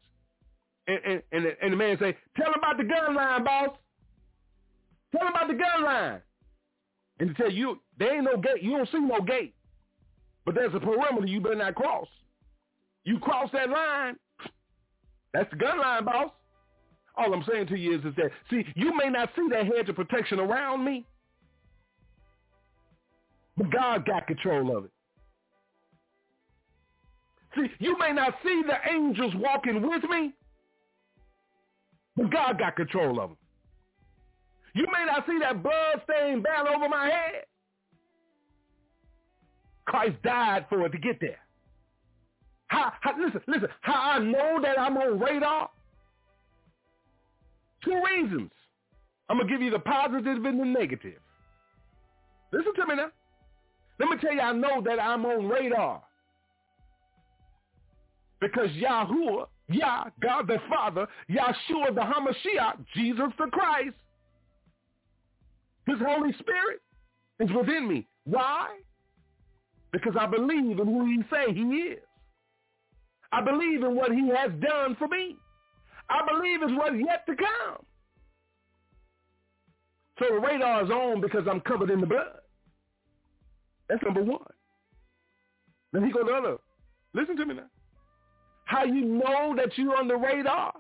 [0.86, 3.76] And, and, and, the, and the man say, tell him about the gun line, boss.
[5.12, 6.20] Tell him about the gun line.
[7.20, 8.62] And to tell you, there ain't no gate.
[8.62, 9.54] You don't see no gate.
[10.46, 12.08] But there's a perimeter you better not cross.
[13.04, 14.16] You cross that line,
[15.32, 16.30] that's the gun line, boss.
[17.18, 19.88] All I'm saying to you is, is that, see, you may not see that hedge
[19.88, 21.04] of protection around me,
[23.56, 24.90] but God got control of it.
[27.56, 30.32] See, you may not see the angels walking with me,
[32.16, 33.38] but God got control of them.
[34.74, 37.46] You may not see that blood-stained banner over my head.
[39.86, 41.38] Christ died for it to get there.
[42.68, 45.70] How, how, listen, listen, how I know that I'm on radar
[47.84, 48.50] Two reasons.
[49.28, 51.20] I'm going to give you the positive and the negative.
[52.52, 53.08] Listen to me now.
[54.00, 56.02] Let me tell you, I know that I'm on radar.
[58.40, 63.96] Because Yahuwah, Yah, God the Father, Yahshua the Hamashiach, Jesus the Christ,
[65.86, 66.80] his Holy Spirit
[67.40, 68.06] is within me.
[68.24, 68.68] Why?
[69.92, 71.98] Because I believe in who he say he is.
[73.32, 75.36] I believe in what he has done for me.
[76.10, 77.84] I believe is what's yet to come.
[80.18, 82.40] So the radar is on because I'm covered in the blood.
[83.88, 84.42] That's number one.
[85.92, 86.56] Then he goes to other.
[87.14, 87.70] Listen to me now.
[88.64, 90.74] How you know that you're on the radar?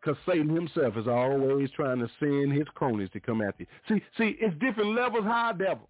[0.00, 3.66] Because Satan himself is always trying to send his cronies to come after you.
[3.88, 5.88] See, see, it's different levels, high devils.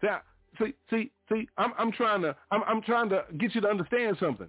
[0.00, 0.08] See,
[0.60, 4.16] see, see, see, I'm, I'm trying to, I'm, I'm trying to get you to understand
[4.20, 4.48] something.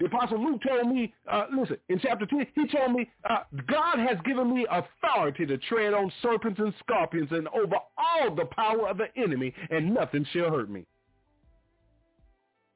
[0.00, 3.98] The Apostle Luke told me, uh, listen, in chapter 10, he told me, uh, God
[3.98, 8.88] has given me authority to tread on serpents and scorpions and over all the power
[8.88, 10.86] of the enemy, and nothing shall hurt me.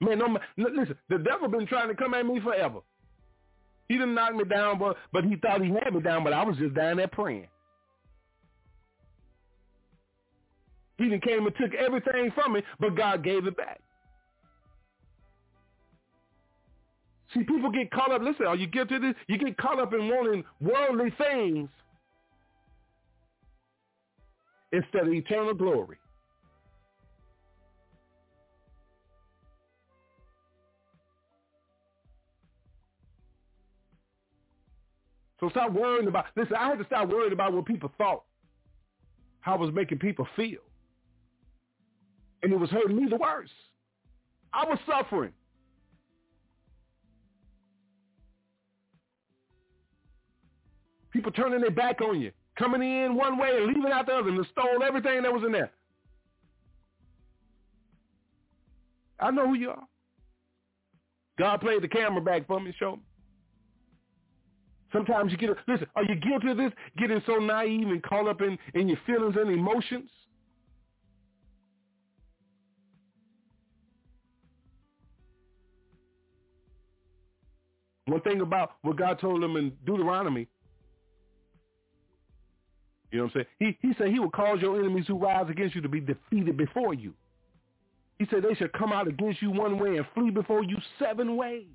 [0.03, 2.81] Man, no, listen, the devil been trying to come at me forever.
[3.89, 6.45] He didn't knock me down, but, but he thought he had me down, but I
[6.45, 7.47] was just down there praying.
[10.99, 13.81] He done came and took everything from me, but God gave it back.
[17.33, 18.23] See, people get caught up.
[18.23, 19.15] Listen, are you guilty of this?
[19.27, 21.69] You get caught up in wanting worldly things
[24.73, 25.97] instead of eternal glory.
[35.41, 38.23] So stop worrying about, listen, I had to stop worrying about what people thought,
[39.41, 40.61] how I was making people feel.
[42.45, 43.55] And it was hurting me the worst.
[44.53, 45.33] I was suffering.
[51.11, 54.29] People turning their back on you, coming in one way and leaving out the other,
[54.29, 55.73] and stole everything that was in there.
[59.19, 59.85] I know who you are.
[61.39, 63.03] God played the camera back for me and showed me.
[64.93, 66.73] Sometimes you get, listen, are you guilty of this?
[66.99, 70.11] Getting so naive and caught up in, in your feelings and emotions?
[78.07, 80.47] One thing about what God told them in Deuteronomy,
[83.11, 83.77] you know what I'm saying?
[83.81, 86.57] He, he said he will cause your enemies who rise against you to be defeated
[86.57, 87.15] before you.
[88.19, 91.37] He said they should come out against you one way and flee before you seven
[91.37, 91.67] ways.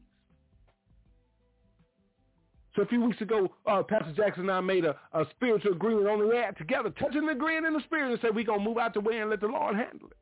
[2.75, 6.07] So a few weeks ago, uh, Pastor Jackson and I made a, a spiritual agreement
[6.07, 8.65] on the air together, touching the agreeing in the spirit and said we're going to
[8.65, 10.17] move out the way and let the Lord handle it.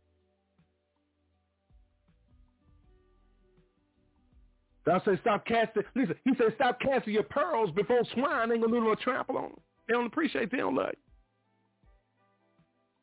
[4.88, 8.74] God said stop casting, listen, he said stop casting your pearls before swine ain't going
[8.74, 9.60] to do no trample on them.
[9.86, 10.94] They don't appreciate, they don't love.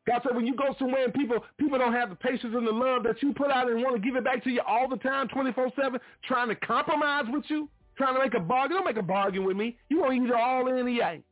[0.07, 2.73] God said when you go somewhere and people people don't have the patience and the
[2.73, 4.97] love that you put out and want to give it back to you all the
[4.97, 8.79] time, 24-7, trying to compromise with you, trying to make a bargain.
[8.79, 9.77] Don't make a bargain with me.
[9.91, 11.25] You want either all in or you ain't.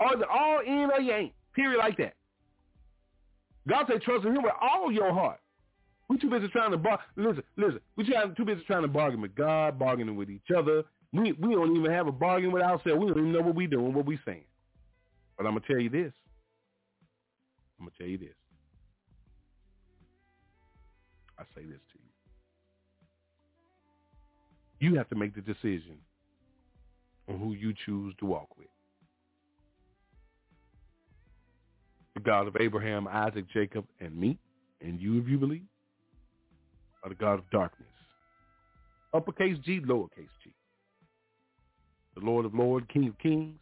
[0.00, 1.32] Or the all in or you ain't.
[1.54, 2.14] Period like that.
[3.68, 5.39] God said trust in him with all your heart.
[6.10, 7.04] We too busy trying to bargain.
[7.14, 7.80] Listen, listen.
[7.96, 10.82] We too busy trying to bargain with God, bargaining with each other.
[11.12, 12.98] We we don't even have a bargain with ourselves.
[13.00, 14.42] We don't even know what we doing, what we saying.
[15.38, 16.12] But I'm gonna tell you this.
[17.78, 18.34] I'm gonna tell you this.
[21.38, 21.98] I say this to
[24.80, 24.90] you.
[24.90, 25.96] You have to make the decision
[27.28, 28.66] on who you choose to walk with.
[32.14, 34.38] The God of Abraham, Isaac, Jacob, and me,
[34.80, 35.69] and you if you believe,
[37.02, 37.88] are the God of darkness.
[39.12, 40.52] Uppercase G, lowercase g.
[42.14, 43.58] The Lord of lords, King of kings,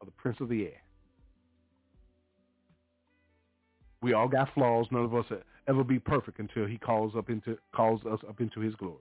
[0.00, 0.82] or the Prince of the air.
[4.02, 4.86] We all got flaws.
[4.90, 5.26] None of us
[5.68, 8.96] ever be perfect until he calls up into calls us up into his glory.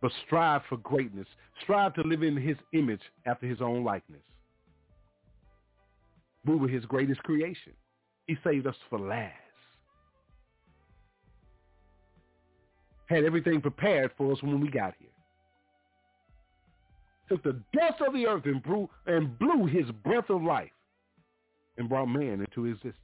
[0.00, 1.26] But strive for greatness.
[1.62, 4.22] Strive to live in his image after his own likeness.
[6.44, 7.72] We were his greatest creation.
[8.26, 9.32] He saved us for last.
[13.06, 15.08] Had everything prepared for us when we got here.
[17.28, 20.70] Took the dust of the earth and blew, and blew his breath of life
[21.78, 23.00] and brought man into existence.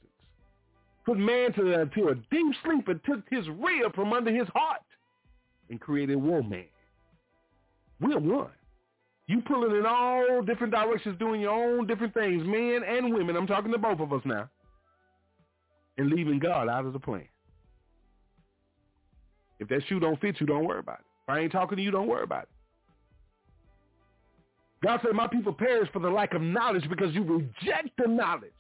[1.05, 4.49] Put man to, the, to a deep sleep and took his rib from under his
[4.55, 4.83] heart
[5.69, 6.65] and created woman.
[8.01, 8.51] We're one.
[9.27, 13.37] You pulling in all different directions, doing your own different things, men and women.
[13.37, 14.49] I'm talking to both of us now.
[15.99, 17.27] And leaving God out of the plan.
[19.63, 21.07] If that shoe don't fit you, don't worry about it.
[21.27, 22.49] If I ain't talking to you, don't worry about it.
[24.83, 28.53] God said, my people perish for the lack of knowledge because you reject the knowledge.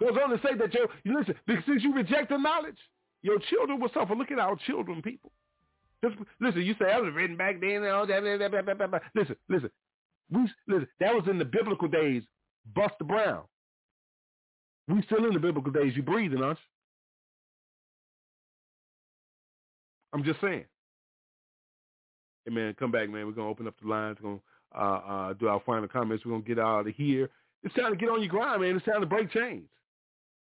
[0.00, 2.76] Goes on to say that your, listen, because you reject the knowledge,
[3.22, 4.16] your children will suffer.
[4.16, 5.30] Look at our children, people.
[6.04, 8.20] Just, listen, you say I was written back then and all that.
[8.22, 9.70] Blah, blah, blah, blah, Listen, listen.
[10.30, 10.88] We, listen.
[10.98, 12.24] That was in the biblical days.
[12.74, 13.42] Buster Brown.
[14.88, 15.94] We still in the biblical days.
[15.94, 16.58] You breathing, aren't
[20.14, 20.64] I'm just saying.
[22.44, 23.26] Hey, man, come back, man.
[23.26, 24.16] We're going to open up the lines.
[24.22, 24.40] We're going
[24.72, 26.24] to uh, uh, do our final comments.
[26.24, 27.28] We're going to get out of here.
[27.64, 28.76] It's time to get on your grind, man.
[28.76, 29.68] It's time to break chains.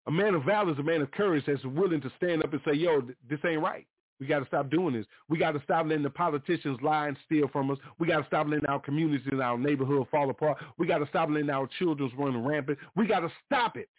[0.08, 2.62] A man of valor is a man of courage that's willing to stand up and
[2.66, 3.88] say, yo, this ain't right.
[4.20, 5.06] We got to stop doing this.
[5.30, 7.78] We got to stop letting the politicians lie and steal from us.
[8.00, 10.58] We got to stop letting our communities and our neighborhood fall apart.
[10.78, 12.78] We got to stop letting our children run rampant.
[12.96, 13.90] We got to stop it.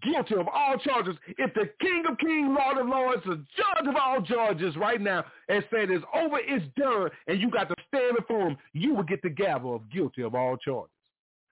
[0.00, 1.16] Guilty of all charges.
[1.38, 5.24] If the King of Kings, Lord of Lords, the judge of all judges right now
[5.48, 9.02] and said it's over, it's done, and you got to stand before him, you will
[9.02, 10.90] get the gavel of guilty of all charges.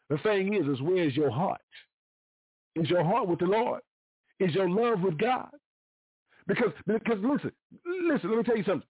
[0.08, 1.60] The thing is, is where is your heart?
[2.76, 3.80] Is your heart with the Lord?
[4.38, 5.50] Is your love with God?
[6.46, 7.52] Because, because listen,
[7.84, 8.88] listen, let me tell you something.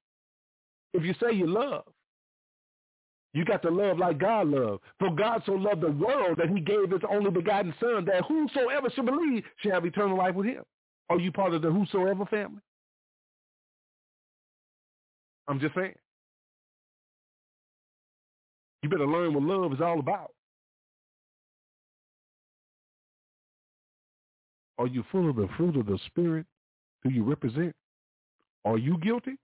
[0.95, 1.85] If you say you love,
[3.33, 4.83] you got to love like God loved.
[4.99, 8.91] For God so loved the world that he gave his only begotten son that whosoever
[8.91, 10.65] should believe shall have eternal life with him.
[11.09, 12.61] Are you part of the whosoever family?
[15.49, 15.95] I'm just saying.
[18.83, 20.33] You better learn what love is all about.
[24.79, 26.47] Are you full of the fruit of the Spirit
[27.05, 27.75] Do you represent?
[28.65, 29.37] Are you guilty?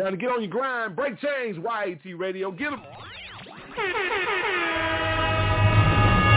[0.00, 0.96] Time to get on your grind.
[0.96, 2.50] Break chains, YAT Radio.
[2.50, 2.80] Get them.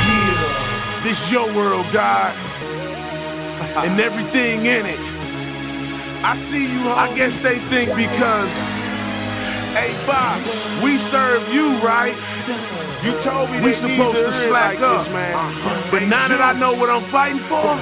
[0.03, 2.35] Yeah, this your world, God,
[3.87, 4.99] and everything in it.
[4.99, 7.07] I see you, homie.
[7.07, 8.51] I guess they think because,
[9.79, 10.43] hey, Bob,
[10.83, 12.19] we serve you, right?
[13.07, 15.39] You told me we supposed to slack like up, this, man.
[15.39, 15.87] Uh-huh.
[15.89, 17.79] But now that I know what I'm fighting for,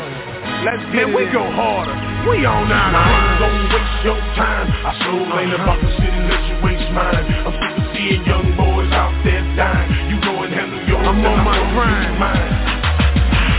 [0.61, 2.10] let's get man, we go harder.
[2.21, 2.93] We on now.
[2.93, 4.69] I gon' waste your time.
[4.85, 7.25] I sure ain't about to sit and let you waste mine.
[7.49, 9.89] I'm sick of seeing young boys out there dying.
[10.05, 12.21] You go and handle yours, I'm on my grind.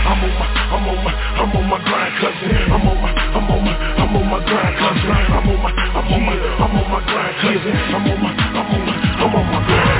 [0.03, 2.55] I'm on my, I'm on my, I'm on my grind, cousin.
[2.71, 5.11] I'm on my, I'm on my, I'm on my grind, cousin.
[5.11, 7.75] I'm on my, I'm on my, I'm on my grind, cousin.
[7.91, 8.42] I'm on my, I'm on my,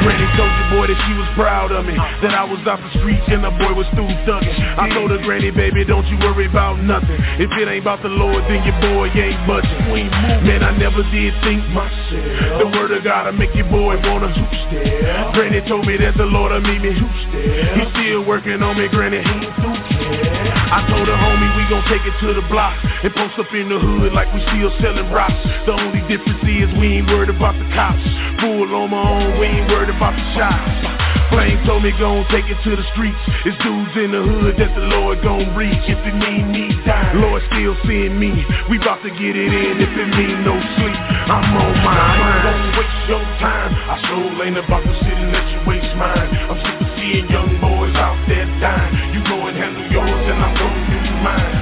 [0.04, 2.92] Granny told your boy that she was proud of me, that I was off the
[3.00, 4.52] streets and the boy was through thugging.
[4.76, 7.16] I told her, Granny, baby, don't you worry about nothing.
[7.40, 9.80] If it ain't about the Lord, then your boy ain't budging.
[10.44, 12.60] Man, I never did think myself.
[12.60, 14.30] The word of God will make your boy wanna.
[15.34, 17.80] Granny told me that the Lord will meet me hoop step.
[17.80, 21.86] He still working on me, Granny, he ain't through I told her, homie, we gon'
[21.86, 25.06] take it to the block and post up in the hood like we still selling
[25.14, 25.38] rocks.
[25.70, 28.02] The only difference is we ain't worried about the cops.
[28.42, 30.66] Full on my own, we ain't worried about the shots.
[31.30, 33.22] Flame told me gon' take it to the streets.
[33.46, 35.78] It's dudes in the hood that the Lord gon' reach.
[35.86, 38.34] If it mean me die, Lord still seeing me.
[38.66, 40.98] We bout to get it in if it mean no sleep.
[41.30, 42.50] I'm on my mind.
[42.50, 43.78] Gon' waste your time.
[43.78, 46.30] I sure ain't about to sit and let you waste mine.
[46.50, 49.13] I'm sick of seeing young boys out there dying.
[49.94, 51.54] Yours and I'm gonna do mine.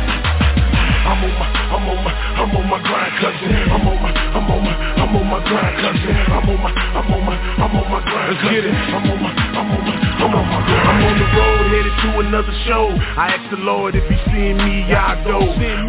[1.04, 3.52] I'm on my, I'm on my, I'm on my grind, cousin.
[3.76, 6.16] I'm on my, I'm on my, I'm on my grind, cousin.
[6.32, 8.76] I'm on my, I'm on my, I'm on my grind, cousin.
[8.96, 12.90] I'm on my, I'm on my, I'm on the road headed to another show.
[12.98, 15.38] I asked the Lord if He seeing me, I go.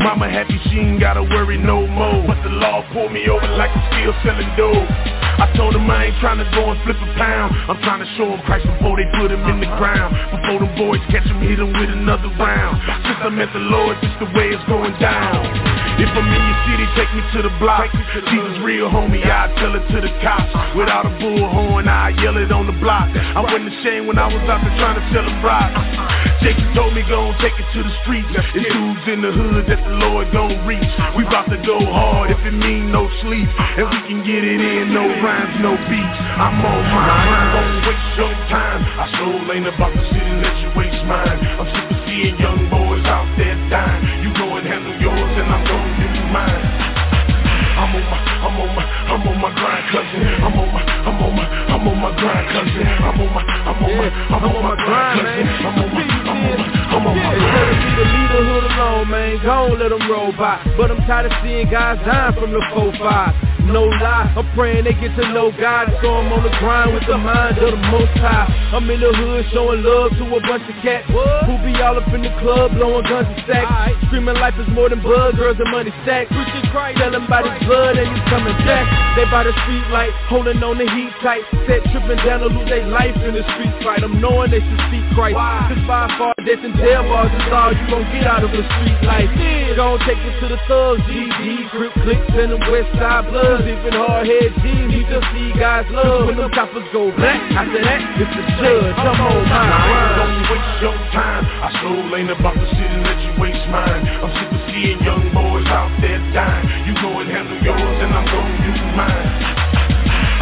[0.05, 2.21] Mama happy she ain't gotta worry no more.
[2.27, 5.23] But the law pulled me over like I'm still selling dope.
[5.41, 8.11] I told him I ain't trying to go and flip a pound I'm trying to
[8.15, 11.41] show him Christ before they put him in the ground Before them boys catch him,
[11.41, 14.93] hit him with another round Since I met the Lord, this the way it's going
[15.01, 17.87] down If I'm in your city, take me to the block.
[18.27, 20.51] Jesus real, homie, I tell it to the cops.
[20.75, 23.07] Without a bullhorn, I yell it on the block.
[23.15, 25.71] I wasn't ashamed when I was out there trying to sell a rock.
[26.43, 28.27] Jacob told me go and take it to the streets.
[28.35, 30.91] It's dudes in the hood that the Lord gon' reach.
[31.15, 34.61] We bout to go hard if it mean no sleep And we can get it
[34.61, 36.19] in, no rhymes, no beats.
[36.37, 36.83] I'm on.
[36.83, 38.83] I ain't gon' waste your time.
[38.99, 41.39] I sure ain't about to sit and let you waste mine.
[41.57, 44.27] I'm sick of seeing young boys out there dying.
[44.27, 46.93] You go and handle yours, and I'm gon' do mine.
[47.83, 50.23] I'm on my, I'm on my, I'm on my grind, cousin.
[50.43, 52.87] I'm on my, I'm on my, I'm on my grind, cousin.
[52.87, 55.47] I'm on my, I'm on my, I'm on my grind, cousin.
[55.67, 58.52] I'm on my, I'm on my, I'm on my grind.
[58.75, 59.45] Alone, man.
[59.45, 60.63] Don't let them roll by.
[60.77, 63.52] But I'm tired of seeing guys dying from the 4-5.
[63.67, 67.07] No lie, I'm praying they get to know God So I'm on the grind with
[67.07, 68.51] the mind of the most high.
[68.75, 71.47] I'm in the hood showing love to a bunch of cats what?
[71.47, 73.95] Who be all up in the club blowing guns and stacks right.
[74.11, 77.55] Screaming life is more than blood, girls and money stacks Preaching Christ, telling by his
[77.69, 78.85] blood and he's coming back.
[79.15, 81.45] They by the street light, holding on the heat tight.
[81.69, 84.03] Set tripping down to lose their life in the street fight.
[84.03, 85.37] I'm knowing they should seek Christ.
[85.37, 85.71] Why?
[85.71, 88.65] Cause by far death and jail bars is all you gon' get out of the
[88.65, 89.31] street life.
[89.37, 89.77] Yeah.
[89.77, 93.69] Gon' take it to the thugs, GG, grip clicks and the west side blood thugs,
[93.69, 97.37] even hard head G's, we just see guys love when them choppers go black.
[97.53, 100.17] After that, it's the judge, I'm on my grind.
[100.17, 101.45] Don't waste your time.
[101.45, 104.03] I sure ain't about to sit and let you waste mine.
[104.25, 106.65] I'm sick of seeing young boys out there dying.
[106.89, 109.29] You go and handle yours, and I'm gonna do mine.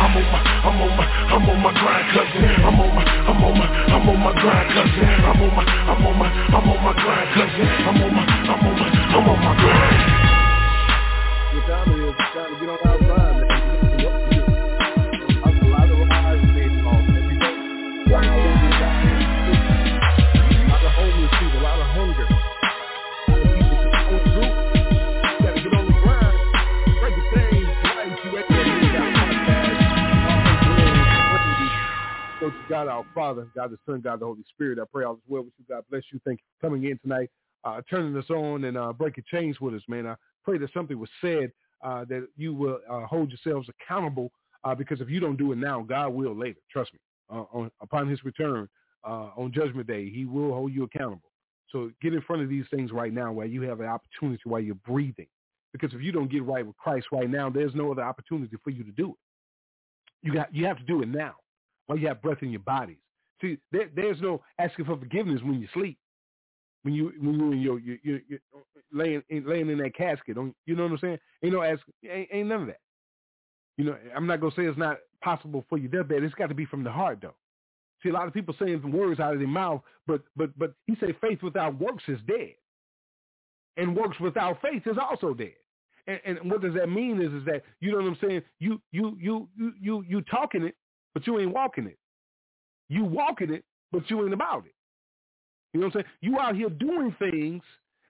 [0.00, 2.46] I'm on my, I'm on my, I'm on my grind, cousin.
[2.62, 5.08] I'm on my, I'm on my, I'm on my grind, cousin.
[5.28, 7.68] I'm on my, I'm on my, I'm on my grind, cousin.
[7.84, 8.88] I'm on my, I'm on my,
[9.18, 10.19] I'm on my grind.
[32.70, 34.78] God our Father, God the Son, God the Holy Spirit.
[34.78, 35.64] I pray all is well with you.
[35.68, 36.20] God bless you.
[36.24, 37.28] Thank you coming in tonight,
[37.64, 40.06] uh, turning us on and uh, breaking chains with us, man.
[40.06, 40.14] I
[40.44, 41.50] pray that something was said
[41.82, 44.30] uh, that you will uh, hold yourselves accountable
[44.64, 46.60] uh, because if you don't do it now, God will later.
[46.70, 47.00] Trust me.
[47.30, 48.68] Uh, on, upon his return
[49.04, 51.30] on Judgment Day, he will hold you accountable.
[51.72, 54.60] So get in front of these things right now while you have an opportunity while
[54.60, 55.28] you're breathing.
[55.72, 58.70] Because if you don't get right with Christ right now, there's no other opportunity for
[58.70, 59.16] you to do it.
[60.22, 61.36] You got you have to do it now
[61.86, 62.98] while you have breath in your bodies.
[63.40, 65.96] See, there, there's no asking for forgiveness when you sleep.
[66.82, 68.38] When you when you're in your you you you
[68.92, 71.18] laying in, laying in that casket, on you know what I'm saying?
[71.44, 72.80] Ain't no ask, ain't, ain't none of that.
[73.76, 76.22] You know, I'm not gonna say it's not possible for your deathbed.
[76.22, 77.34] It's got to be from the heart, though.
[78.02, 80.74] See, a lot of people saying some words out of their mouth, but but but
[80.86, 82.54] he say faith without works is dead,
[83.76, 85.54] and works without faith is also dead.
[86.06, 88.42] And, and what does that mean is is that you know what I'm saying?
[88.58, 90.74] You you you you you you talking it,
[91.14, 91.98] but you ain't walking it.
[92.88, 94.74] You walking it, but you ain't about it.
[95.72, 96.14] You know what I'm saying?
[96.20, 97.62] You out here doing things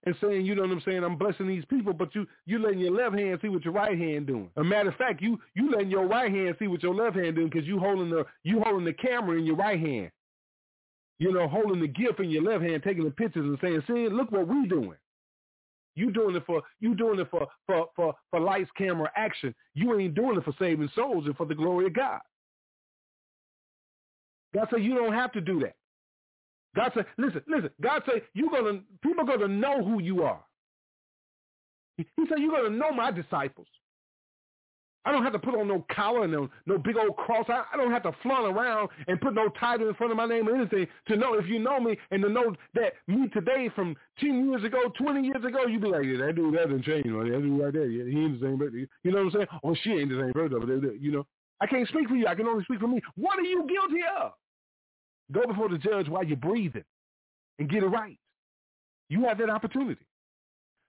[0.05, 2.81] and saying, you know what I'm saying, I'm blessing these people, but you you letting
[2.81, 4.51] your left hand see what your right hand doing.
[4.57, 7.37] A matter of fact, you you letting your right hand see what your left hand
[7.37, 10.11] doing because you holding the you holding the camera in your right hand.
[11.19, 14.09] You know, holding the gift in your left hand, taking the pictures and saying, see,
[14.09, 14.97] look what we doing.
[15.95, 19.55] You doing it for you doing it for for for for lights, camera, action.
[19.75, 22.21] You ain't doing it for saving souls and for the glory of God.
[24.55, 25.75] God said you don't have to do that.
[26.77, 27.71] God said, listen, listen.
[27.81, 30.41] God said you're gonna people gonna know who you are.
[31.97, 33.67] He said you're gonna know my disciples.
[35.05, 37.47] I don't have to put on no collar and no, no big old cross.
[37.49, 40.27] I, I don't have to flaunt around and put no title in front of my
[40.27, 43.71] name or anything to know if you know me and to know that me today
[43.75, 46.85] from 10 years ago, 20 years ago, you'd be like, yeah, that dude, that didn't
[46.85, 47.07] change.
[47.07, 47.33] Right?
[47.33, 48.87] That dude right there, yeah, he ain't the same person.
[49.03, 49.47] You know what I'm saying?
[49.63, 50.99] Or she ain't the same person.
[51.01, 51.27] You know,
[51.63, 52.27] I can't speak for you.
[52.27, 53.01] I can only speak for me.
[53.17, 54.33] What are you guilty of?
[55.33, 56.85] Go before the judge while you're breathing
[57.59, 58.19] and get it right.
[59.09, 60.01] You have that opportunity.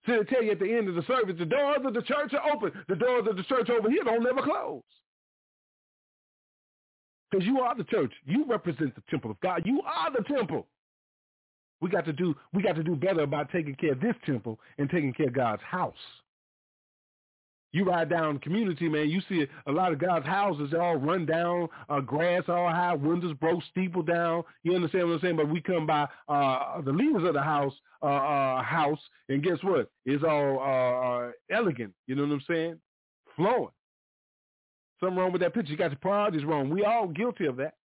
[0.06, 2.34] So they tell you at the end of the service, the doors of the church
[2.34, 2.72] are open.
[2.88, 4.82] The doors of the church over here don't never close.
[7.30, 8.12] Because you are the church.
[8.26, 9.62] You represent the temple of God.
[9.66, 10.68] You are the temple.
[11.82, 14.60] We got to do we got to do better about taking care of this temple
[14.78, 15.94] and taking care of God's house.
[17.74, 21.70] You ride down community, man, you see a lot of God's houses all run down,
[21.88, 24.44] uh, grass all high, windows broke, steeple down.
[24.64, 25.38] You understand what I'm saying?
[25.38, 27.74] But we come by uh, the leaders of the house,
[28.04, 29.00] uh, uh, house,
[29.30, 29.90] and guess what?
[30.06, 31.94] It's all uh, uh, elegant.
[32.08, 32.80] You know what I'm saying?
[33.38, 33.70] Flowing.
[35.00, 35.72] Something wrong with that picture.
[35.72, 36.70] You got the priorities wrong.
[36.70, 37.76] We all guilty of that.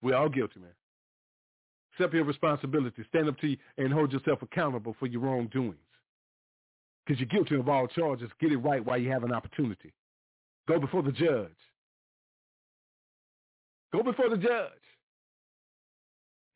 [0.00, 0.70] We all guilty, man.
[1.92, 3.04] Accept your responsibility.
[3.10, 5.76] Stand up to you and hold yourself accountable for your wrongdoings
[7.06, 8.30] because you're guilty of all charges.
[8.40, 9.92] Get it right while you have an opportunity.
[10.68, 11.50] Go before the judge.
[13.92, 14.70] Go before the judge.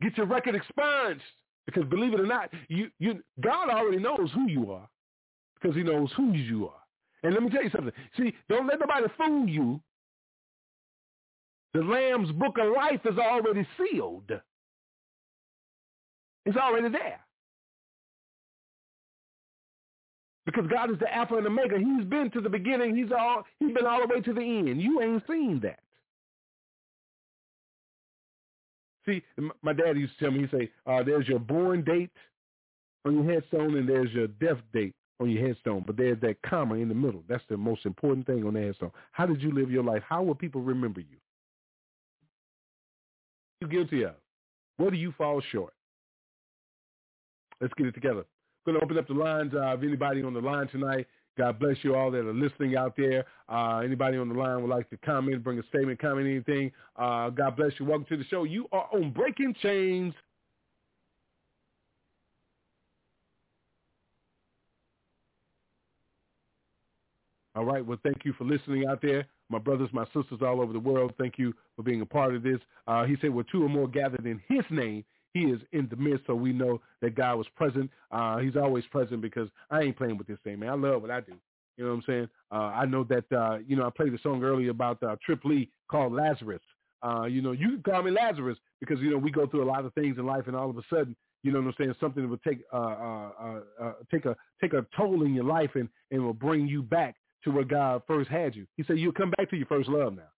[0.01, 1.23] Get your record expunged.
[1.67, 4.87] Because believe it or not, you, you, God already knows who you are
[5.61, 6.81] because he knows who you are.
[7.23, 7.93] And let me tell you something.
[8.19, 9.81] See, don't let nobody fool you.
[11.73, 14.31] The Lamb's book of life is already sealed.
[16.45, 17.21] It's already there.
[20.47, 21.79] Because God is the Alpha and the Omega.
[21.79, 22.97] He's been to the beginning.
[22.97, 24.81] He's all he's been all the way to the end.
[24.81, 25.81] You ain't seen that.
[29.07, 29.23] See,
[29.63, 32.11] my dad used to tell me, he'd say, uh, there's your born date
[33.05, 35.85] on your headstone and there's your death date on your headstone.
[35.87, 37.23] But there's that comma in the middle.
[37.29, 38.93] That's the most important thing on the headstone.
[39.13, 40.03] How did you live your life?
[40.09, 41.19] How will people remember you?
[43.61, 44.15] You guilty of?
[44.79, 45.75] Where do you fall short?
[47.61, 48.25] Let's get it together
[48.65, 49.53] going to open up the lines.
[49.55, 52.95] Uh, if anybody on the line tonight, God bless you all that are listening out
[52.97, 53.25] there.
[53.49, 56.71] Uh, anybody on the line would like to comment, bring a statement, comment, anything.
[56.97, 57.87] Uh, God bless you.
[57.87, 58.45] Welcome to the show.
[58.45, 60.15] You are on Breaking Chains.
[67.57, 67.85] All right.
[67.85, 69.27] Well, thank you for listening out there.
[69.49, 72.43] My brothers, my sisters all over the world, thank you for being a part of
[72.43, 72.59] this.
[72.89, 75.05] Uh, he said, well, two or more gathered in his name,
[75.35, 77.91] he is in the midst, so we know that God was present.
[78.11, 80.71] Uh, he's always present because I ain't playing with this thing, man.
[80.71, 81.35] I love what I do.
[81.77, 82.29] You know what I'm saying?
[82.53, 85.45] Uh, I know that, uh, you know, I played a song earlier about uh, Trip
[85.45, 86.63] Lee called Lazarus.
[87.03, 89.71] Uh, you know, you can call me Lazarus because, you know, we go through a
[89.71, 91.95] lot of things in life and all of a sudden, you know what I'm saying,
[92.01, 95.71] something will take, uh, uh, uh, uh, take a, take a toll in your life
[95.75, 98.67] and, and will bring you back to where God first had you.
[98.77, 100.31] He said, you'll come back to your first love now.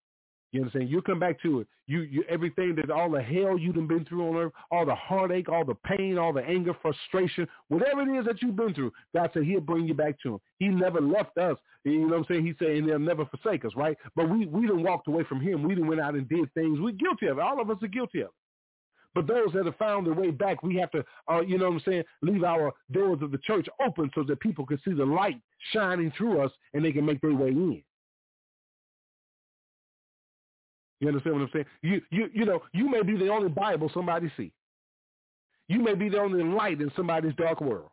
[0.57, 0.89] You understand?
[0.89, 1.67] You come back to it.
[1.87, 5.51] You, you, everything that all the hell you've been through on earth, all the heartache,
[5.51, 9.29] all the pain, all the anger, frustration, whatever it is that you've been through, God
[9.35, 10.41] said He'll bring you back to Him.
[10.59, 11.59] He never left us.
[11.85, 12.47] You know what I'm saying?
[12.47, 13.99] He said, and He'll never forsake us, right?
[14.17, 15.63] But we, we done walked away from Him.
[15.63, 16.81] We done went out and did things.
[16.81, 17.43] We're guilty of it.
[17.43, 18.35] All of us are guilty of it.
[19.15, 21.75] But those that have found their way back, we have to, uh, you know what
[21.75, 25.05] I'm saying, leave our doors of the church open so that people can see the
[25.05, 25.39] light
[25.73, 27.83] shining through us and they can make their way in.
[31.01, 31.67] You understand what I'm saying?
[31.83, 34.53] You you you know, you may be the only Bible somebody see.
[35.69, 37.91] You may be the only light in somebody's dark world.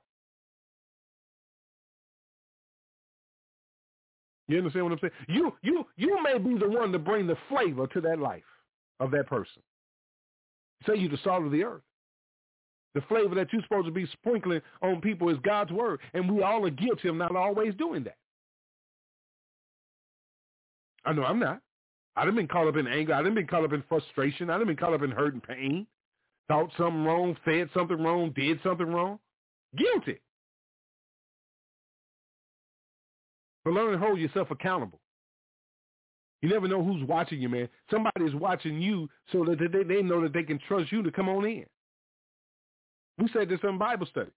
[4.48, 5.14] You understand what I'm saying?
[5.28, 8.44] You you you may be the one to bring the flavor to that life
[9.00, 9.62] of that person.
[10.88, 11.82] Say you the salt of the earth.
[12.94, 16.44] The flavor that you're supposed to be sprinkling on people is God's word, and we
[16.44, 18.18] all are guilty of not always doing that.
[21.04, 21.63] I know I'm not.
[22.16, 23.14] I didn't been caught up in anger.
[23.14, 24.50] I didn't been caught up in frustration.
[24.50, 25.88] I didn't been caught up in hurt and pain.
[26.48, 29.20] Thought something wrong, said something wrong, did something wrong.
[29.76, 30.20] Guilty.
[33.64, 35.00] But learn to hold yourself accountable.
[36.42, 37.70] You never know who's watching you, man.
[37.90, 41.12] Somebody is watching you so that they, they know that they can trust you to
[41.12, 41.66] come on in.
[43.18, 44.32] We said this in Bible study.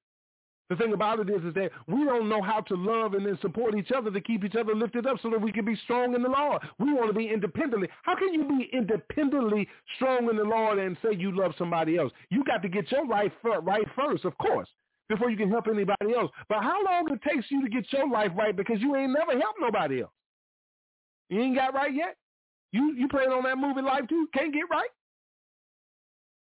[0.69, 3.39] The thing about it is, is that we don't know how to love and then
[3.41, 6.15] support each other to keep each other lifted up so that we can be strong
[6.15, 6.61] in the Lord.
[6.79, 7.89] We want to be independently.
[8.03, 12.13] How can you be independently strong in the Lord and say you love somebody else?
[12.31, 14.69] You got to get your life right first, of course,
[15.09, 16.33] before you can help anybody else.
[16.49, 19.39] But how long it takes you to get your life right because you ain't never
[19.39, 20.13] helped nobody else?
[21.29, 22.17] You ain't got right yet?
[22.73, 24.29] You you playing on that movie life too?
[24.35, 24.91] Can't get right?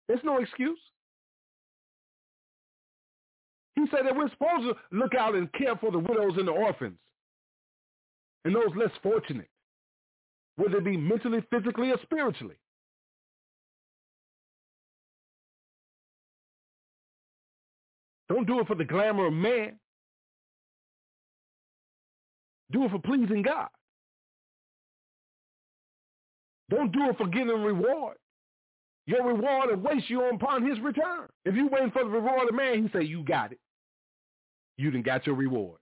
[0.06, 0.78] There's no excuse.
[3.82, 6.52] He said that we're supposed to look out and care for the widows and the
[6.52, 6.98] orphans
[8.44, 9.48] and those less fortunate,
[10.56, 12.54] whether it be mentally, physically, or spiritually.
[18.28, 19.78] Don't do it for the glamour of man.
[22.70, 23.68] Do it for pleasing God.
[26.70, 28.16] Don't do it for getting a reward.
[29.06, 31.28] Your reward awaits you upon his return.
[31.44, 33.58] If you waiting for the reward of man, he say, you got it.
[34.82, 35.78] You done got your reward.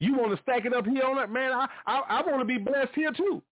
[0.00, 2.44] You want to stack it up here on that, man, I, I, I want to
[2.46, 3.42] be blessed here too.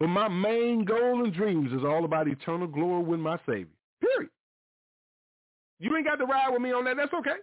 [0.00, 3.68] But my main goal and dreams is all about eternal glory with my Savior.
[4.00, 4.30] Period.
[5.78, 6.96] You ain't got to ride with me on that.
[6.96, 7.38] That's okay.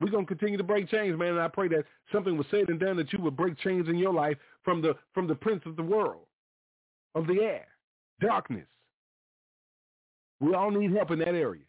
[0.00, 1.30] We're going to continue to break chains, man.
[1.30, 3.96] And I pray that something was said and done that you would break chains in
[3.96, 6.26] your life from the from the prince of the world,
[7.14, 7.66] of the air,
[8.20, 8.66] darkness.
[10.40, 11.64] We all need help in that area.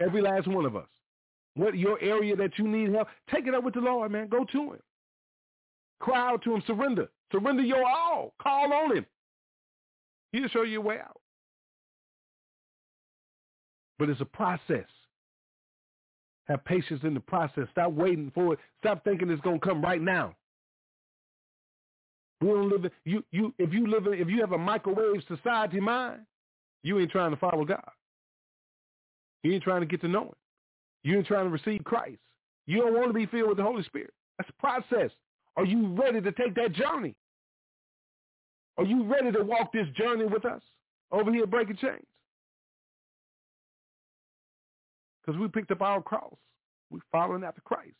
[0.00, 0.88] Every last one of us.
[1.54, 4.28] What your area that you need help, take it up with the Lord, man.
[4.28, 4.80] Go to him.
[6.00, 6.62] Cry out to him.
[6.66, 7.08] Surrender.
[7.30, 8.34] Surrender your all.
[8.42, 9.06] Call on him.
[10.32, 11.20] He'll show you a way out.
[13.98, 14.88] But it's a process.
[16.46, 17.64] Have patience in the process.
[17.70, 18.58] Stop waiting for it.
[18.80, 20.34] Stop thinking it's gonna come right now.
[22.40, 25.22] We don't live in you you if you live in if you have a microwave
[25.26, 26.22] society mind,
[26.84, 27.82] you ain't trying to follow God.
[29.42, 30.34] You ain't trying to get to know him.
[31.02, 32.18] You ain't trying to receive Christ.
[32.66, 34.14] You don't want to be filled with the Holy Spirit.
[34.38, 35.10] That's a process.
[35.56, 37.16] Are you ready to take that journey?
[38.78, 40.62] Are you ready to walk this journey with us
[41.10, 42.06] over here breaking chains?
[45.24, 46.34] because we picked up our cross.
[46.90, 47.94] We're following after Christ.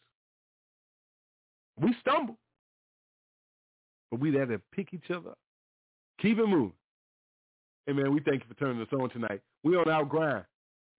[1.81, 2.37] We stumble,
[4.11, 5.39] but we there to pick each other up.
[6.21, 6.73] Keep it moving.
[7.87, 9.43] Hey, man, we thank you for turning us on tonight.
[9.63, 10.45] We on our grind.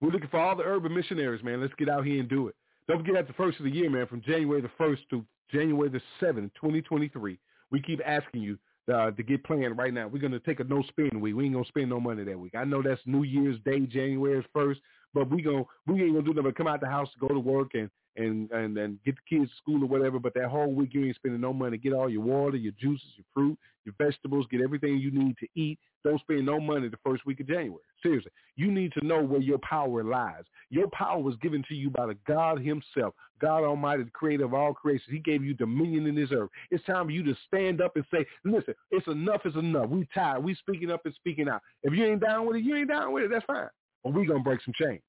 [0.02, 1.60] We're looking for all the urban missionaries, man.
[1.60, 2.56] Let's get out here and do it.
[2.88, 5.90] Don't forget at the first of the year, man, from January the 1st to January
[5.90, 7.40] the 7th, 2023,
[7.72, 8.60] we keep asking you
[8.94, 10.08] uh, to get planned right now.
[10.08, 11.36] We're going to take a no spend week.
[11.36, 12.54] We ain't going to spend no money that week.
[12.56, 14.78] I know that's New Year's Day, January 1st,
[15.16, 17.40] but we gonna we ain't gonna do nothing but come out the house, go to
[17.40, 20.20] work, and and and and get the kids to school or whatever.
[20.20, 21.78] But that whole week you ain't spending no money.
[21.78, 24.46] Get all your water, your juices, your fruit, your vegetables.
[24.50, 25.80] Get everything you need to eat.
[26.04, 27.82] Don't spend no money the first week of January.
[28.04, 30.44] Seriously, you need to know where your power lies.
[30.70, 34.54] Your power was given to you by the God Himself, God Almighty, the Creator of
[34.54, 35.12] all creation.
[35.12, 36.50] He gave you dominion in this earth.
[36.70, 39.42] It's time for you to stand up and say, "Listen, it's enough.
[39.46, 39.90] It's enough.
[39.90, 40.44] We tired.
[40.44, 41.62] We speaking up and speaking out.
[41.84, 43.30] If you ain't down with it, you ain't down with it.
[43.32, 43.70] That's fine.
[44.04, 45.02] But we gonna break some chains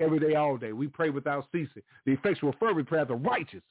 [0.00, 0.72] every day, all day.
[0.72, 1.82] We pray without ceasing.
[2.06, 3.62] The effectual fervent prayer of the righteous.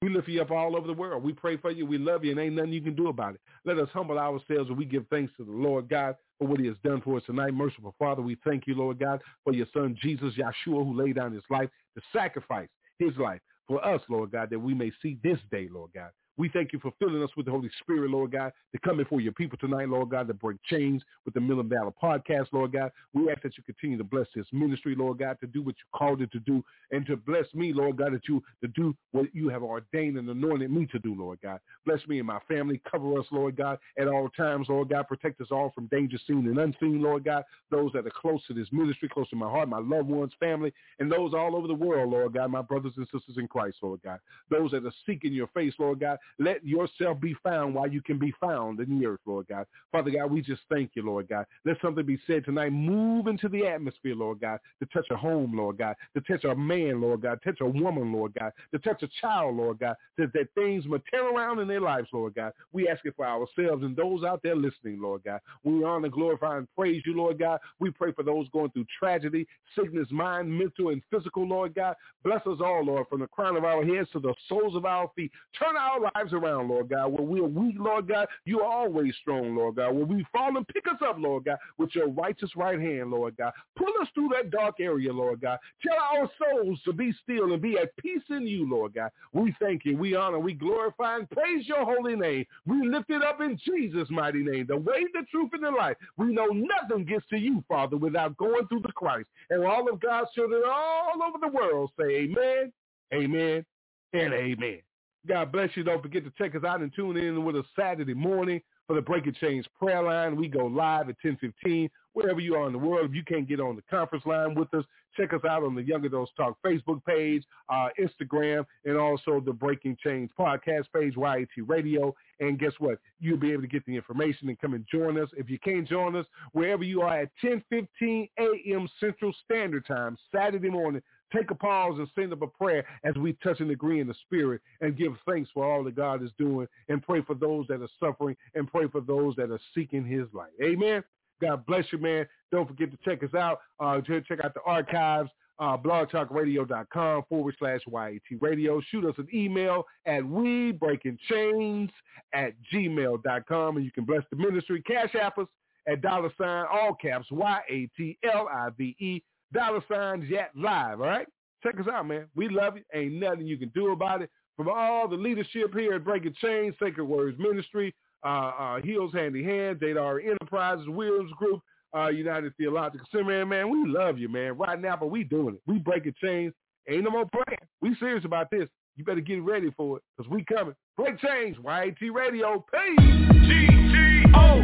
[0.00, 1.22] We lift you up all over the world.
[1.22, 1.86] We pray for you.
[1.86, 3.40] We love you, and ain't nothing you can do about it.
[3.64, 6.66] Let us humble ourselves and we give thanks to the Lord God for what he
[6.66, 7.54] has done for us tonight.
[7.54, 11.32] Merciful Father, we thank you, Lord God, for your son Jesus, Yeshua, who laid down
[11.32, 12.68] his life to sacrifice
[12.98, 16.10] his life for us, Lord God, that we may see this day, Lord God.
[16.38, 19.20] We thank you for filling us with the Holy Spirit, Lord God, to come before
[19.20, 22.72] your people tonight, Lord God, to break chains with the Men of Valor Podcast, Lord
[22.72, 22.90] God.
[23.12, 25.98] We ask that you continue to bless this ministry, Lord God, to do what you
[25.98, 29.26] called it to do, and to bless me, Lord God, that you to do what
[29.34, 31.60] you have ordained and anointed me to do, Lord God.
[31.84, 32.80] Bless me and my family.
[32.90, 35.08] Cover us, Lord God, at all times, Lord God.
[35.08, 37.44] Protect us all from danger seen and unseen, Lord God.
[37.70, 40.72] Those that are close to this ministry, close to my heart, my loved ones, family,
[40.98, 44.00] and those all over the world, Lord God, my brothers and sisters in Christ, Lord
[44.02, 44.18] God.
[44.50, 48.18] Those that are seeking your face, Lord God, let yourself be found while you can
[48.18, 49.66] be found in the earth, Lord God.
[49.90, 51.46] Father God, we just thank you, Lord God.
[51.64, 52.70] Let something be said tonight.
[52.70, 56.54] Move into the atmosphere, Lord God, to touch a home, Lord God, to touch a
[56.54, 60.32] man, Lord God, touch a woman, Lord God, to touch a child, Lord God, that,
[60.32, 62.52] that things will turn around in their lives, Lord God.
[62.72, 65.40] We ask it for ourselves and those out there listening, Lord God.
[65.64, 67.60] We honor, glorify, and praise you, Lord God.
[67.78, 69.46] We pray for those going through tragedy,
[69.76, 71.94] sickness, mind, mental, and physical, Lord God.
[72.24, 75.10] Bless us all, Lord, from the crown of our heads to the soles of our
[75.14, 75.32] feet.
[75.58, 77.08] Turn our lives around, Lord God.
[77.08, 79.94] When we are weak, Lord God, you are always strong, Lord God.
[79.94, 83.36] When we fall and pick us up, Lord God, with your righteous right hand, Lord
[83.36, 83.52] God.
[83.76, 85.58] Pull us through that dark area, Lord God.
[85.86, 89.10] Tell our souls to be still and be at peace in you, Lord God.
[89.32, 92.44] We thank you, we honor, we glorify and praise your holy name.
[92.66, 94.66] We lift it up in Jesus' mighty name.
[94.66, 95.96] The way, the truth, and the life.
[96.16, 99.28] We know nothing gets to you, Father, without going through the Christ.
[99.50, 102.72] And all of God's children all over the world say amen,
[103.12, 103.64] amen,
[104.12, 104.80] and amen.
[105.26, 105.84] God bless you.
[105.84, 109.02] Don't forget to check us out and tune in with us Saturday morning for the
[109.02, 110.36] Breaking Chains prayer line.
[110.36, 113.08] We go live at 1015 wherever you are in the world.
[113.08, 114.84] If you can't get on the conference line with us,
[115.16, 119.52] check us out on the Young Adults Talk Facebook page, uh, Instagram, and also the
[119.52, 122.14] Breaking Chains podcast page, YAT Radio.
[122.40, 122.98] And guess what?
[123.20, 125.28] You'll be able to get the information and come and join us.
[125.36, 128.88] If you can't join us, wherever you are at 10:15 a.m.
[128.98, 131.02] Central Standard Time, Saturday morning,
[131.34, 134.14] take a pause and send up a prayer as we touch and agree in the
[134.26, 137.82] spirit and give thanks for all that God is doing and pray for those that
[137.82, 140.52] are suffering and pray for those that are seeking his light.
[140.62, 141.02] Amen.
[141.40, 142.26] God bless you, man.
[142.52, 143.60] Don't forget to check us out.
[143.80, 148.80] Uh, check out the archives, uh, blogtalkradio.com forward slash YAT radio.
[148.90, 151.90] Shoot us an email at we breaking chains
[152.32, 154.82] at gmail.com and you can bless the ministry.
[154.82, 155.48] Cash app us
[155.88, 159.22] at dollar sign, all caps, Y-A-T-L-I-V-E,
[159.52, 161.00] dollar signs yet live.
[161.00, 161.26] All right.
[161.62, 162.26] Check us out, man.
[162.34, 162.82] We love you.
[162.94, 164.30] Ain't nothing you can do about it.
[164.56, 169.42] From all the leadership here at Breaking Chains, Sacred Words Ministry, uh, uh, Heels Handy
[169.44, 171.60] Hands, Data Enterprises, Williams Group,
[171.96, 174.56] uh, United Theological Seminary, man, we love you, man.
[174.56, 175.60] Right now, but we doing it.
[175.66, 176.52] We breaking chains.
[176.88, 177.58] Ain't no more playing.
[177.80, 178.68] We serious about this.
[178.96, 180.74] You better get ready for it because we coming.
[180.96, 181.56] Break chains.
[181.64, 182.64] YAT Radio.
[182.70, 182.98] Peace.
[183.46, 184.62] G-G-O-O-N.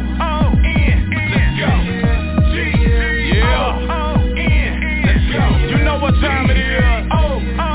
[1.31, 1.71] Let's go.
[2.53, 3.98] G-G-O-O-N.
[5.29, 7.07] You know what time it is.
[7.11, 7.68] O-O-N.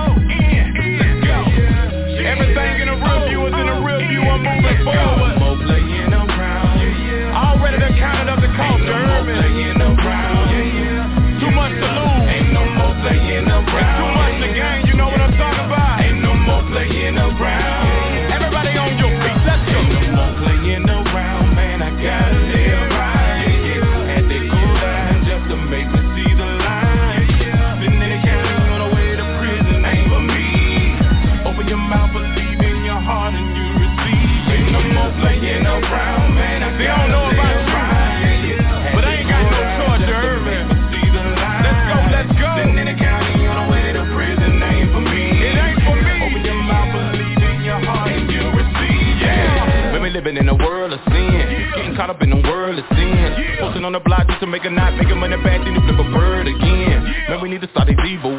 [50.25, 53.59] Living in a world of sin, getting caught up in the world of sin.
[53.61, 56.01] Posting on the block just to make a knot, making money back, then you flip
[56.01, 57.05] a bird again.
[57.29, 58.33] Man, we need to start these evil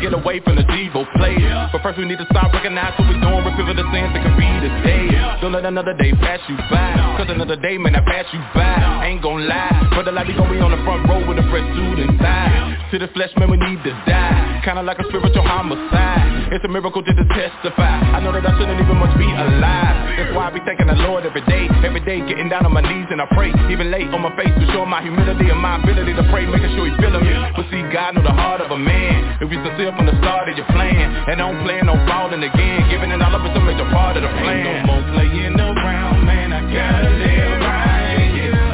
[0.00, 1.36] get away from the evil play.
[1.72, 4.34] But first we need to start recognizing what we're doing, repent the sins that can
[4.34, 5.06] be the day.
[5.44, 9.04] Don't let another day pass you by, cause another day may not pass you by.
[9.04, 11.68] Ain't gon' lie, brother like we gon' be on the front row with a fresh
[11.76, 12.88] suit and tie.
[12.90, 14.60] To the flesh, man, we need to die.
[14.64, 16.50] Kinda like a spiritual homicide.
[16.50, 18.02] It's a miracle to testify.
[18.10, 20.18] I know that I shouldn't even much be alive.
[20.18, 21.70] That's why I be thanking the Lord every day.
[21.86, 23.54] Every day getting down on my knees and I pray.
[23.70, 26.74] Even late on my face to show my humility and my ability to pray, making
[26.74, 27.30] sure He feeling me.
[27.54, 29.38] But see, God know the heart of a man.
[29.38, 32.88] If you sincere from the start of your plan, and don't plan on falling again,
[32.90, 34.66] giving it all up is a major part of the plan.
[34.66, 36.52] Ain't no more playing around, man.
[36.52, 37.60] I gotta live.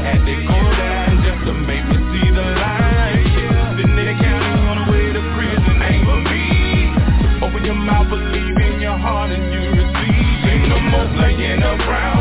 [0.06, 3.26] Had to go down just to make me see the light.
[3.76, 6.44] Sitting in county on the way to prison ain't for me.
[7.44, 10.48] Open your mouth, believe in your heart, and you receive.
[10.52, 12.15] Ain't no more playing around,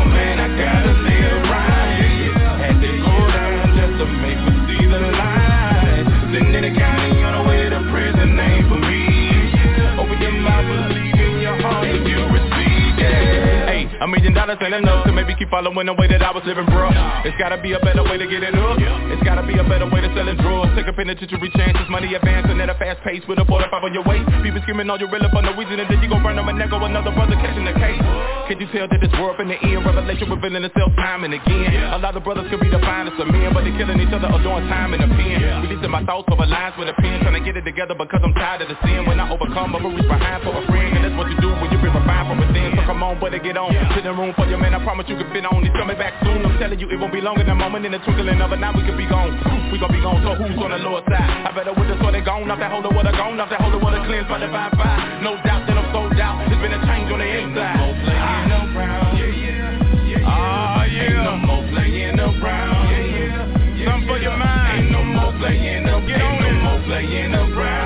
[14.06, 16.92] mean, dollars ain't enough to maybe keep following the way that I was living, bro.
[17.24, 18.76] It's gotta be a better way to get it up.
[19.08, 20.76] It's gotta be a better way to sell it drugs.
[20.76, 24.04] Take a penitentiary chances, money advancing at a fast pace with a 45 on your
[24.04, 24.28] waist.
[24.44, 26.52] People screaming all your real for no reason, and then you gon' burn on my
[26.52, 27.98] neck or another brother catching the case.
[28.46, 31.96] Can you tell that this world in the end, revelation revealing itself time and again?
[31.96, 34.28] A lot of brothers could be the finest of men, but they killing each other
[34.28, 35.64] or doing time in the pen.
[35.64, 38.36] Releasing my thoughts over lines with a pen, trying to get it together because I'm
[38.36, 39.08] tired of the sin.
[39.08, 41.72] When I overcome, I'ma reach behind for a friend, and that's what you do when
[41.72, 42.76] you been refined from within.
[42.76, 43.72] So come on, better get on.
[43.94, 45.62] Sit in room for your man, I promise you can fit on.
[45.62, 46.42] He's coming back soon.
[46.42, 47.86] I'm telling you, it won't be long in a moment.
[47.86, 49.36] In the twinkling of an eye, we could be gone.
[49.70, 50.24] We gon' be gone.
[50.24, 51.46] So who's on the lower side?
[51.46, 52.50] I better with this, so they gone.
[52.50, 53.38] Off that holder, what I gone.
[53.38, 55.22] Off that holder, what I cleansed by the fine fire.
[55.22, 56.42] No doubt that I'm sold out.
[56.48, 57.76] There's been a change on the inside.
[57.76, 59.12] No more playing around.
[59.14, 60.26] Yeah, yeah, yeah.
[60.26, 61.02] Ah, yeah.
[61.06, 62.82] Ain't no more playing around.
[62.90, 63.86] Yeah, yeah.
[63.86, 64.90] Something for your mind.
[64.90, 66.06] Ain't no more playing around.
[66.08, 67.85] Get on no more playing around.